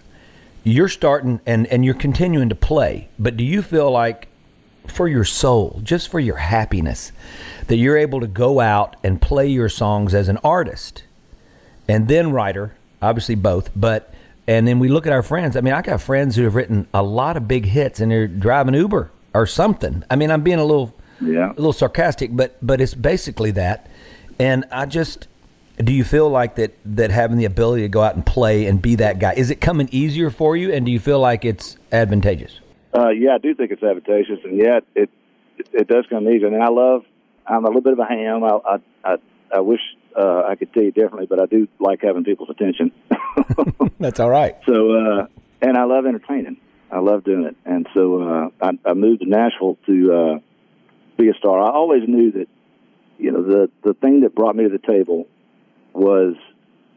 You're 0.64 0.88
starting 0.88 1.40
and, 1.48 1.66
and 1.68 1.84
you're 1.84 1.96
continuing 1.96 2.50
to 2.50 2.56
play, 2.56 3.10
but 3.18 3.38
do 3.38 3.44
you 3.44 3.64
feel 3.64 3.90
like 3.90 4.28
for 4.86 5.08
your 5.08 5.26
soul, 5.26 5.80
just 5.84 6.10
for 6.10 6.20
your 6.20 6.36
happiness, 6.36 7.12
that 7.66 7.78
you're 7.78 7.98
able 7.98 8.20
to 8.20 8.28
go 8.28 8.60
out 8.60 8.98
and 9.04 9.20
play 9.20 9.48
your 9.48 9.70
songs 9.70 10.14
as 10.14 10.28
an 10.28 10.38
artist 10.44 11.06
and 11.88 12.08
then 12.08 12.32
writer, 12.32 12.76
obviously 13.02 13.36
both, 13.36 13.70
but 13.76 14.14
and 14.48 14.68
then 14.68 14.80
we 14.80 14.90
look 14.90 15.06
at 15.06 15.14
our 15.14 15.22
friends. 15.24 15.56
I 15.56 15.62
mean, 15.62 15.74
I 15.74 15.82
got 15.82 16.02
friends 16.02 16.36
who 16.36 16.44
have 16.44 16.56
written 16.56 16.88
a 16.94 17.04
lot 17.04 17.38
of 17.38 17.48
big 17.48 17.66
hits 17.66 18.00
and 18.00 18.12
they're 18.12 18.28
driving 18.28 18.74
Uber 18.74 19.12
or 19.36 19.46
something. 19.46 20.04
I 20.10 20.16
mean, 20.16 20.32
I'm 20.32 20.42
being 20.42 20.60
a 20.60 20.66
little 20.66 20.94
Yeah. 21.22 21.52
a 21.52 21.54
little 21.60 21.74
sarcastic, 21.74 22.36
but 22.36 22.58
but 22.62 22.82
it's 22.82 22.94
basically 22.96 23.52
that. 23.52 23.88
And 24.40 24.66
I 24.72 24.86
just 24.86 25.28
do 25.78 25.94
you 25.94 26.04
feel 26.04 26.30
like 26.30 26.56
that 26.56 26.74
that 26.86 27.12
having 27.12 27.38
the 27.38 27.46
ability 27.46 27.84
to 27.84 27.90
go 27.90 28.02
out 28.02 28.16
and 28.16 28.26
play 28.26 28.66
and 28.66 28.82
be 28.82 28.96
that 28.96 29.18
guy 29.20 29.34
is 29.34 29.50
it 29.50 29.62
coming 29.62 29.88
easier 29.92 30.30
for 30.30 30.58
you 30.58 30.74
and 30.74 30.86
do 30.86 30.92
you 30.92 31.00
feel 31.00 31.20
like 31.20 31.46
it's 31.46 31.78
advantageous? 31.92 32.60
Uh, 32.94 33.10
yeah, 33.10 33.36
I 33.36 33.38
do 33.38 33.54
think 33.54 33.72
it's 33.72 33.84
advantageous, 33.84 34.40
and 34.44 34.58
yet 34.58 34.84
it, 34.96 35.10
it 35.60 35.68
it 35.74 35.88
does 35.88 36.06
come 36.10 36.28
easier. 36.28 36.48
And 36.48 36.62
I 36.64 36.70
love. 36.70 37.04
I'm 37.46 37.64
a 37.64 37.68
little 37.68 37.82
bit 37.82 37.94
of 37.94 38.00
a 38.00 38.06
ham. 38.06 38.44
I 38.44 38.50
I 38.66 38.80
I, 39.06 39.16
I 39.58 39.60
wish 39.60 39.82
uh, 40.16 40.44
I 40.48 40.56
could 40.56 40.74
tell 40.74 40.84
you 40.84 40.92
differently, 40.92 41.26
but 41.26 41.40
I 41.40 41.46
do 41.46 41.68
like 41.80 42.02
having 42.02 42.24
people's 42.24 42.50
attention. 42.50 42.92
That's 44.00 44.20
all 44.20 44.30
right. 44.30 44.56
So, 44.68 44.92
uh, 44.92 45.28
and 45.62 45.78
I 45.78 45.84
love 45.84 46.06
entertaining. 46.06 46.58
I 46.92 47.00
love 47.00 47.24
doing 47.24 47.46
it, 47.46 47.56
and 47.66 47.88
so 47.94 48.22
uh, 48.24 48.50
I, 48.62 48.72
I 48.84 48.94
moved 48.94 49.22
to 49.22 49.30
Nashville 49.30 49.78
to 49.86 50.14
uh, 50.14 50.40
be 51.18 51.30
a 51.30 51.34
star. 51.36 51.60
I 51.60 51.72
always 51.72 52.08
knew 52.08 52.32
that, 52.32 52.48
you 53.20 53.32
know, 53.32 53.44
the 53.44 53.70
the 53.84 53.94
thing 53.94 54.22
that 54.22 54.34
brought 54.34 54.56
me 54.56 54.64
to 54.64 54.70
the 54.70 54.80
table 54.80 55.28
was, 55.94 56.36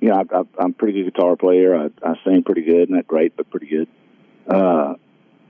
you 0.00 0.08
know, 0.08 0.14
I, 0.14 0.38
I, 0.38 0.42
I'm 0.58 0.70
a 0.70 0.72
pretty 0.72 1.02
good 1.02 1.12
guitar 1.12 1.36
player. 1.36 1.76
I, 1.76 1.90
I 2.02 2.14
sing 2.24 2.42
pretty 2.42 2.62
good, 2.62 2.88
not 2.88 3.06
great, 3.06 3.36
but 3.36 3.50
pretty 3.50 3.66
good. 3.66 3.88
Uh, 4.48 4.94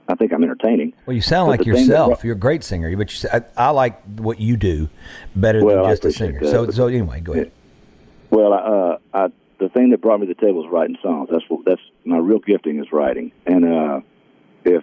I 0.08 0.14
think 0.14 0.32
I'm 0.32 0.42
entertaining. 0.42 0.92
Well, 1.06 1.14
you 1.14 1.22
sound 1.22 1.46
But 1.46 1.50
like 1.50 1.60
thing 1.64 1.72
that 1.74 1.80
yourself. 1.80 2.24
You're 2.24 2.34
a 2.34 2.38
great 2.38 2.64
singer, 2.64 2.94
but 2.96 3.22
you, 3.22 3.28
I, 3.32 3.42
I 3.56 3.70
like 3.70 4.02
what 4.18 4.40
you 4.40 4.56
do 4.56 4.88
better 5.36 5.64
Well, 5.64 5.84
than 5.84 5.92
just 5.92 6.04
a 6.04 6.12
singer. 6.12 6.40
that, 6.40 6.50
So, 6.50 6.70
so 6.70 6.86
anyway, 6.88 7.20
go 7.20 7.32
ahead. 7.32 7.52
Well, 8.30 8.52
uh, 8.52 8.96
I, 9.16 9.28
the 9.58 9.68
thing 9.68 9.90
that 9.90 10.00
brought 10.00 10.20
me 10.20 10.26
to 10.26 10.34
the 10.34 10.40
table 10.40 10.64
is 10.64 10.70
writing 10.70 10.96
songs. 11.02 11.28
That's 11.30 11.44
what 11.48 11.64
that's 11.64 11.80
my 12.04 12.18
real 12.18 12.40
gifting 12.40 12.80
is 12.80 12.90
writing. 12.92 13.32
And 13.46 13.64
uh, 13.64 14.00
if 14.64 14.82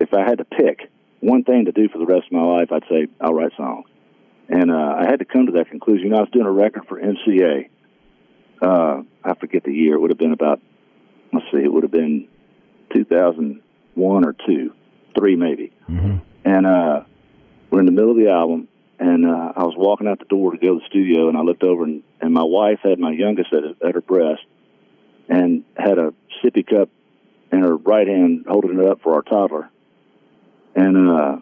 if 0.00 0.12
I 0.12 0.20
had 0.20 0.38
to 0.38 0.44
pick 0.44 0.90
one 1.20 1.44
thing 1.44 1.66
to 1.66 1.72
do 1.72 1.88
for 1.88 1.98
the 1.98 2.06
rest 2.06 2.26
of 2.26 2.32
my 2.32 2.42
life, 2.42 2.72
I'd 2.72 2.84
say 2.88 3.06
I'll 3.20 3.34
write 3.34 3.52
songs. 3.56 3.86
And 4.48 4.70
uh, 4.70 4.94
I 4.98 5.06
had 5.08 5.18
to 5.18 5.24
come 5.24 5.46
to 5.46 5.52
that 5.52 5.70
conclusion. 5.70 6.04
You 6.06 6.10
know, 6.10 6.18
I 6.18 6.20
was 6.20 6.30
doing 6.30 6.46
a 6.46 6.52
record 6.52 6.86
for 6.88 7.00
MCA. 7.00 7.68
Uh, 8.62 9.02
I 9.24 9.34
forget 9.34 9.64
the 9.64 9.72
year. 9.72 9.94
It 9.94 10.00
would 10.00 10.10
have 10.10 10.18
been 10.18 10.32
about 10.32 10.60
let's 11.32 11.46
see, 11.52 11.62
it 11.62 11.72
would 11.72 11.82
have 11.82 11.92
been 11.92 12.28
2001 13.96 14.24
or 14.24 14.34
two, 14.46 14.72
three 15.18 15.36
maybe. 15.36 15.72
And 16.44 16.66
uh, 16.66 17.02
we're 17.70 17.80
in 17.80 17.86
the 17.86 17.92
middle 17.92 18.10
of 18.12 18.16
the 18.16 18.30
album, 18.30 18.68
and 18.98 19.26
uh, 19.26 19.52
I 19.56 19.64
was 19.64 19.74
walking 19.76 20.06
out 20.06 20.18
the 20.18 20.26
door 20.26 20.52
to 20.52 20.58
go 20.58 20.74
to 20.74 20.80
the 20.80 20.86
studio, 20.86 21.28
and 21.28 21.36
I 21.36 21.40
looked 21.40 21.62
over, 21.64 21.84
and, 21.84 22.02
and 22.20 22.32
my 22.32 22.44
wife 22.44 22.80
had 22.82 22.98
my 22.98 23.10
youngest 23.10 23.52
at, 23.52 23.64
at 23.86 23.94
her 23.94 24.00
breast, 24.00 24.42
and 25.28 25.64
had 25.76 25.98
a 25.98 26.14
sippy 26.44 26.64
cup 26.66 26.88
in 27.50 27.60
her 27.60 27.76
right 27.76 28.06
hand, 28.06 28.44
holding 28.48 28.78
it 28.78 28.86
up 28.86 29.00
for 29.02 29.14
our 29.14 29.22
toddler, 29.22 29.68
and 30.74 31.10
uh, 31.10 31.36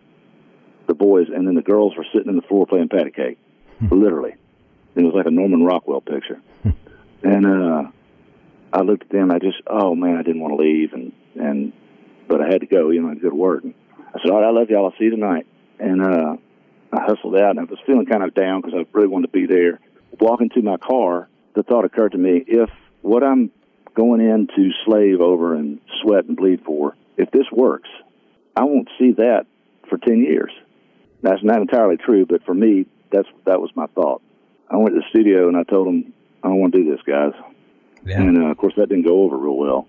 the 0.87 0.95
boys, 0.95 1.27
and 1.35 1.47
then 1.47 1.55
the 1.55 1.63
girls 1.63 1.95
were 1.97 2.07
sitting 2.15 2.29
on 2.29 2.37
the 2.37 2.43
floor 2.43 2.67
playing 2.67 2.89
patty 2.89 3.11
cake, 3.11 3.39
literally. 3.91 4.35
It 4.95 5.03
was 5.03 5.13
like 5.15 5.27
a 5.27 5.31
Norman 5.31 5.65
Rockwell 5.65 6.01
picture, 6.01 6.41
and 7.23 7.47
uh, 7.47 7.91
I 8.73 8.81
looked 8.83 9.03
at 9.03 9.11
them. 9.11 9.31
I 9.33 9.39
just, 9.39 9.59
oh 9.67 9.95
man, 9.95 10.17
I 10.17 10.23
didn't 10.23 10.41
want 10.41 10.53
to 10.53 10.63
leave, 10.63 10.93
and 10.93 11.13
and 11.35 11.73
but 12.29 12.41
I 12.41 12.49
had 12.49 12.61
to 12.61 12.67
go. 12.67 12.91
You 12.91 13.01
know, 13.01 13.09
I 13.09 13.11
had 13.11 13.19
to 13.19 13.25
go 13.25 13.31
to 13.31 13.37
work. 13.37 13.65
And 13.65 13.75
I 14.15 14.21
said, 14.21 14.31
all 14.31 14.41
right, 14.41 14.49
I 14.49 14.51
love 14.51 14.71
y'all. 14.71 14.87
I'll 14.87 14.99
see 14.99 15.05
you 15.05 15.11
tonight. 15.11 15.47
And 15.79 16.03
uh, 16.03 16.37
I 16.93 17.01
hustled 17.05 17.37
out, 17.37 17.51
and 17.51 17.61
I 17.61 17.65
was 17.65 17.79
feeling 17.87 18.07
kind 18.07 18.23
of 18.23 18.35
down 18.35 18.61
because 18.61 18.75
I 18.79 18.87
really 18.93 19.09
wanted 19.09 19.33
to 19.33 19.33
be 19.33 19.47
there. 19.47 19.81
Walking 20.21 20.51
to 20.51 20.63
my 20.63 20.77
car, 20.77 21.29
the 21.55 21.63
thought 21.63 21.85
occurred 21.85 22.13
to 22.13 22.19
me: 22.19 22.45
if 22.47 22.71
what 23.03 23.25
I'm 23.25 23.51
going 23.95 24.21
in 24.21 24.49
to 24.55 24.71
slave 24.85 25.21
over 25.21 25.55
and 25.55 25.81
sweat 26.03 26.25
and 26.25 26.37
bleed 26.37 26.63
for, 26.65 26.97
if 27.17 27.31
this 27.31 27.47
works, 27.53 27.89
I 28.57 28.65
won't 28.65 28.89
see 28.99 29.13
that 29.13 29.47
for 29.89 29.99
ten 29.99 30.19
years. 30.21 30.53
That's 31.23 31.43
not 31.43 31.61
entirely 31.61 31.97
true, 31.97 32.27
but 32.27 32.45
for 32.45 32.55
me, 32.55 32.87
that's 33.11 33.29
that 33.47 33.61
was 33.61 33.71
my 33.75 33.87
thought. 33.87 34.23
I 34.71 34.77
went 34.77 34.95
to 34.95 35.01
the 35.01 35.09
studio 35.11 35.49
and 35.49 35.57
I 35.57 35.63
told 35.65 35.87
them, 35.87 36.13
I 36.43 36.49
don't 36.49 36.59
want 36.59 36.73
to 36.73 36.83
do 36.83 36.91
this, 36.91 37.01
guys. 37.07 37.33
Yeah. 38.05 38.21
And 38.21 38.43
uh, 38.43 38.47
of 38.47 38.57
course, 38.57 38.75
that 38.77 38.89
didn't 38.89 39.05
go 39.05 39.23
over 39.23 39.37
real 39.37 39.57
well. 39.57 39.89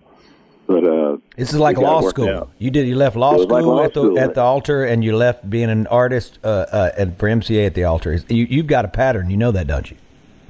But 0.68 0.84
uh, 0.84 1.18
This 1.38 1.54
is 1.54 1.60
like 1.60 1.78
we 1.78 1.84
got 1.84 2.00
it 2.00 2.04
law 2.04 2.10
school. 2.10 2.52
You 2.58 2.72
did. 2.72 2.88
You 2.88 2.96
left 2.96 3.16
law 3.16 3.34
school 3.34 3.48
like 3.48 3.64
law 3.66 3.84
at 3.84 3.94
the 3.94 4.02
school. 4.02 4.20
at 4.20 4.34
the 4.34 4.42
altar, 4.42 4.84
and 4.84 5.04
you 5.04 5.16
left 5.16 5.48
being 5.48 5.70
an 5.70 5.86
artist 5.88 6.40
uh, 6.44 6.48
uh, 6.48 6.92
and 6.98 7.18
for 7.20 7.28
MCA 7.28 7.68
at 7.68 7.74
the 7.76 7.84
altar. 7.84 8.20
You, 8.30 8.46
you've 8.50 8.68
got 8.68 8.84
a 8.84 8.88
pattern. 8.88 9.30
You 9.30 9.38
know 9.38 9.52
that, 9.52 9.68
don't 9.68 9.90
you? 9.92 9.98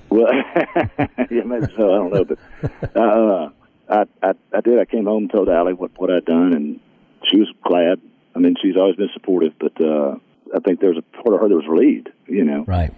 Well, 0.10 0.28
yeah, 1.30 1.44
maybe 1.46 1.66
so. 1.76 1.94
I 1.94 1.98
don't 1.98 2.14
know, 2.14 2.24
but 2.24 2.96
uh, 2.96 3.50
I, 3.90 4.06
I 4.24 4.34
I 4.54 4.62
did. 4.62 4.80
I 4.80 4.86
came 4.86 5.06
home 5.06 5.24
and 5.24 5.32
told 5.32 5.50
Allie 5.50 5.74
what 5.74 5.92
what 5.98 6.10
I'd 6.10 6.24
done, 6.26 6.54
and 6.54 6.80
she 7.30 7.38
was 7.40 7.52
glad. 7.64 8.00
I 8.36 8.40
mean, 8.40 8.56
she's 8.62 8.78
always 8.78 8.96
been 8.96 9.10
supportive, 9.14 9.54
but 9.60 9.74
uh, 9.82 10.16
I 10.56 10.60
think 10.60 10.80
there 10.80 10.90
was 10.90 11.00
a 11.00 11.24
part 11.24 11.36
of 11.36 11.42
her 11.42 11.50
that 11.50 11.56
was 11.56 11.68
relieved, 11.68 12.10
you 12.28 12.44
know, 12.44 12.64
Right. 12.68 12.94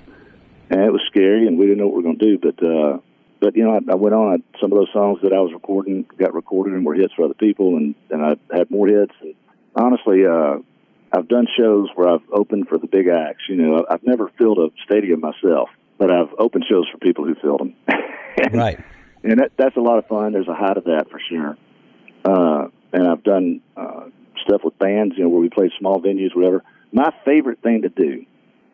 and 0.69 0.81
it 0.81 0.91
was 0.91 1.01
scary, 1.07 1.47
and 1.47 1.57
we 1.57 1.65
didn't 1.65 1.77
know 1.79 1.87
what 1.87 1.95
we 1.97 2.03
were 2.03 2.09
going 2.13 2.19
to 2.19 2.37
do, 2.37 2.37
but. 2.37 2.63
uh 2.67 2.97
but 3.39 3.55
you 3.55 3.63
know, 3.63 3.71
I, 3.71 3.91
I 3.91 3.95
went 3.95 4.15
on. 4.15 4.33
I, 4.33 4.59
some 4.59 4.71
of 4.71 4.77
those 4.77 4.91
songs 4.93 5.19
that 5.23 5.33
I 5.33 5.39
was 5.39 5.51
recording 5.53 6.05
got 6.17 6.33
recorded 6.33 6.73
and 6.73 6.85
were 6.85 6.95
hits 6.95 7.13
for 7.13 7.25
other 7.25 7.33
people, 7.33 7.77
and 7.77 7.95
and 8.09 8.23
I 8.23 8.55
had 8.55 8.71
more 8.71 8.87
hits. 8.87 9.13
And 9.21 9.35
honestly, 9.75 10.25
uh, 10.25 10.57
I've 11.11 11.27
done 11.27 11.47
shows 11.57 11.89
where 11.95 12.09
I've 12.09 12.29
opened 12.31 12.67
for 12.67 12.77
the 12.77 12.87
big 12.87 13.07
acts. 13.07 13.43
You 13.47 13.55
know, 13.55 13.85
I've 13.89 14.03
never 14.03 14.29
filled 14.37 14.59
a 14.59 14.69
stadium 14.85 15.21
myself, 15.21 15.69
but 15.97 16.11
I've 16.11 16.33
opened 16.37 16.65
shows 16.69 16.87
for 16.91 16.97
people 16.97 17.25
who 17.25 17.35
filled 17.35 17.59
them. 17.61 17.75
Right. 18.53 18.79
and 19.23 19.39
that, 19.39 19.53
that's 19.57 19.75
a 19.77 19.79
lot 19.79 19.97
of 19.97 20.05
fun. 20.05 20.33
There's 20.33 20.47
a 20.47 20.53
high 20.53 20.75
to 20.75 20.81
that 20.81 21.09
for 21.09 21.19
sure. 21.27 21.57
Uh, 22.23 22.67
and 22.93 23.07
I've 23.07 23.23
done 23.23 23.61
uh, 23.75 24.09
stuff 24.45 24.61
with 24.63 24.77
bands, 24.77 25.15
you 25.17 25.23
know, 25.23 25.29
where 25.29 25.41
we 25.41 25.49
play 25.49 25.71
small 25.79 25.99
venues, 25.99 26.35
whatever. 26.35 26.63
My 26.91 27.11
favorite 27.25 27.63
thing 27.63 27.81
to 27.81 27.89
do 27.89 28.25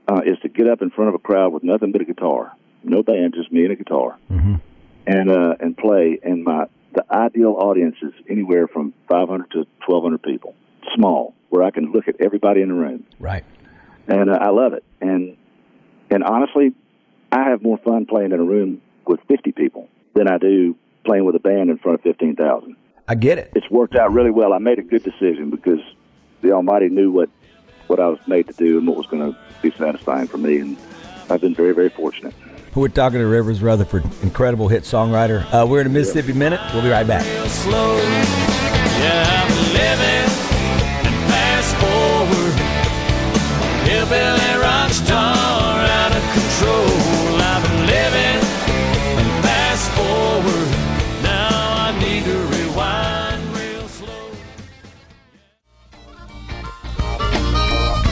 uh, 0.08 0.22
is 0.26 0.38
to 0.42 0.50
get 0.50 0.68
up 0.68 0.82
in 0.82 0.90
front 0.90 1.10
of 1.10 1.16
a 1.16 1.20
crowd 1.20 1.54
with 1.54 1.64
nothing 1.64 1.94
but 1.94 2.02
a 2.02 2.06
guitar, 2.06 2.52
no 2.84 3.04
band, 3.04 3.34
just 3.36 3.52
me 3.52 3.64
and 3.64 3.72
a 3.72 3.76
guitar, 3.76 4.18
and 4.30 5.30
uh, 5.30 5.56
and 5.60 5.78
play. 5.78 6.20
And 6.24 6.44
my 6.44 6.66
the 6.94 7.04
ideal 7.12 7.56
audience 7.58 7.96
is 8.02 8.14
anywhere 8.30 8.68
from 8.68 8.94
500 9.10 9.50
to 9.52 9.58
1,200 9.88 10.22
people, 10.22 10.54
small, 10.96 11.34
where 11.50 11.64
I 11.64 11.72
can 11.72 11.92
look 11.92 12.08
at 12.08 12.16
everybody 12.22 12.62
in 12.62 12.68
the 12.70 12.76
room 12.76 13.04
Right. 13.20 13.44
and 14.08 14.30
uh, 14.30 14.38
I 14.40 14.50
love 14.50 14.74
it. 14.74 14.84
And 15.02 15.36
and 16.12 16.24
honestly, 16.24 16.74
I 17.32 17.50
have 17.50 17.64
more 17.64 17.78
fun 17.80 18.06
playing 18.06 18.32
in 18.32 18.40
a 18.40 18.44
room 18.44 18.82
with 19.08 19.20
50 19.28 19.52
people 19.54 19.90
than 20.14 20.28
I 20.28 20.38
do 20.38 20.76
playing 21.06 21.26
with 21.26 21.36
a 21.36 21.40
band 21.40 21.70
in 21.70 21.78
front 21.80 21.96
of 21.98 22.04
15,000. 22.04 22.76
I 23.08 23.16
get 23.16 23.38
it. 23.40 23.52
It's 23.56 23.70
worked 23.70 23.96
out 23.96 24.14
really 24.14 24.30
well. 24.32 24.54
I 24.54 24.60
made 24.60 24.80
a 24.80 24.84
good 24.84 25.04
decision 25.04 25.50
because 25.50 25.80
the 26.42 26.52
Almighty 26.52 26.90
knew 26.90 27.12
what 27.12 27.30
what 27.88 28.00
I 28.00 28.08
was 28.08 28.20
made 28.28 28.48
to 28.48 28.54
do 28.54 28.78
and 28.78 28.88
what 28.88 28.96
was 28.98 29.08
going 29.08 29.34
to 29.34 29.38
be 29.62 29.72
satisfying 29.78 30.28
for 30.28 30.38
me, 30.38 30.60
and 30.60 30.78
I've 31.30 31.42
been 31.42 31.56
very 31.56 31.74
very 31.74 31.90
fortunate. 31.90 32.34
We're 32.76 32.88
talking 32.88 33.20
to 33.20 33.28
Rivers 33.28 33.62
Rutherford, 33.62 34.04
incredible 34.24 34.68
hit 34.68 34.82
songwriter. 34.82 35.46
Uh, 35.54 35.68
we're 35.68 35.82
in 35.82 35.88
a 35.88 35.92
Mississippi 35.92 36.34
Minute. 36.34 36.60
We'll 36.74 36.82
be 36.82 36.90
right 36.90 37.06
back. 37.06 37.24
real 37.24 37.46
slow. 37.46 37.98
Yeah, 37.98 39.46
I'm 39.46 39.52
living 39.74 40.26
and 41.06 41.16
fast 41.30 41.76
forward. 41.78 42.54
Hillbilly 43.88 44.60
rock 44.60 44.90
star 44.90 45.86
out 45.86 46.16
of 46.16 46.24
control. 46.34 47.42
I've 47.46 47.62
living 47.86 48.42
and 49.22 49.44
fast 49.46 49.92
forward. 49.92 50.70
Now 51.22 51.52
I 51.54 51.94
need 52.00 52.24
to 52.26 52.38
rewind 52.58 53.56
real 53.56 53.88
slow. 53.88 54.32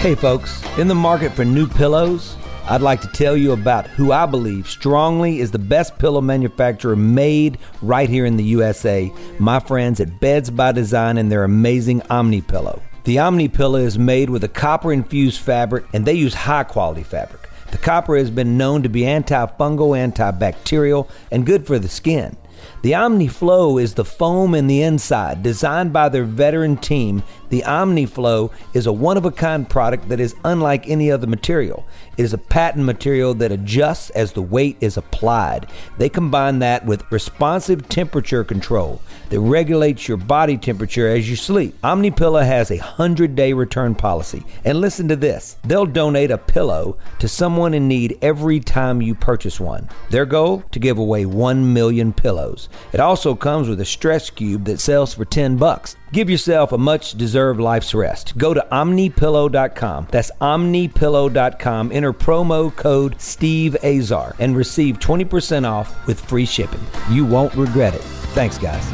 Hey, 0.02 0.14
folks, 0.14 0.62
in 0.78 0.88
the 0.88 0.94
market 0.94 1.32
for 1.32 1.46
new 1.46 1.66
pillows, 1.68 2.38
I'd 2.72 2.80
like 2.80 3.02
to 3.02 3.08
tell 3.10 3.36
you 3.36 3.52
about 3.52 3.86
who 3.88 4.14
I 4.14 4.26
believe 4.26 4.70
strongly 4.70 5.42
is 5.42 5.52
the 5.52 5.60
best 5.60 6.00
pillow 6.00 6.22
manufacturer 6.22 6.96
made 6.96 7.58
right 7.82 8.08
here 8.08 8.26
in 8.26 8.38
the 8.38 8.46
USA. 8.46 9.12
My 9.40 9.60
friends 9.60 10.00
at 10.00 10.22
Beds 10.22 10.50
by 10.50 10.72
Design 10.72 11.18
and 11.18 11.30
their 11.30 11.44
amazing 11.44 12.02
Omni 12.04 12.40
Pillow. 12.40 12.82
The 13.04 13.20
Omni 13.20 13.50
Pillow 13.50 13.80
is 13.80 14.00
made 14.00 14.30
with 14.30 14.46
a 14.46 14.48
copper 14.48 14.94
infused 14.94 15.42
fabric 15.42 15.84
and 15.92 16.06
they 16.06 16.14
use 16.14 16.34
high 16.34 16.64
quality 16.64 17.04
fabric. 17.04 17.50
The 17.72 17.78
copper 17.78 18.16
has 18.16 18.32
been 18.32 18.58
known 18.58 18.84
to 18.84 18.90
be 18.90 19.02
antifungal, 19.02 19.92
antibacterial, 19.92 21.10
and 21.30 21.46
good 21.46 21.68
for 21.68 21.78
the 21.78 21.90
skin. 21.90 22.38
The 22.84 22.94
OmniFlow 22.94 23.82
is 23.82 23.96
the 23.96 24.06
foam 24.06 24.56
in 24.56 24.68
the 24.68 24.82
inside, 24.82 25.44
designed 25.44 25.92
by 25.92 26.08
their 26.08 26.24
veteran 26.24 26.78
team. 26.78 27.24
The 27.52 27.64
OmniFlow 27.64 28.50
is 28.74 28.88
a 28.88 28.94
one 28.94 29.18
of 29.18 29.26
a 29.26 29.32
kind 29.32 29.70
product 29.70 30.08
that 30.08 30.22
is 30.22 30.36
unlike 30.46 30.88
any 30.88 31.12
other 31.12 31.28
material. 31.28 31.86
It 32.16 32.24
is 32.24 32.32
a 32.32 32.38
patent 32.38 32.86
material 32.86 33.34
that 33.36 33.52
adjusts 33.52 34.10
as 34.12 34.32
the 34.32 34.42
weight 34.42 34.78
is 34.80 34.96
applied. 34.96 35.68
They 35.98 36.08
combine 36.08 36.60
that 36.60 36.86
with 36.86 37.12
responsive 37.12 37.90
temperature 37.90 38.46
control 38.46 39.02
that 39.30 39.42
regulates 39.42 40.08
your 40.08 40.16
body 40.16 40.58
temperature 40.58 41.10
as 41.10 41.30
you 41.30 41.36
sleep. 41.36 41.80
OmniPillow 41.82 42.46
has 42.46 42.72
a 42.72 42.78
100 42.78 43.36
day 43.36 43.52
return 43.52 43.96
policy. 43.96 44.46
And 44.64 44.80
listen 44.80 45.10
to 45.10 45.18
this 45.18 45.58
they'll 45.66 45.86
donate 45.86 46.32
a 46.32 46.38
pillow 46.38 46.98
to 47.20 47.28
someone 47.28 47.74
in 47.74 47.90
need 47.90 48.18
every 48.22 48.62
time 48.62 49.02
you 49.02 49.14
purchase 49.14 49.60
one. 49.60 49.90
Their 50.10 50.26
goal? 50.26 50.64
To 50.72 50.80
give 50.80 50.98
away 50.98 51.26
1 51.26 51.74
million 51.74 52.14
pillows. 52.14 52.70
It 52.94 53.02
also 53.02 53.36
comes 53.36 53.68
with 53.68 53.82
a 53.82 53.86
stress 53.86 54.30
cube 54.30 54.64
that 54.66 54.80
sells 54.80 55.14
for 55.14 55.26
10 55.26 55.58
bucks. 55.58 55.98
Give 56.12 56.30
yourself 56.30 56.74
a 56.74 56.78
much 56.78 57.14
deserved 57.14 57.62
life's 57.62 57.94
rest. 57.94 58.38
Go 58.38 58.54
to 58.54 58.66
omnipillow.com. 58.70 60.08
That's 60.12 60.30
omnipillow.com. 60.42 61.92
Enter 61.94 62.14
promo 62.14 62.76
code 62.76 63.22
Steve 63.22 63.78
Azar 63.82 64.36
and 64.38 64.58
receive 64.58 65.00
20% 65.00 65.66
off 65.66 66.06
with 66.08 66.20
free 66.20 66.46
shipping. 66.46 66.82
You 67.10 67.26
won't 67.26 67.56
regret 67.56 67.96
it. 67.96 68.02
Thanks, 68.34 68.58
guys. 68.58 68.86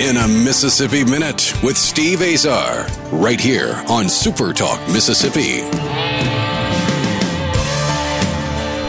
In 0.00 0.16
a 0.16 0.28
Mississippi 0.28 1.04
Minute 1.04 1.54
with 1.62 1.78
Steve 1.78 2.20
Azar, 2.20 2.86
right 3.12 3.40
here 3.40 3.80
on 3.88 4.08
Super 4.08 4.52
Talk 4.52 4.80
Mississippi. 4.88 5.62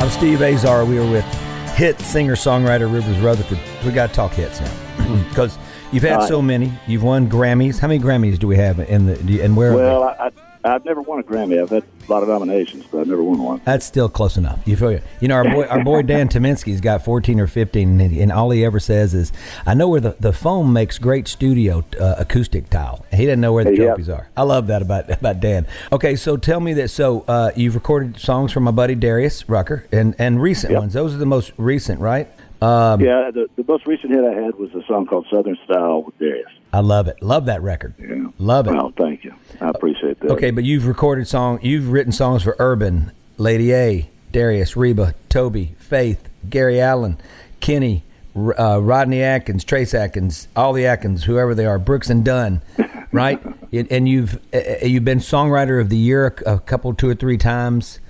I'm 0.05 0.11
Steve 0.11 0.43
Azar. 0.43 0.85
We 0.85 0.99
are 0.99 1.11
with 1.11 1.25
hit 1.73 1.99
singer 1.99 2.35
songwriter 2.35 2.93
Rivers 2.93 3.17
Rutherford. 3.17 3.57
We 3.83 3.91
got 3.91 4.09
to 4.09 4.13
talk 4.13 4.33
hits 4.33 4.61
now 4.61 5.23
because 5.29 5.57
you've 5.91 6.03
had 6.03 6.19
Uh, 6.19 6.27
so 6.27 6.43
many. 6.43 6.71
You've 6.85 7.01
won 7.01 7.27
Grammys. 7.27 7.79
How 7.79 7.87
many 7.87 7.99
Grammys 7.99 8.37
do 8.37 8.45
we 8.45 8.55
have 8.55 8.79
in 8.81 9.07
the? 9.07 9.41
And 9.41 9.57
where? 9.57 9.73
Well, 9.73 10.03
I, 10.03 10.31
I've 10.65 10.83
never 10.85 11.01
won 11.01 11.19
a 11.19 11.23
Grammy. 11.23 11.61
I've 11.61 11.69
had 11.69 11.83
a 11.83 12.11
lot 12.11 12.23
of 12.23 12.29
nominations, 12.29 12.85
but 12.91 12.99
I've 13.01 13.07
never 13.07 13.23
won 13.23 13.37
one. 13.41 13.61
That's 13.65 13.85
still 13.85 14.09
close 14.09 14.35
enough. 14.37 14.59
You 14.65 14.75
feel 14.75 14.99
you 15.19 15.27
know 15.27 15.35
our 15.35 15.43
boy 15.43 15.65
our 15.65 15.83
boy 15.83 16.01
Dan 16.13 16.27
Tyminski's 16.27 16.81
got 16.81 17.05
fourteen 17.05 17.39
or 17.39 17.47
fifteen, 17.47 17.99
and, 18.01 18.17
and 18.17 18.31
all 18.31 18.49
he 18.49 18.65
ever 18.65 18.79
says 18.79 19.13
is, 19.13 19.31
"I 19.65 19.73
know 19.73 19.87
where 19.89 20.01
the, 20.01 20.15
the 20.19 20.33
foam 20.33 20.73
makes 20.73 20.97
great 20.97 21.27
studio 21.27 21.83
uh, 21.99 22.15
acoustic 22.17 22.69
tile." 22.69 23.05
He 23.11 23.17
didn't 23.19 23.41
know 23.41 23.53
where 23.53 23.63
the 23.63 23.75
trophies 23.75 24.09
are. 24.09 24.27
I 24.35 24.43
love 24.43 24.67
that 24.67 24.81
about 24.81 25.09
about 25.11 25.39
Dan. 25.39 25.67
Okay, 25.91 26.15
so 26.15 26.35
tell 26.37 26.59
me 26.59 26.73
that. 26.73 26.89
So 26.89 27.23
uh, 27.27 27.51
you've 27.55 27.75
recorded 27.75 28.19
songs 28.19 28.51
for 28.51 28.59
my 28.59 28.71
buddy 28.71 28.95
Darius 28.95 29.47
Rucker, 29.47 29.85
and 29.91 30.15
and 30.19 30.41
recent 30.41 30.71
Yep. 30.71 30.79
ones. 30.79 30.93
Those 30.93 31.13
are 31.13 31.17
the 31.17 31.25
most 31.25 31.51
recent, 31.57 31.99
right? 32.01 32.27
Um, 32.61 33.01
yeah, 33.01 33.29
the, 33.31 33.47
the 33.57 33.65
most 33.67 33.85
recent 33.85 34.11
hit 34.13 34.23
I 34.23 34.33
had 34.33 34.55
was 34.55 34.73
a 34.73 34.81
song 34.87 35.05
called 35.05 35.27
Southern 35.29 35.57
Style 35.65 36.01
with 36.03 36.17
Darius. 36.17 36.47
I 36.75 36.79
love 36.81 37.07
it. 37.07 37.21
Love 37.23 37.45
that 37.45 37.61
record. 37.61 37.93
Yeah. 37.97 38.27
Love 38.37 38.67
it. 38.67 38.71
Well, 38.73 38.91
thank 38.97 39.23
you. 39.23 39.33
I 39.61 39.69
appreciate 39.69 40.19
that. 40.19 40.31
Okay, 40.31 40.51
but 40.51 40.65
you've 40.65 40.87
recorded 40.87 41.25
song, 41.25 41.59
you've 41.61 41.89
written 41.89 42.11
songs 42.11 42.43
for 42.43 42.53
Urban, 42.59 43.13
Lady 43.37 43.73
A, 43.73 44.09
Darius, 44.33 44.75
Reba, 44.75 45.15
Toby, 45.29 45.73
Faith, 45.79 46.27
Gary 46.49 46.81
Allan, 46.81 47.17
Kenny, 47.61 48.03
uh, 48.35 48.81
Rodney 48.81 49.23
Atkins, 49.23 49.63
Trace 49.63 49.93
Atkins, 49.93 50.49
all 50.53 50.73
the 50.73 50.85
Atkins, 50.85 51.23
whoever 51.23 51.55
they 51.55 51.65
are, 51.65 51.79
Brooks 51.79 52.09
and 52.09 52.25
Dunn, 52.25 52.61
right? 53.13 53.41
and 53.71 53.89
and 53.89 54.09
you've 54.09 54.35
uh, 54.53 54.57
uh, 54.57 54.85
you've 54.85 55.05
been 55.05 55.19
songwriter 55.19 55.79
of 55.79 55.87
the 55.87 55.95
year 55.95 56.35
a, 56.45 56.55
a 56.55 56.59
couple, 56.59 56.93
two 56.93 57.07
or 57.07 57.15
three 57.15 57.37
times. 57.37 58.01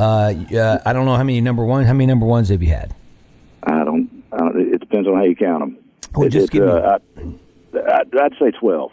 Uh, 0.00 0.32
uh, 0.56 0.78
I 0.86 0.94
don't 0.94 1.04
know 1.04 1.16
how 1.16 1.24
many 1.24 1.42
number 1.42 1.66
one. 1.66 1.84
How 1.84 1.92
many 1.92 2.06
number 2.06 2.24
ones 2.24 2.48
have 2.48 2.62
you 2.62 2.70
had? 2.70 2.94
I 3.64 3.84
don't. 3.84 4.08
I 4.32 4.38
don't 4.38 4.58
it 4.58 4.80
depends 4.80 5.06
on 5.06 5.14
how 5.14 5.24
you 5.24 5.36
count 5.36 5.60
them. 5.60 5.78
Well, 6.14 6.30
just 6.30 6.50
give 6.50 6.64
me- 6.64 6.70
uh, 6.70 6.98
I, 6.98 7.22
I'd, 7.76 8.16
I'd 8.16 8.32
say 8.38 8.50
twelve. 8.50 8.92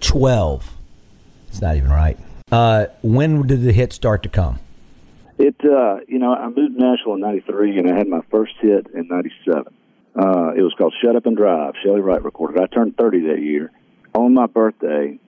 Twelve. 0.00 0.70
It's 1.48 1.60
not 1.60 1.76
even 1.76 1.90
right. 1.90 2.18
Uh, 2.50 2.86
when 3.02 3.46
did 3.46 3.62
the 3.62 3.72
hit 3.72 3.92
start 3.92 4.22
to 4.22 4.28
come? 4.28 4.58
It, 5.38 5.56
uh, 5.64 6.00
you 6.06 6.18
know, 6.18 6.34
I 6.34 6.48
moved 6.48 6.78
to 6.78 6.84
Nashville 6.84 7.14
in 7.14 7.20
'93, 7.20 7.78
and 7.78 7.90
I 7.90 7.96
had 7.96 8.08
my 8.08 8.20
first 8.30 8.52
hit 8.60 8.88
in 8.92 9.08
'97. 9.08 9.72
Uh, 10.16 10.52
it 10.56 10.62
was 10.62 10.74
called 10.76 10.94
"Shut 11.02 11.16
Up 11.16 11.26
and 11.26 11.36
Drive." 11.36 11.74
Chely 11.82 12.00
Wright 12.00 12.22
recorded. 12.22 12.60
I 12.60 12.66
turned 12.66 12.96
30 12.96 13.28
that 13.28 13.40
year. 13.40 13.70
On 14.14 14.34
my 14.34 14.46
birthday, 14.46 15.18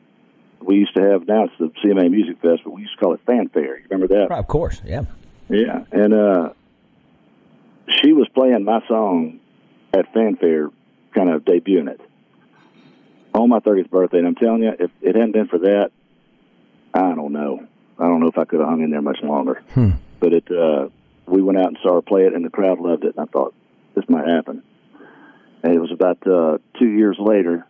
we 0.61 0.77
used 0.77 0.95
to 0.97 1.03
have 1.03 1.27
now 1.27 1.45
it's 1.45 1.55
the 1.59 1.71
CMA 1.83 2.11
Music 2.11 2.37
Fest, 2.43 2.63
but 2.65 2.73
we 2.73 2.83
used 2.83 2.95
to 2.99 3.05
call 3.05 3.15
it 3.15 3.21
Fanfare. 3.27 3.79
You 3.79 3.85
remember 3.91 4.09
that? 4.15 4.29
Right, 4.31 4.39
of 4.39 4.49
course, 4.49 4.83
yeah. 4.85 5.03
Yeah, 5.49 5.85
and 5.93 6.13
uh, 6.13 6.53
she 7.89 8.13
was 8.13 8.29
playing 8.35 8.65
my 8.65 8.81
song 8.89 9.39
at 9.95 10.13
Fanfare, 10.13 10.71
kind 11.15 11.31
of 11.31 11.45
debuting 11.45 11.89
it 11.89 12.01
on 13.35 13.49
my 13.49 13.61
30th 13.61 13.91
birthday. 13.91 14.19
And 14.19 14.27
I'm 14.27 14.35
telling 14.35 14.63
you, 14.63 14.73
if 14.79 14.91
it 15.01 15.15
hadn't 15.15 15.33
been 15.33 15.49
for 15.49 15.59
that, 15.59 15.91
I 16.95 17.15
don't 17.15 17.33
know. 17.33 17.67
I 17.99 18.05
don't 18.07 18.21
know 18.21 18.29
if 18.29 18.39
I 18.39 18.45
could 18.45 18.61
have 18.61 18.69
hung 18.69 18.83
in 18.83 18.91
there 18.91 19.03
much 19.03 19.19
longer. 19.23 19.63
But 20.21 20.33
it, 20.33 20.51
uh, 20.51 20.89
we 21.27 21.43
went 21.43 21.59
out 21.59 21.67
and 21.69 21.79
saw 21.83 21.95
her 21.97 22.03
play 22.03 22.23
it, 22.27 22.35
and 22.35 22.45
the 22.45 22.51
crowd 22.51 22.79
loved 22.79 23.05
it. 23.05 23.15
And 23.17 23.21
I 23.29 23.31
thought 23.31 23.55
this 23.95 24.05
might 24.09 24.27
happen. 24.29 24.63
And 25.63 25.75
it 25.75 25.79
was 25.81 25.93
about 25.93 26.19
uh, 26.27 26.59
two 26.79 26.89
years 26.89 27.17
later, 27.19 27.67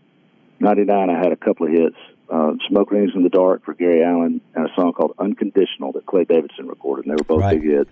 '99. 0.61 1.11
I 1.11 1.19
had 1.19 1.33
a 1.33 1.37
couple 1.37 1.67
of 1.67 1.73
hits. 1.73 1.97
Uh, 2.31 2.53
"Smoke 2.69 2.91
Rings 2.91 3.13
in 3.15 3.23
the 3.23 3.29
Dark" 3.29 3.65
for 3.65 3.75
Gary 3.75 4.03
Allan, 4.03 4.41
and 4.55 4.67
a 4.67 4.75
song 4.75 4.93
called 4.95 5.15
"Unconditional" 5.19 5.93
that 5.93 6.07
Clay 6.07 6.25
Davidson 6.25 6.67
recorded. 6.69 7.05
And 7.07 7.13
they 7.13 7.21
were 7.21 7.25
both 7.25 7.41
Right. 7.41 7.61
big 7.61 7.71
hits. 7.71 7.91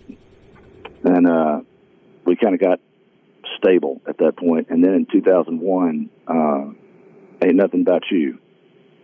And 1.05 1.27
uh, 1.27 1.61
we 2.25 2.37
kind 2.37 2.55
of 2.55 2.61
got 2.61 2.81
stable 3.59 4.01
at 4.09 4.19
that 4.19 4.37
point. 4.37 4.69
And 4.71 4.83
then 4.83 4.95
in 4.95 5.07
2001, 5.07 6.09
uh, 6.27 6.65
"Ain't 7.43 7.57
Nothing 7.57 7.83
About 7.83 8.03
You," 8.11 8.39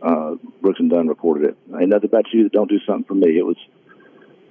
uh, 0.02 0.34
Brooks 0.60 0.80
and 0.80 0.90
Dunn 0.90 1.08
recorded 1.08 1.50
it. 1.50 1.56
"Ain't 1.80 1.90
Nothing 1.90 2.10
About 2.10 2.26
You 2.32 2.44
That 2.44 2.52
Don't 2.52 2.68
Do 2.68 2.78
Something 2.86 3.04
for 3.04 3.14
Me." 3.14 3.38
It 3.38 3.46
was 3.46 3.56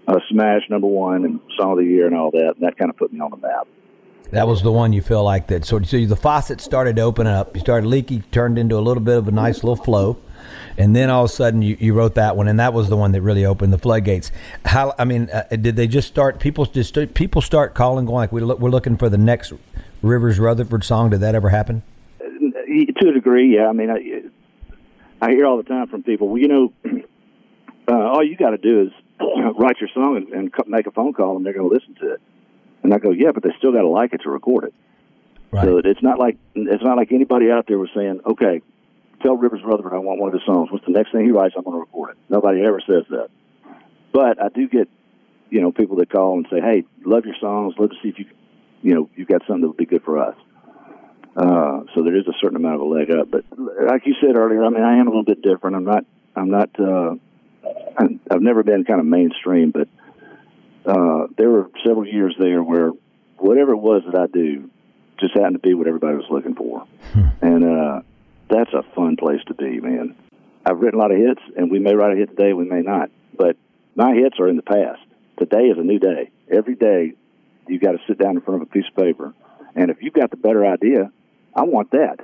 a 0.07 0.19
smash, 0.29 0.61
number 0.69 0.87
one, 0.87 1.25
and 1.25 1.39
song 1.57 1.73
of 1.73 1.77
the 1.79 1.85
year, 1.85 2.05
and 2.07 2.15
all 2.15 2.31
that. 2.31 2.53
And 2.55 2.61
that 2.61 2.77
kind 2.77 2.89
of 2.89 2.97
put 2.97 3.11
me 3.11 3.19
on 3.19 3.31
the 3.31 3.37
map. 3.37 3.67
That 4.31 4.47
was 4.47 4.63
the 4.63 4.71
one 4.71 4.91
you 4.91 5.01
feel 5.01 5.23
like 5.23 5.47
that. 5.47 5.65
So, 5.65 5.81
so 5.83 6.03
the 6.03 6.15
faucet 6.15 6.59
started 6.59 6.95
to 6.95 7.03
open 7.03 7.27
up. 7.27 7.55
You 7.55 7.61
started 7.61 7.87
leaky, 7.87 8.21
turned 8.31 8.57
into 8.57 8.75
a 8.77 8.81
little 8.81 9.03
bit 9.03 9.17
of 9.17 9.27
a 9.27 9.31
nice 9.31 9.63
little 9.63 9.75
flow, 9.75 10.17
and 10.77 10.95
then 10.95 11.09
all 11.09 11.25
of 11.25 11.29
a 11.29 11.33
sudden 11.33 11.61
you, 11.61 11.77
you 11.79 11.93
wrote 11.93 12.15
that 12.15 12.35
one, 12.35 12.47
and 12.47 12.59
that 12.59 12.73
was 12.73 12.89
the 12.89 12.97
one 12.97 13.11
that 13.11 13.21
really 13.21 13.45
opened 13.45 13.71
the 13.71 13.77
floodgates. 13.77 14.31
How? 14.65 14.93
I 14.97 15.05
mean, 15.05 15.29
uh, 15.29 15.43
did 15.49 15.75
they 15.75 15.87
just 15.87 16.07
start? 16.07 16.39
People 16.39 16.65
just 16.65 16.97
people 17.13 17.41
start 17.41 17.75
calling, 17.75 18.05
going 18.05 18.15
like, 18.15 18.31
"We're 18.31 18.69
looking 18.69 18.97
for 18.97 19.09
the 19.09 19.17
next 19.17 19.53
Rivers 20.01 20.39
Rutherford 20.39 20.83
song." 20.83 21.11
Did 21.11 21.21
that 21.21 21.35
ever 21.35 21.49
happen? 21.49 21.83
To 22.83 23.09
a 23.09 23.13
degree, 23.13 23.55
yeah. 23.55 23.67
I 23.67 23.73
mean, 23.73 23.89
I, 23.89 25.25
I 25.25 25.31
hear 25.31 25.45
all 25.45 25.57
the 25.57 25.63
time 25.63 25.87
from 25.87 26.03
people. 26.03 26.27
Well, 26.27 26.41
you 26.41 26.47
know, 26.47 26.73
uh, 27.87 27.93
all 27.93 28.23
you 28.23 28.35
got 28.35 28.51
to 28.51 28.57
do 28.57 28.81
is 28.81 28.91
write 29.57 29.79
your 29.79 29.89
song 29.93 30.17
and, 30.17 30.27
and 30.29 30.53
make 30.67 30.87
a 30.87 30.91
phone 30.91 31.13
call, 31.13 31.37
and 31.37 31.45
they're 31.45 31.53
going 31.53 31.69
to 31.69 31.73
listen 31.73 31.95
to 31.95 32.13
it. 32.13 32.21
And 32.83 32.93
I 32.93 32.97
go, 32.99 33.11
yeah, 33.11 33.31
but 33.33 33.43
they 33.43 33.49
still 33.57 33.71
got 33.71 33.81
to 33.81 33.87
like 33.87 34.13
it 34.13 34.21
to 34.23 34.29
record 34.29 34.65
it. 34.65 34.73
Right. 35.51 35.65
So 35.65 35.77
it's 35.77 36.03
not 36.03 36.19
like 36.19 36.37
it's 36.53 36.83
not 36.83 36.97
like 36.97 37.11
anybody 37.11 37.49
out 37.49 37.65
there 37.67 37.77
was 37.79 37.89
saying, 37.95 38.21
okay, 38.25 38.61
tell 39.21 39.37
Rivers 39.37 39.61
Rutherford 39.63 39.93
I 39.93 39.99
want 39.99 40.19
one 40.19 40.29
of 40.29 40.33
his 40.33 40.45
songs. 40.45 40.69
What's 40.71 40.85
the 40.85 40.91
next 40.91 41.11
thing 41.11 41.25
he 41.25 41.31
writes? 41.31 41.55
I'm 41.57 41.63
going 41.63 41.75
to 41.75 41.79
record 41.79 42.11
it. 42.11 42.17
Nobody 42.29 42.61
ever 42.63 42.81
says 42.85 43.03
that. 43.09 43.29
But 44.11 44.41
I 44.41 44.49
do 44.49 44.67
get, 44.67 44.87
you 45.49 45.61
know, 45.61 45.71
people 45.71 45.97
that 45.97 46.11
call 46.11 46.37
and 46.37 46.47
say, 46.49 46.61
hey, 46.61 46.83
love 47.05 47.25
your 47.25 47.35
songs. 47.39 47.75
Love 47.77 47.89
to 47.89 47.95
see 48.01 48.09
if 48.09 48.19
you, 48.19 48.25
you 48.81 48.93
know, 48.93 49.09
you've 49.15 49.27
got 49.27 49.41
something 49.47 49.61
that 49.61 49.67
would 49.67 49.77
be 49.77 49.85
good 49.85 50.03
for 50.03 50.19
us. 50.19 50.35
Uh, 51.35 51.81
so 51.93 52.03
there 52.03 52.15
is 52.15 52.25
a 52.27 52.33
certain 52.41 52.55
amount 52.55 52.75
of 52.75 52.81
a 52.81 52.85
leg 52.85 53.11
up. 53.11 53.29
But 53.29 53.43
like 53.57 54.05
you 54.05 54.15
said 54.21 54.35
earlier, 54.35 54.63
I 54.63 54.69
mean, 54.69 54.83
I 54.83 54.97
am 54.97 55.07
a 55.07 55.09
little 55.09 55.23
bit 55.25 55.41
different. 55.41 55.75
I'm 55.75 55.83
not. 55.83 56.05
I'm 56.35 56.49
not. 56.49 56.69
Uh, 56.79 57.15
I've 57.97 58.41
never 58.41 58.63
been 58.63 58.83
kind 58.83 58.99
of 58.99 59.05
mainstream, 59.05 59.71
but 59.71 59.87
uh, 60.85 61.27
there 61.37 61.49
were 61.49 61.69
several 61.85 62.07
years 62.07 62.35
there 62.39 62.61
where 62.61 62.91
whatever 63.37 63.71
it 63.71 63.77
was 63.77 64.03
that 64.05 64.19
I 64.19 64.27
do 64.27 64.69
just 65.19 65.33
happened 65.33 65.55
to 65.55 65.59
be 65.59 65.73
what 65.73 65.87
everybody 65.87 66.15
was 66.15 66.25
looking 66.29 66.55
for, 66.55 66.85
and 67.41 67.63
uh, 67.63 68.01
that's 68.49 68.71
a 68.73 68.83
fun 68.95 69.15
place 69.15 69.39
to 69.47 69.53
be, 69.53 69.79
man. 69.79 70.15
I've 70.65 70.79
written 70.79 70.99
a 70.99 71.01
lot 71.01 71.11
of 71.11 71.17
hits, 71.17 71.41
and 71.55 71.71
we 71.71 71.79
may 71.79 71.93
write 71.93 72.13
a 72.13 72.15
hit 72.15 72.29
today, 72.29 72.53
we 72.53 72.65
may 72.65 72.81
not, 72.81 73.09
but 73.37 73.55
my 73.95 74.13
hits 74.13 74.39
are 74.39 74.47
in 74.47 74.55
the 74.55 74.63
past. 74.63 75.01
Today 75.39 75.65
is 75.65 75.77
a 75.77 75.83
new 75.83 75.99
day. 75.99 76.31
Every 76.51 76.75
day, 76.75 77.13
you 77.67 77.79
got 77.79 77.91
to 77.91 77.99
sit 78.07 78.17
down 78.17 78.35
in 78.35 78.41
front 78.41 78.61
of 78.61 78.67
a 78.67 78.71
piece 78.71 78.85
of 78.89 78.95
paper, 79.01 79.33
and 79.75 79.89
if 79.89 80.01
you've 80.01 80.13
got 80.13 80.31
the 80.31 80.37
better 80.37 80.65
idea, 80.65 81.11
I 81.55 81.63
want 81.63 81.91
that. 81.91 82.19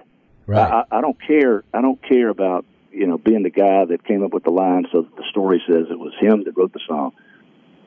Right. 0.47 0.85
I, 0.91 0.97
I 0.97 1.01
don't 1.01 1.17
care. 1.21 1.63
I 1.73 1.81
don't 1.81 2.01
care 2.01 2.29
about 2.29 2.65
you 2.91 3.07
know 3.07 3.17
being 3.17 3.43
the 3.43 3.49
guy 3.49 3.85
that 3.85 4.03
came 4.03 4.23
up 4.23 4.33
with 4.33 4.43
the 4.43 4.51
line 4.51 4.85
so 4.91 5.03
that 5.03 5.15
the 5.15 5.23
story 5.29 5.61
says 5.67 5.87
it 5.89 5.99
was 5.99 6.13
him 6.19 6.43
that 6.43 6.57
wrote 6.57 6.73
the 6.73 6.81
song. 6.87 7.13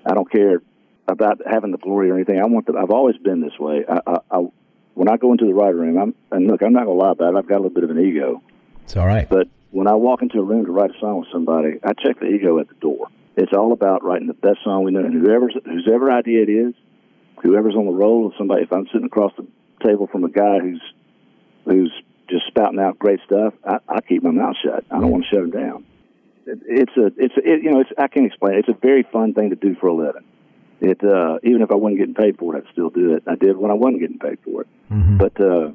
I 0.07 0.15
don't 0.15 0.31
care 0.31 0.63
about 1.07 1.41
having 1.47 1.73
the 1.73 1.79
glory 1.79 2.11
or 2.11 2.15
anything. 2.15 2.39
I 2.41 2.47
want 2.47 2.67
that. 2.67 2.77
I've 2.77 2.91
always 2.91 3.17
been 3.19 3.41
this 3.41 3.59
way. 3.59 3.85
I, 3.89 4.01
I, 4.07 4.17
I 4.31 4.47
when 4.95 5.09
I 5.09 5.17
go 5.17 5.33
into 5.33 5.45
the 5.45 5.55
writer 5.55 5.77
room, 5.77 5.99
I'm 5.99 6.15
and 6.31 6.47
look, 6.47 6.63
I'm 6.63 6.73
not 6.73 6.87
gonna 6.87 6.99
lie 6.99 7.13
about 7.13 7.35
it. 7.35 7.37
I've 7.37 7.47
got 7.47 7.57
a 7.57 7.63
little 7.63 7.75
bit 7.75 7.85
of 7.85 7.91
an 7.91 7.99
ego, 7.99 8.43
it's 8.85 8.97
all 8.97 9.07
right. 9.07 9.29
but 9.29 9.49
when 9.71 9.89
I 9.89 9.95
walk 9.95 10.23
into 10.23 10.39
a 10.39 10.45
room 10.45 10.65
to 10.67 10.73
write 10.73 10.91
a 10.91 10.99
song 11.01 11.19
with 11.19 11.29
somebody, 11.33 11.81
I 11.83 11.93
check 11.95 12.21
the 12.21 12.27
ego 12.27 12.61
at 12.61 12.69
the 12.69 12.75
door. 12.75 13.09
It's 13.37 13.53
all 13.53 13.73
about 13.73 14.05
writing 14.05 14.29
the 14.29 14.35
best 14.35 14.59
song 14.63 14.85
we 14.85 14.93
know, 14.93 15.01
and 15.01 15.13
whoever's 15.13 15.57
whoever 15.65 16.13
idea 16.13 16.43
it 16.43 16.49
is, 16.49 16.75
whoever's 17.43 17.75
on 17.75 17.87
the 17.87 17.93
roll 17.93 18.29
of 18.29 18.35
somebody. 18.39 18.63
If 18.63 18.73
I'm 18.73 18.87
sitting 18.87 19.07
across 19.07 19.33
the 19.37 19.47
table 19.85 20.07
from 20.07 20.25
a 20.25 20.31
guy 20.31 20.61
who's 20.61 20.81
who's 21.65 21.93
just 22.29 22.47
spouting 22.49 22.79
out 22.81 22.99
great 22.99 23.21
stuff, 23.27 23.55
I, 23.65 23.79
I 23.89 24.01
keep 24.01 24.23
my 24.23 24.31
mouth 24.31 24.57
shut. 24.65 24.85
I 24.91 24.99
don't 24.99 25.11
want 25.11 25.25
to 25.25 25.31
shut 25.31 25.45
him 25.45 25.51
down. 25.51 25.85
It, 26.47 26.59
it's 26.67 26.97
a, 26.97 27.07
it's 27.17 27.37
a, 27.37 27.41
it, 27.41 27.63
you 27.63 27.71
know, 27.71 27.81
it's 27.81 27.91
I 27.99 28.09
can't 28.09 28.27
explain. 28.27 28.55
it. 28.55 28.59
It's 28.61 28.69
a 28.69 28.81
very 28.81 29.03
fun 29.03 29.35
thing 29.35 29.51
to 29.51 29.57
do 29.57 29.75
for 29.77 29.89
a 29.89 29.95
living. 29.95 30.25
It 30.81 31.03
uh, 31.05 31.39
even 31.43 31.63
if 31.63 31.71
I 31.71 31.77
wasn't 31.77 31.99
getting 31.99 32.15
paid 32.15 32.39
for 32.39 32.55
it, 32.57 32.65
I'd 32.67 32.73
still 32.73 32.91
do 32.91 33.15
it. 33.15 33.23
I 33.27 33.35
did 33.37 33.57
when 33.57 33.71
I 33.71 33.75
wasn't 33.75 34.01
getting 34.01 34.19
paid 34.19 34.39
for 34.45 34.63
it. 34.63 34.69
But 35.19 35.41
uh, 35.41 35.71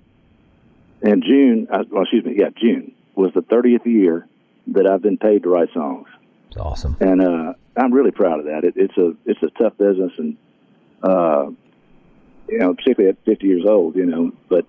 in 1.01 1.21
June, 1.21 1.67
uh, 1.71 1.83
well, 1.89 2.03
excuse 2.03 2.25
me, 2.25 2.35
yeah, 2.37 2.49
June 2.55 2.93
was 3.15 3.31
the 3.33 3.41
30th 3.41 3.85
year 3.85 4.27
that 4.67 4.85
I've 4.85 5.01
been 5.01 5.17
paid 5.17 5.43
to 5.43 5.49
write 5.49 5.69
songs 5.73 6.07
It's 6.49 6.57
awesome. 6.57 6.95
and 6.99 7.21
uh, 7.21 7.53
I'm 7.75 7.93
really 7.93 8.11
proud 8.11 8.39
of 8.39 8.45
that. 8.45 8.63
It, 8.63 8.73
it's 8.75 8.97
a 8.97 9.13
it's 9.25 9.41
a 9.41 9.49
tough 9.61 9.77
business, 9.77 10.11
and 10.17 10.37
uh, 11.01 11.49
you 12.49 12.57
know, 12.59 12.73
particularly 12.73 13.09
at 13.09 13.23
50 13.25 13.47
years 13.47 13.63
old, 13.67 13.95
you 13.95 14.05
know, 14.05 14.31
but 14.49 14.65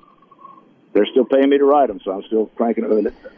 they're 0.93 1.07
still 1.07 1.25
paying 1.25 1.49
me 1.49 1.59
to 1.59 1.65
write 1.65 1.89
them, 1.89 2.01
so 2.05 2.13
I'm 2.13 2.23
still 2.25 2.47
cranking. 2.57 2.85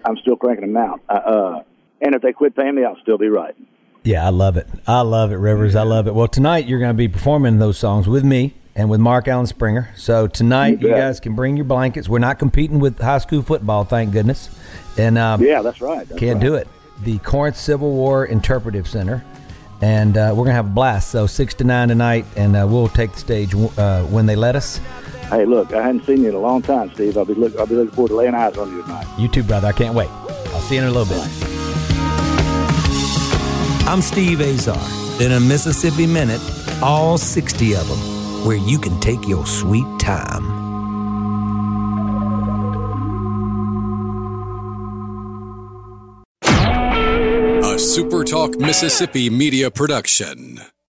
I'm 0.05 0.17
still 0.19 0.37
cranking 0.37 0.73
them 0.73 0.77
out. 0.77 1.01
I, 1.09 1.15
uh, 1.17 1.63
and 2.01 2.15
if 2.15 2.23
they 2.23 2.33
quit 2.33 2.57
paying 2.57 2.75
me, 2.75 2.85
I'll 2.85 3.01
still 3.03 3.19
be 3.19 3.29
writing. 3.29 3.67
Yeah, 4.05 4.27
I 4.27 4.31
love 4.31 4.57
it. 4.57 4.67
I 4.87 5.03
love 5.03 5.31
it, 5.31 5.37
Rivers. 5.37 5.77
I 5.77 5.83
love 5.85 6.07
it. 6.09 6.15
Well, 6.15 6.27
tonight 6.29 6.67
you're 6.67 6.81
going 6.81 6.91
to 6.91 6.97
be 6.97 7.09
performing 7.09 7.59
those 7.59 7.79
songs 7.79 8.09
with 8.09 8.25
me 8.25 8.55
and 8.75 8.91
with 8.91 8.99
Mark 8.99 9.29
Allen 9.29 9.47
Springer. 9.47 9.91
So 9.97 10.27
tonight, 10.27 10.81
You 10.81 10.89
you, 10.89 10.95
guys 10.95 11.21
can 11.21 11.37
bring 11.37 11.57
your 11.57 11.67
blankets. 11.67 12.09
We're 12.09 12.19
not 12.19 12.39
competing 12.41 12.81
with 12.81 12.99
high 12.99 13.19
school 13.19 13.43
football, 13.43 13.85
thank 13.85 14.13
goodness. 14.13 14.51
And 14.99 15.19
um, 15.19 15.43
Yeah, 15.43 15.63
that's 15.63 15.81
right. 15.81 16.09
That's 16.09 16.19
can't 16.19 16.39
right. 16.39 16.45
do 16.45 16.55
it. 16.57 16.67
The 17.05 17.19
Corinth 17.19 17.57
Civil 17.57 17.93
War 17.93 18.25
Interpretive 18.27 18.89
Center, 18.89 19.25
and 19.81 20.17
uh, 20.17 20.33
we're 20.37 20.45
gonna 20.45 20.55
have 20.55 20.67
a 20.67 20.71
blast. 20.71 21.11
So 21.11 21.27
six 21.27 21.55
to 21.55 21.65
nine 21.65 21.89
tonight, 21.89 22.25
and 22.37 22.55
uh, 22.57 22.67
we'll 22.69 22.89
take 22.89 23.13
the 23.13 23.19
stage 23.19 23.55
uh, 23.55 24.05
when 24.05 24.27
they 24.27 24.37
let 24.37 24.55
us. 24.57 24.81
Hey, 25.33 25.47
look, 25.47 25.73
I 25.73 25.81
hadn't 25.83 26.05
seen 26.05 26.25
you 26.25 26.29
in 26.29 26.35
a 26.35 26.39
long 26.39 26.61
time, 26.61 26.93
Steve. 26.93 27.17
I'll 27.17 27.25
be 27.25 27.33
look, 27.33 27.57
I'll 27.57 27.67
be 27.67 27.75
looking 27.75 27.95
forward 27.95 28.11
to 28.11 28.17
laying 28.17 28.35
eyes 28.35 28.59
on 28.59 28.71
you 28.71 28.83
tonight. 28.83 29.07
You 29.19 29.29
too, 29.29 29.43
brother. 29.43 29.67
I 29.67 29.73
can't 29.73 29.95
wait. 29.95 30.11
I'll 30.11 30.61
see 30.61 30.75
you 30.75 30.83
in 30.83 30.89
a 30.89 30.91
little 30.91 31.07
bit. 31.07 31.27
I'm 33.89 34.03
Steve 34.03 34.43
Azar. 34.43 34.77
In 35.23 35.33
a 35.33 35.41
Mississippi 35.41 36.07
Minute, 36.07 36.43
all 36.83 37.17
60 37.17 37.75
of 37.77 37.89
them, 37.89 38.47
where 38.47 38.59
you 38.59 38.79
can 38.79 39.01
take 39.01 39.27
your 39.27 39.47
sweet 39.47 39.87
time. 39.99 40.45
A 46.43 47.77
SuperTalk 47.77 48.61
Mississippi 48.61 49.31
media 49.31 49.71
production. 49.71 50.61